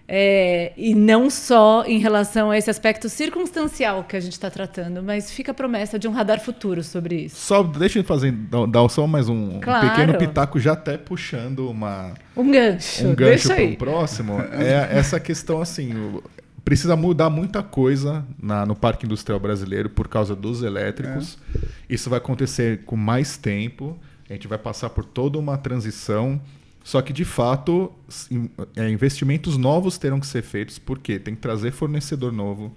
é, 0.07 0.75
e 0.77 0.95
não 0.95 1.31
só 1.31 1.83
em 1.87 1.99
relação 1.99 2.51
a 2.51 2.59
esse 2.59 2.69
aspecto 2.69 3.09
circunstancial 3.09 4.05
que 4.05 4.15
a 4.15 4.21
gente 4.21 4.33
está 4.33 4.51
tratando, 4.51 5.03
mas 5.03 5.31
fica 5.31 5.53
a 5.53 5.55
promessa 5.55 5.99
de 5.99 6.07
um 6.07 6.11
radar 6.13 6.41
futuro 6.41 6.83
sobre 6.85 7.23
isso. 7.25 7.37
Só 7.37 7.63
deixa 7.63 8.01
eu 8.01 8.05
fazer, 8.05 8.31
dar, 8.31 8.87
só 8.91 9.07
mais 9.07 9.31
um, 9.31 9.57
um 9.57 9.61
Claro. 9.61 9.89
pequeno 9.89 10.19
pitaco, 10.19 10.61
já 10.61 10.75
até 10.75 10.99
puxando 10.99 11.71
uma, 11.71 12.13
Um 12.37 12.51
gancho, 12.51 13.07
um 13.07 13.15
gancho 13.15 13.49
para 13.49 13.65
o 13.65 13.77
próximo. 13.79 14.41
É 14.53 14.89
essa 14.99 15.19
questão 15.19 15.63
assim, 15.63 15.95
o- 15.95 16.23
precisa 16.63 16.95
mudar 16.97 17.31
muita 17.31 17.63
coisa 17.63 18.27
na- 18.39 18.67
no 18.67 18.77
parque 18.77 19.07
industrial 19.07 19.41
brasileiro 19.41 19.89
por 19.89 20.07
causa 20.07 20.37
dos 20.37 20.63
elétricos. 20.63 21.39
Isso 21.89 22.11
vai 22.11 22.19
acontecer 22.19 22.83
com 22.85 22.95
mais 22.97 23.39
tempo. 23.39 23.97
A 24.29 24.35
gente 24.35 24.47
vai 24.49 24.59
passar 24.59 24.91
por 24.91 25.05
toda 25.07 25.39
uma 25.39 25.57
transição. 25.57 26.39
Só 26.85 27.03
que, 27.03 27.15
de 27.15 27.25
fato, 27.25 27.93
é, 28.77 28.91
investimentos 28.91 29.57
novos 29.57 29.99
terão 29.99 30.21
que 30.21 30.27
ser 30.27 30.43
feitos, 30.43 30.79
porque 30.79 31.19
tem 31.19 31.35
que 31.35 31.41
trazer 31.41 31.73
fornecedor 31.73 32.33
novo, 32.33 32.77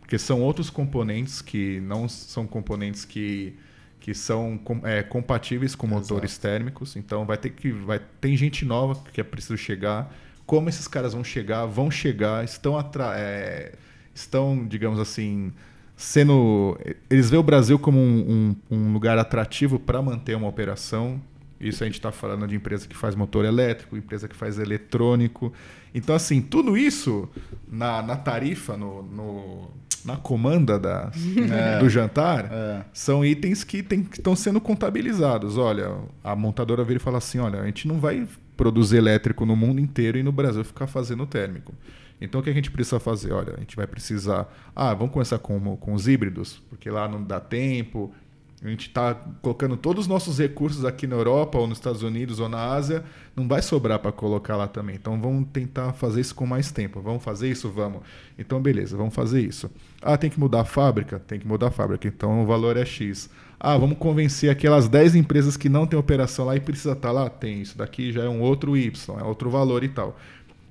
porque 0.00 0.18
são 0.18 0.40
outros 0.42 0.70
componentes 0.70 1.42
que 1.42 1.80
não 1.80 2.08
são 2.08 2.46
componentes 2.46 3.04
que, 3.04 3.54
que 4.00 4.14
são 4.14 4.58
é, 4.84 5.02
compatíveis 5.02 5.74
com 5.74 5.86
motores 5.86 6.38
térmicos. 6.38 6.96
Então 6.96 7.26
vai 7.26 7.36
ter 7.36 7.50
que 7.50 7.70
vai 7.72 8.00
tem 8.20 8.36
gente 8.36 8.64
nova 8.64 9.02
que 9.12 9.20
é 9.20 9.24
preciso 9.24 9.56
chegar. 9.58 10.14
Como 10.46 10.68
esses 10.68 10.88
caras 10.88 11.12
vão 11.12 11.22
chegar? 11.24 11.66
Vão 11.66 11.90
chegar, 11.90 12.44
estão 12.44 12.78
atra 12.78 13.14
é, 13.18 13.74
estão, 14.14 14.66
digamos 14.66 14.98
assim, 14.98 15.52
sendo 15.96 16.78
eles 17.10 17.30
veem 17.30 17.40
o 17.40 17.42
Brasil 17.42 17.78
como 17.78 17.98
um, 17.98 18.56
um- 18.70 18.76
um 18.76 18.92
lugar 18.92 19.18
atrativo 19.18 19.78
para 19.78 20.00
manter 20.02 20.34
uma 20.36 20.48
operação. 20.48 21.20
Isso 21.62 21.82
a 21.82 21.86
gente 21.86 21.94
está 21.94 22.10
falando 22.10 22.46
de 22.48 22.56
empresa 22.56 22.86
que 22.88 22.96
faz 22.96 23.14
motor 23.14 23.44
elétrico, 23.44 23.96
empresa 23.96 24.26
que 24.28 24.34
faz 24.36 24.58
eletrônico. 24.58 25.52
Então, 25.94 26.14
assim, 26.14 26.40
tudo 26.42 26.76
isso 26.76 27.28
na, 27.70 28.02
na 28.02 28.16
tarifa, 28.16 28.76
no, 28.76 29.02
no- 29.02 29.70
na 30.04 30.16
comanda 30.16 30.78
da, 30.80 31.12
do 31.78 31.88
jantar, 31.88 32.48
É. 32.52 32.84
são 32.92 33.24
itens 33.24 33.62
que 33.62 33.82
tem- 33.82 34.02
que 34.02 34.18
estão 34.18 34.34
sendo 34.34 34.60
contabilizados. 34.60 35.56
Olha, 35.56 35.96
a 36.24 36.34
montadora 36.34 36.82
vira 36.82 36.96
e 36.98 37.00
fala 37.02 37.18
assim: 37.18 37.38
olha, 37.38 37.60
a 37.60 37.66
gente 37.66 37.86
não 37.86 38.00
vai 38.00 38.26
produzir 38.56 38.96
elétrico 38.96 39.46
no 39.46 39.54
mundo 39.56 39.80
inteiro 39.80 40.18
e 40.18 40.22
no 40.22 40.32
Brasil 40.32 40.64
ficar 40.64 40.86
fazendo 40.88 41.24
térmico. 41.26 41.72
Então 42.20 42.40
o 42.40 42.44
que 42.44 42.50
a 42.50 42.52
gente 42.52 42.70
precisa 42.70 43.00
fazer? 43.00 43.32
Olha, 43.32 43.54
a 43.56 43.60
gente 43.60 43.74
vai 43.76 43.86
precisar. 43.86 44.52
Ah, 44.76 44.94
vamos 44.94 45.12
começar 45.12 45.38
com, 45.38 45.76
com 45.76 45.92
os 45.94 46.06
híbridos, 46.06 46.62
porque 46.68 46.88
lá 46.90 47.08
não 47.08 47.22
dá 47.22 47.40
tempo. 47.40 48.12
A 48.64 48.68
gente 48.68 48.86
está 48.86 49.12
colocando 49.40 49.76
todos 49.76 50.02
os 50.02 50.06
nossos 50.08 50.38
recursos 50.38 50.84
aqui 50.84 51.04
na 51.04 51.16
Europa, 51.16 51.58
ou 51.58 51.66
nos 51.66 51.78
Estados 51.78 52.04
Unidos, 52.04 52.38
ou 52.38 52.48
na 52.48 52.72
Ásia, 52.72 53.02
não 53.34 53.48
vai 53.48 53.60
sobrar 53.60 53.98
para 53.98 54.12
colocar 54.12 54.56
lá 54.56 54.68
também. 54.68 54.94
Então 54.94 55.20
vamos 55.20 55.48
tentar 55.52 55.92
fazer 55.94 56.20
isso 56.20 56.32
com 56.32 56.46
mais 56.46 56.70
tempo. 56.70 57.00
Vamos 57.00 57.24
fazer 57.24 57.50
isso? 57.50 57.68
Vamos. 57.68 58.02
Então, 58.38 58.62
beleza, 58.62 58.96
vamos 58.96 59.14
fazer 59.14 59.40
isso. 59.40 59.68
Ah, 60.00 60.16
tem 60.16 60.30
que 60.30 60.38
mudar 60.38 60.60
a 60.60 60.64
fábrica? 60.64 61.18
Tem 61.18 61.40
que 61.40 61.46
mudar 61.46 61.68
a 61.68 61.70
fábrica. 61.72 62.06
Então 62.06 62.44
o 62.44 62.46
valor 62.46 62.76
é 62.76 62.84
X. 62.84 63.28
Ah, 63.58 63.76
vamos 63.76 63.98
convencer 63.98 64.48
aquelas 64.48 64.88
10 64.88 65.16
empresas 65.16 65.56
que 65.56 65.68
não 65.68 65.84
têm 65.84 65.98
operação 65.98 66.44
lá 66.44 66.54
e 66.54 66.60
precisa 66.60 66.92
estar 66.92 67.10
lá? 67.10 67.28
Tem. 67.28 67.62
Isso 67.62 67.76
daqui 67.76 68.12
já 68.12 68.22
é 68.22 68.28
um 68.28 68.42
outro 68.42 68.76
Y, 68.76 69.18
é 69.18 69.24
outro 69.24 69.50
valor 69.50 69.82
e 69.82 69.88
tal. 69.88 70.16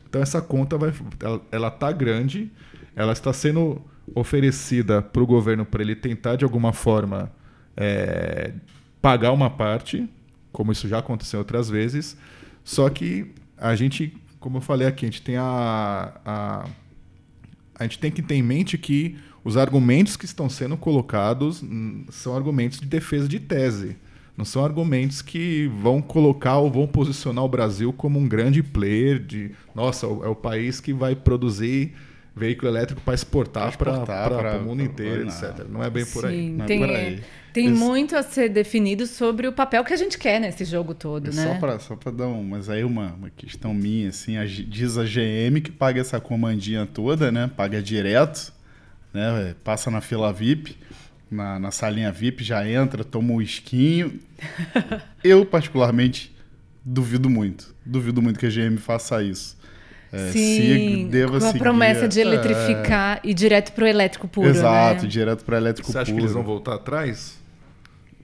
Então 0.08 0.22
essa 0.22 0.42
conta 0.42 0.78
vai, 0.78 0.94
ela, 1.20 1.42
ela 1.52 1.72
tá 1.72 1.92
grande, 1.92 2.50
ela 2.96 3.12
está 3.12 3.34
sendo 3.34 3.82
oferecida 4.16 5.02
para 5.02 5.22
o 5.22 5.26
governo 5.26 5.66
para 5.66 5.82
ele 5.82 5.96
tentar 5.96 6.38
de 6.38 6.46
alguma 6.46 6.72
forma 6.72 7.32
é, 7.76 8.52
pagar 9.02 9.32
uma 9.32 9.50
parte, 9.50 10.08
como 10.52 10.72
isso 10.72 10.88
já 10.88 11.00
aconteceu 11.00 11.40
outras 11.40 11.70
vezes. 11.70 12.18
Só 12.64 12.90
que 12.90 13.32
a 13.58 13.76
gente, 13.76 14.14
como 14.40 14.58
eu 14.58 14.62
falei 14.62 14.88
aqui, 14.88 15.06
a 15.06 15.10
gente 15.10 15.22
tem 15.22 15.38
a, 15.38 16.14
a 16.26 16.66
a 17.76 17.84
gente 17.84 17.98
tem 17.98 18.12
que 18.12 18.22
ter 18.22 18.36
em 18.36 18.44
mente 18.44 18.78
que 18.78 19.18
os 19.44 19.58
argumentos 19.58 20.16
que 20.16 20.26
estão 20.26 20.48
sendo 20.48 20.78
colocados 20.78 21.64
são 22.12 22.36
argumentos 22.36 22.80
de 22.80 22.86
defesa 22.86 23.28
de 23.28 23.40
tese. 23.40 23.96
Não 24.38 24.46
são 24.46 24.64
argumentos 24.64 25.24
que 25.24 25.68
vão 25.82 26.00
colocar 26.00 26.58
ou 26.58 26.70
vão 26.70 26.86
posicionar 26.86 27.44
o 27.44 27.50
Brasil 27.50 27.92
como 27.92 28.20
um 28.20 28.28
grande 28.28 28.62
player 28.62 29.18
de, 29.20 29.52
nossa, 29.74 30.06
é 30.06 30.10
o 30.28 30.36
país 30.36 30.80
que 30.80 30.94
vai 30.94 31.16
produzir 31.16 31.94
veículo 32.36 32.70
elétrico 32.72 33.02
para 33.02 33.16
exportar 33.16 33.76
para 33.78 34.60
o 34.60 34.64
mundo 34.64 34.78
pra- 34.78 34.86
inteiro, 34.86 35.26
não. 35.26 35.28
etc. 35.28 35.66
Não 35.68 35.84
é 35.84 35.90
bem 35.90 36.06
por 36.06 36.26
aí. 36.26 36.38
Sim, 36.38 36.54
Não 36.54 36.66
é 36.66 36.68
tem, 36.68 36.80
por 36.80 36.90
aí. 36.90 37.22
Tem 37.54 37.68
Isso- 37.72 37.76
muito 37.84 38.16
a 38.16 38.24
ser 38.24 38.50
definido 38.50 39.06
sobre 39.06 39.48
o 39.48 39.52
papel 39.54 39.84
que 39.84 39.94
a 39.94 39.98
gente 39.98 40.18
quer 40.18 40.40
nesse 40.40 40.64
jogo 40.66 40.94
todo, 40.94 41.32
E 41.32 41.36
né? 41.36 41.44
Só 41.54 41.60
pra, 41.60 41.80
só 41.80 41.96
pra 41.96 42.12
dar 42.12 42.28
um. 42.28 42.44
Mas 42.44 42.70
aí 42.70 42.84
uma, 42.84 43.14
uma 43.14 43.30
questão 43.30 43.74
minha, 43.74 44.10
assim, 44.10 44.38
a 44.38 44.46
diz 44.46 44.98
a 44.98 45.04
GM 45.04 45.62
que 45.62 45.72
paga 45.72 46.00
essa 46.02 46.20
comandinha 46.20 46.86
toda, 46.86 47.32
né? 47.32 47.50
Paga 47.56 47.82
direto, 47.82 48.54
né? 49.14 49.56
Passa 49.64 49.90
na 49.92 50.02
fila 50.02 50.32
VIP, 50.34 50.78
na, 51.30 51.60
na 51.60 51.72
salinha 51.72 52.12
VIP, 52.12 52.44
já 52.44 52.68
entra, 52.70 53.04
toma 53.04 53.34
um 53.34 53.42
esquinho. 53.42 54.20
Eu, 55.24 55.46
particularmente, 55.46 56.36
duvido 56.84 57.30
muito. 57.30 57.74
Duvido 57.86 58.22
muito 58.22 58.40
que 58.40 58.46
a 58.46 58.50
GM 58.50 58.78
faça 58.78 59.22
isso. 59.24 59.60
É, 60.14 60.30
Sim, 60.32 61.08
deva 61.10 61.32
com 61.40 61.46
a 61.46 61.48
seguir- 61.52 61.60
promessa 61.60 62.06
de 62.06 62.20
é, 62.20 62.22
eletrificar 62.24 63.22
e 63.24 63.34
direto 63.34 63.72
pro 63.72 63.88
elétrico 63.88 64.28
puro, 64.28 64.50
Exato, 64.50 65.04
né? 65.04 65.08
direto 65.08 65.46
para 65.46 65.56
elétrico 65.56 65.90
Você 65.90 65.98
acha 66.00 66.06
puro. 66.12 66.18
que 66.18 66.22
eles 66.24 66.34
vão 66.34 66.44
voltar 66.44 66.76
atrás? 66.76 67.40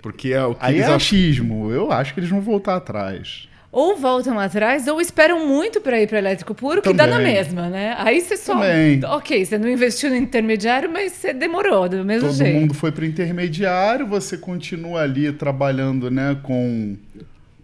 Porque 0.02 0.30
é 0.30 0.44
o 0.44 0.54
que 0.56 0.66
Aí 0.66 0.76
eles 0.76 0.86
é 0.88 0.90
ach- 0.90 0.96
achismo. 0.96 1.72
Eu 1.72 1.92
acho 1.92 2.14
que 2.14 2.20
eles 2.20 2.30
vão 2.30 2.42
voltar 2.42 2.76
atrás. 2.76 3.48
Ou 3.72 3.98
voltam 3.98 4.40
atrás, 4.40 4.88
ou 4.88 5.00
esperam 5.02 5.46
muito 5.46 5.82
para 5.82 6.02
ir 6.02 6.08
para 6.08 6.18
elétrico 6.20 6.56
puro, 6.56 6.82
que 6.82 6.94
dá 6.94 7.06
na 7.06 7.18
Também. 7.18 7.34
mesma, 7.34 7.68
né? 7.70 7.96
Aí 7.98 8.22
você 8.22 8.38
só. 8.38 8.54
Também. 8.54 9.04
Ok, 9.04 9.46
você 9.46 9.58
não 9.58 9.70
investiu 9.70 10.10
no 10.10 10.16
intermediário, 10.16 10.90
mas 10.92 11.12
você 11.12 11.34
demorou 11.34 11.88
do 11.90 12.04
mesmo 12.06 12.30
Todo 12.30 12.38
jeito. 12.38 12.60
mundo 12.60 12.74
foi 12.74 12.92
para 12.92 13.06
intermediário, 13.06 14.08
você 14.08 14.38
continua 14.38 15.02
ali 15.02 15.32
trabalhando, 15.34 16.10
né, 16.10 16.38
com 16.42 16.96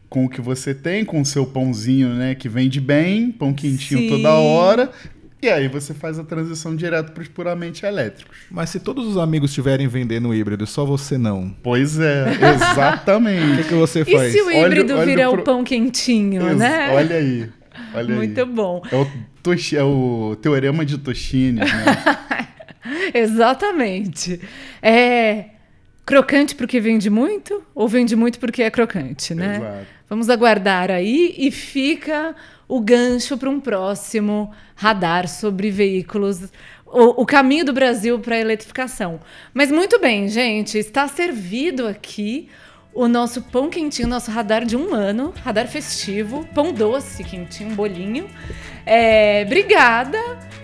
com 0.10 0.26
o 0.26 0.30
que 0.30 0.42
você 0.42 0.76
tem, 0.76 1.04
com 1.04 1.20
o 1.22 1.26
seu 1.26 1.44
pãozinho, 1.44 2.10
né, 2.10 2.36
que 2.36 2.48
vende 2.48 2.80
bem, 2.80 3.32
pão 3.32 3.52
quentinho 3.52 4.02
Sim. 4.02 4.10
toda 4.10 4.32
hora. 4.34 4.92
E 5.44 5.50
aí 5.50 5.68
você 5.68 5.94
faz 5.94 6.18
a 6.18 6.24
transição 6.24 6.74
direto 6.76 7.12
para 7.12 7.22
os 7.22 7.28
puramente 7.28 7.86
elétricos. 7.86 8.38
Mas 8.50 8.70
se 8.70 8.80
todos 8.80 9.06
os 9.06 9.18
amigos 9.18 9.52
estiverem 9.52 9.88
vendendo 9.88 10.34
híbrido, 10.34 10.66
só 10.66 10.86
você 10.86 11.18
não. 11.18 11.54
Pois 11.62 12.00
é, 12.00 12.24
O 12.32 12.38
que, 12.38 12.46
exatamente. 12.46 13.64
que 13.68 13.74
você 13.74 14.02
E 14.02 14.06
faz? 14.06 14.32
se 14.32 14.42
o 14.42 14.46
Olha- 14.48 14.66
híbrido 14.68 14.94
olha 14.96 15.06
virar 15.06 15.30
pro- 15.32 15.42
o 15.42 15.44
pão 15.44 15.64
quentinho, 15.64 16.48
Ex- 16.48 16.58
né? 16.58 16.90
Olha 16.94 17.16
aí. 17.18 17.50
Olha 17.94 18.16
Muito 18.16 18.40
aí. 18.40 18.46
bom. 18.46 18.82
É 18.92 18.96
o, 18.96 19.08
Toshi- 19.44 19.76
é 19.78 19.84
o 19.84 20.38
teorema 20.42 20.86
de 20.86 20.98
Toshine, 20.98 21.60
né? 21.60 21.66
Exatamente. 23.14 24.40
É 24.82 25.46
crocante 26.06 26.54
porque 26.56 26.80
vende 26.80 27.10
muito 27.10 27.64
ou 27.74 27.88
vende 27.88 28.16
muito 28.16 28.40
porque 28.40 28.62
é 28.64 28.70
crocante, 28.72 29.34
né? 29.34 29.56
Exato. 29.58 29.86
Vamos 30.10 30.30
aguardar 30.30 30.92
aí 30.92 31.34
e 31.38 31.50
fica 31.50 32.36
o 32.74 32.80
gancho 32.80 33.38
para 33.38 33.52
um 33.52 33.60
próximo 33.60 34.52
radar 34.76 35.28
sobre 35.28 35.70
veículos, 35.70 36.42
o, 36.88 37.22
o 37.22 37.24
caminho 37.24 37.64
do 37.64 37.72
Brasil 37.72 38.18
para 38.18 38.36
a 38.36 38.40
eletrificação. 38.40 39.20
Mas 39.54 39.70
muito 39.70 40.00
bem, 40.00 40.28
gente, 40.28 40.80
está 40.80 41.08
servido 41.08 41.86
aqui 41.88 42.50
o 42.92 43.08
nosso 43.08 43.44
pão 43.44 43.70
quentinho, 43.70 44.08
nosso 44.08 44.32
radar 44.32 44.66
de 44.66 44.76
um 44.76 44.92
ano, 44.92 45.36
radar 45.44 45.68
festivo, 45.68 46.48
pão 46.56 46.74
doce 46.74 47.24
quentinho, 47.24 47.76
bolinho. 47.76 48.28
É, 48.88 49.44
obrigada, 49.46 50.18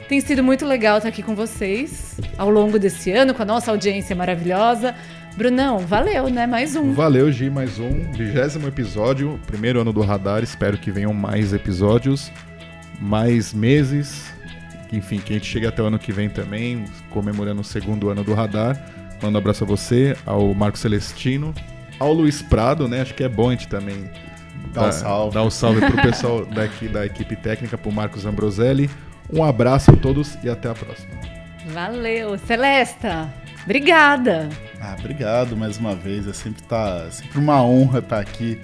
tem 0.07 0.20
sido 0.20 0.43
muito 0.43 0.66
legal 0.66 0.97
estar 0.97 1.10
aqui 1.10 1.22
com 1.22 1.36
vocês 1.36 2.20
ao 2.39 2.49
longo 2.49 2.80
desse 2.80 3.12
ano, 3.12 3.36
com 3.36 3.43
a 3.43 3.45
nossa 3.45 3.70
audiência 3.70 4.16
maravilhosa. 4.16 4.95
Brunão, 5.36 5.80
valeu, 5.80 6.30
né? 6.30 6.46
Mais 6.46 6.76
um. 6.76 6.94
Valeu, 6.94 7.32
Gi, 7.32 7.50
mais 7.50 7.80
um 7.80 8.12
vigésimo 8.12 8.68
episódio, 8.68 9.40
primeiro 9.48 9.80
ano 9.82 9.94
do 9.94 10.02
Radar. 10.02 10.44
Espero 10.44 10.78
que 10.78 10.92
venham 10.92 11.14
mais 11.14 11.54
episódios, 11.54 12.32
mais 13.00 13.54
meses. 13.54 14.34
Enfim, 14.92 15.20
que 15.20 15.34
a 15.34 15.36
gente 15.38 15.46
chegue 15.46 15.68
até 15.68 15.82
o 15.82 15.86
ano 15.86 16.00
que 16.00 16.12
vem 16.12 16.30
também, 16.30 16.86
comemorando 17.10 17.62
o 17.62 17.64
segundo 17.64 18.10
ano 18.10 18.24
do 18.24 18.34
Radar. 18.34 18.78
Mando 19.22 19.38
um 19.38 19.42
abraço 19.42 19.64
a 19.64 19.68
você, 19.68 20.18
ao 20.26 20.54
Marco 20.54 20.78
Celestino, 20.78 21.54
ao 22.00 22.12
Luiz 22.12 22.42
Prado, 22.42 22.88
né? 22.88 23.02
Acho 23.02 23.14
que 23.14 23.24
é 23.24 23.30
bom 23.30 23.50
a 23.50 23.52
gente 23.52 23.68
também 23.68 24.10
Dá 24.74 24.88
um 24.88 24.92
salve. 24.92 25.34
Dá 25.34 25.44
um 25.44 25.50
salve 25.50 25.82
pro 25.82 26.02
pessoal 26.02 26.46
daqui 26.54 26.88
da 26.88 27.06
equipe 27.06 27.36
técnica, 27.36 27.78
pro 27.78 27.92
Marcos 27.92 28.26
Ambroselli. 28.26 28.90
Um 29.32 29.44
abraço 29.44 29.92
a 29.92 29.96
todos 29.96 30.38
e 30.44 30.50
até 30.50 30.70
a 30.70 30.74
próxima. 30.74 31.10
Valeu, 31.68 32.38
Celesta. 32.38 33.32
Obrigada. 33.64 34.50
Ah, 34.82 34.96
obrigado 34.98 35.58
mais 35.58 35.78
uma 35.78 35.96
vez. 35.96 36.28
É 36.28 36.34
sempre, 36.34 36.62
tá, 36.64 37.10
sempre 37.12 37.38
uma 37.38 37.62
honra 37.64 38.00
estar 38.00 38.20
aqui 38.20 38.60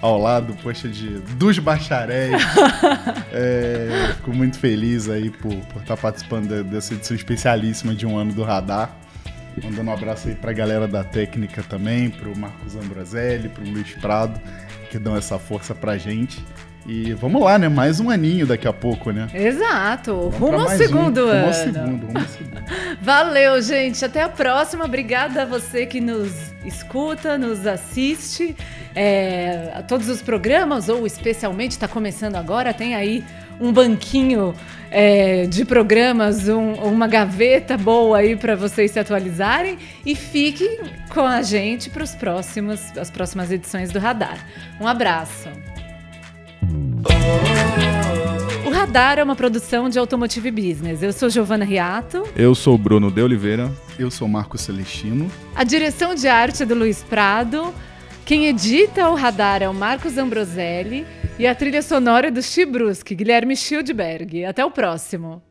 ao 0.00 0.18
lado, 0.18 0.54
poxa, 0.62 0.88
de, 0.88 1.18
dos 1.36 1.58
bacharéis. 1.58 2.42
é, 3.32 4.12
fico 4.16 4.34
muito 4.34 4.58
feliz 4.58 5.08
aí 5.08 5.30
por, 5.30 5.54
por 5.66 5.80
estar 5.80 5.96
participando 5.96 6.62
dessa 6.64 6.92
edição 6.92 7.16
especialíssima 7.16 7.94
de 7.94 8.06
um 8.06 8.18
ano 8.18 8.32
do 8.32 8.42
Radar. 8.42 8.94
Mandando 9.62 9.90
um 9.90 9.94
abraço 9.94 10.28
aí 10.28 10.34
pra 10.34 10.52
galera 10.52 10.86
da 10.86 11.04
técnica 11.04 11.62
também, 11.62 12.10
pro 12.10 12.36
Marcos 12.36 12.76
Ambroselli, 12.76 13.48
pro 13.48 13.64
Luiz 13.64 13.92
Prado, 13.94 14.38
que 14.90 14.98
dão 14.98 15.16
essa 15.16 15.38
força 15.38 15.74
pra 15.74 15.96
gente. 15.96 16.44
E 16.86 17.14
vamos 17.14 17.42
lá, 17.42 17.58
né? 17.58 17.68
Mais 17.68 17.98
um 17.98 18.10
aninho 18.10 18.46
daqui 18.46 18.68
a 18.68 18.72
pouco, 18.72 19.10
né? 19.10 19.26
Exato. 19.32 20.30
Vamos 20.30 20.38
rumo 20.38 20.60
ao 20.60 20.68
segundo 20.68 21.26
um. 21.26 21.28
ano. 21.28 21.38
Rumo 21.38 21.46
ao 21.46 21.54
segundo, 21.54 22.06
rumo 22.06 22.18
ao 22.18 22.24
segundo. 22.26 22.54
Valeu, 23.00 23.62
gente. 23.62 24.04
Até 24.04 24.22
a 24.22 24.28
próxima. 24.28 24.84
Obrigada 24.84 25.42
a 25.42 25.44
você 25.46 25.86
que 25.86 26.00
nos 26.00 26.30
escuta, 26.64 27.38
nos 27.38 27.66
assiste. 27.66 28.54
É, 28.94 29.72
a 29.74 29.82
todos 29.82 30.08
os 30.08 30.22
programas, 30.22 30.88
ou 30.88 31.06
especialmente 31.06 31.72
está 31.72 31.88
começando 31.88 32.36
agora, 32.36 32.72
tem 32.72 32.94
aí 32.94 33.24
um 33.60 33.72
banquinho 33.72 34.54
é, 34.90 35.46
de 35.46 35.64
programas, 35.64 36.48
um, 36.48 36.74
uma 36.74 37.08
gaveta 37.08 37.76
boa 37.76 38.18
aí 38.18 38.36
para 38.36 38.54
vocês 38.54 38.90
se 38.92 38.98
atualizarem 38.98 39.78
e 40.04 40.14
fiquem 40.14 40.78
com 41.12 41.22
a 41.22 41.42
gente 41.42 41.90
para 41.90 42.04
as 42.04 43.10
próximas 43.10 43.50
edições 43.50 43.90
do 43.90 43.98
Radar. 43.98 44.38
Um 44.80 44.86
abraço. 44.86 45.48
O 48.66 48.70
Radar 48.70 49.18
é 49.18 49.22
uma 49.22 49.36
produção 49.36 49.88
de 49.88 49.98
Automotive 49.98 50.50
Business. 50.50 51.02
Eu 51.02 51.12
sou 51.12 51.28
Giovana 51.28 51.64
Riato. 51.64 52.22
Eu 52.36 52.54
sou 52.54 52.76
Bruno 52.78 53.10
de 53.10 53.22
Oliveira. 53.22 53.70
Eu 53.98 54.10
sou 54.10 54.26
Marco 54.28 54.58
Celestino. 54.58 55.30
A 55.54 55.64
direção 55.64 56.14
de 56.14 56.28
arte 56.28 56.62
é 56.62 56.66
do 56.66 56.74
Luiz 56.74 57.02
Prado. 57.02 57.74
Quem 58.24 58.46
edita 58.46 59.08
o 59.10 59.14
Radar 59.14 59.62
é 59.62 59.68
o 59.68 59.74
Marcos 59.74 60.16
Ambroselli. 60.16 61.06
E 61.38 61.46
a 61.46 61.54
trilha 61.54 61.82
sonora 61.82 62.28
é 62.28 62.30
do 62.30 62.42
Chibruski, 62.42 63.14
Guilherme 63.14 63.56
Schildberg. 63.56 64.44
Até 64.44 64.64
o 64.64 64.70
próximo. 64.70 65.42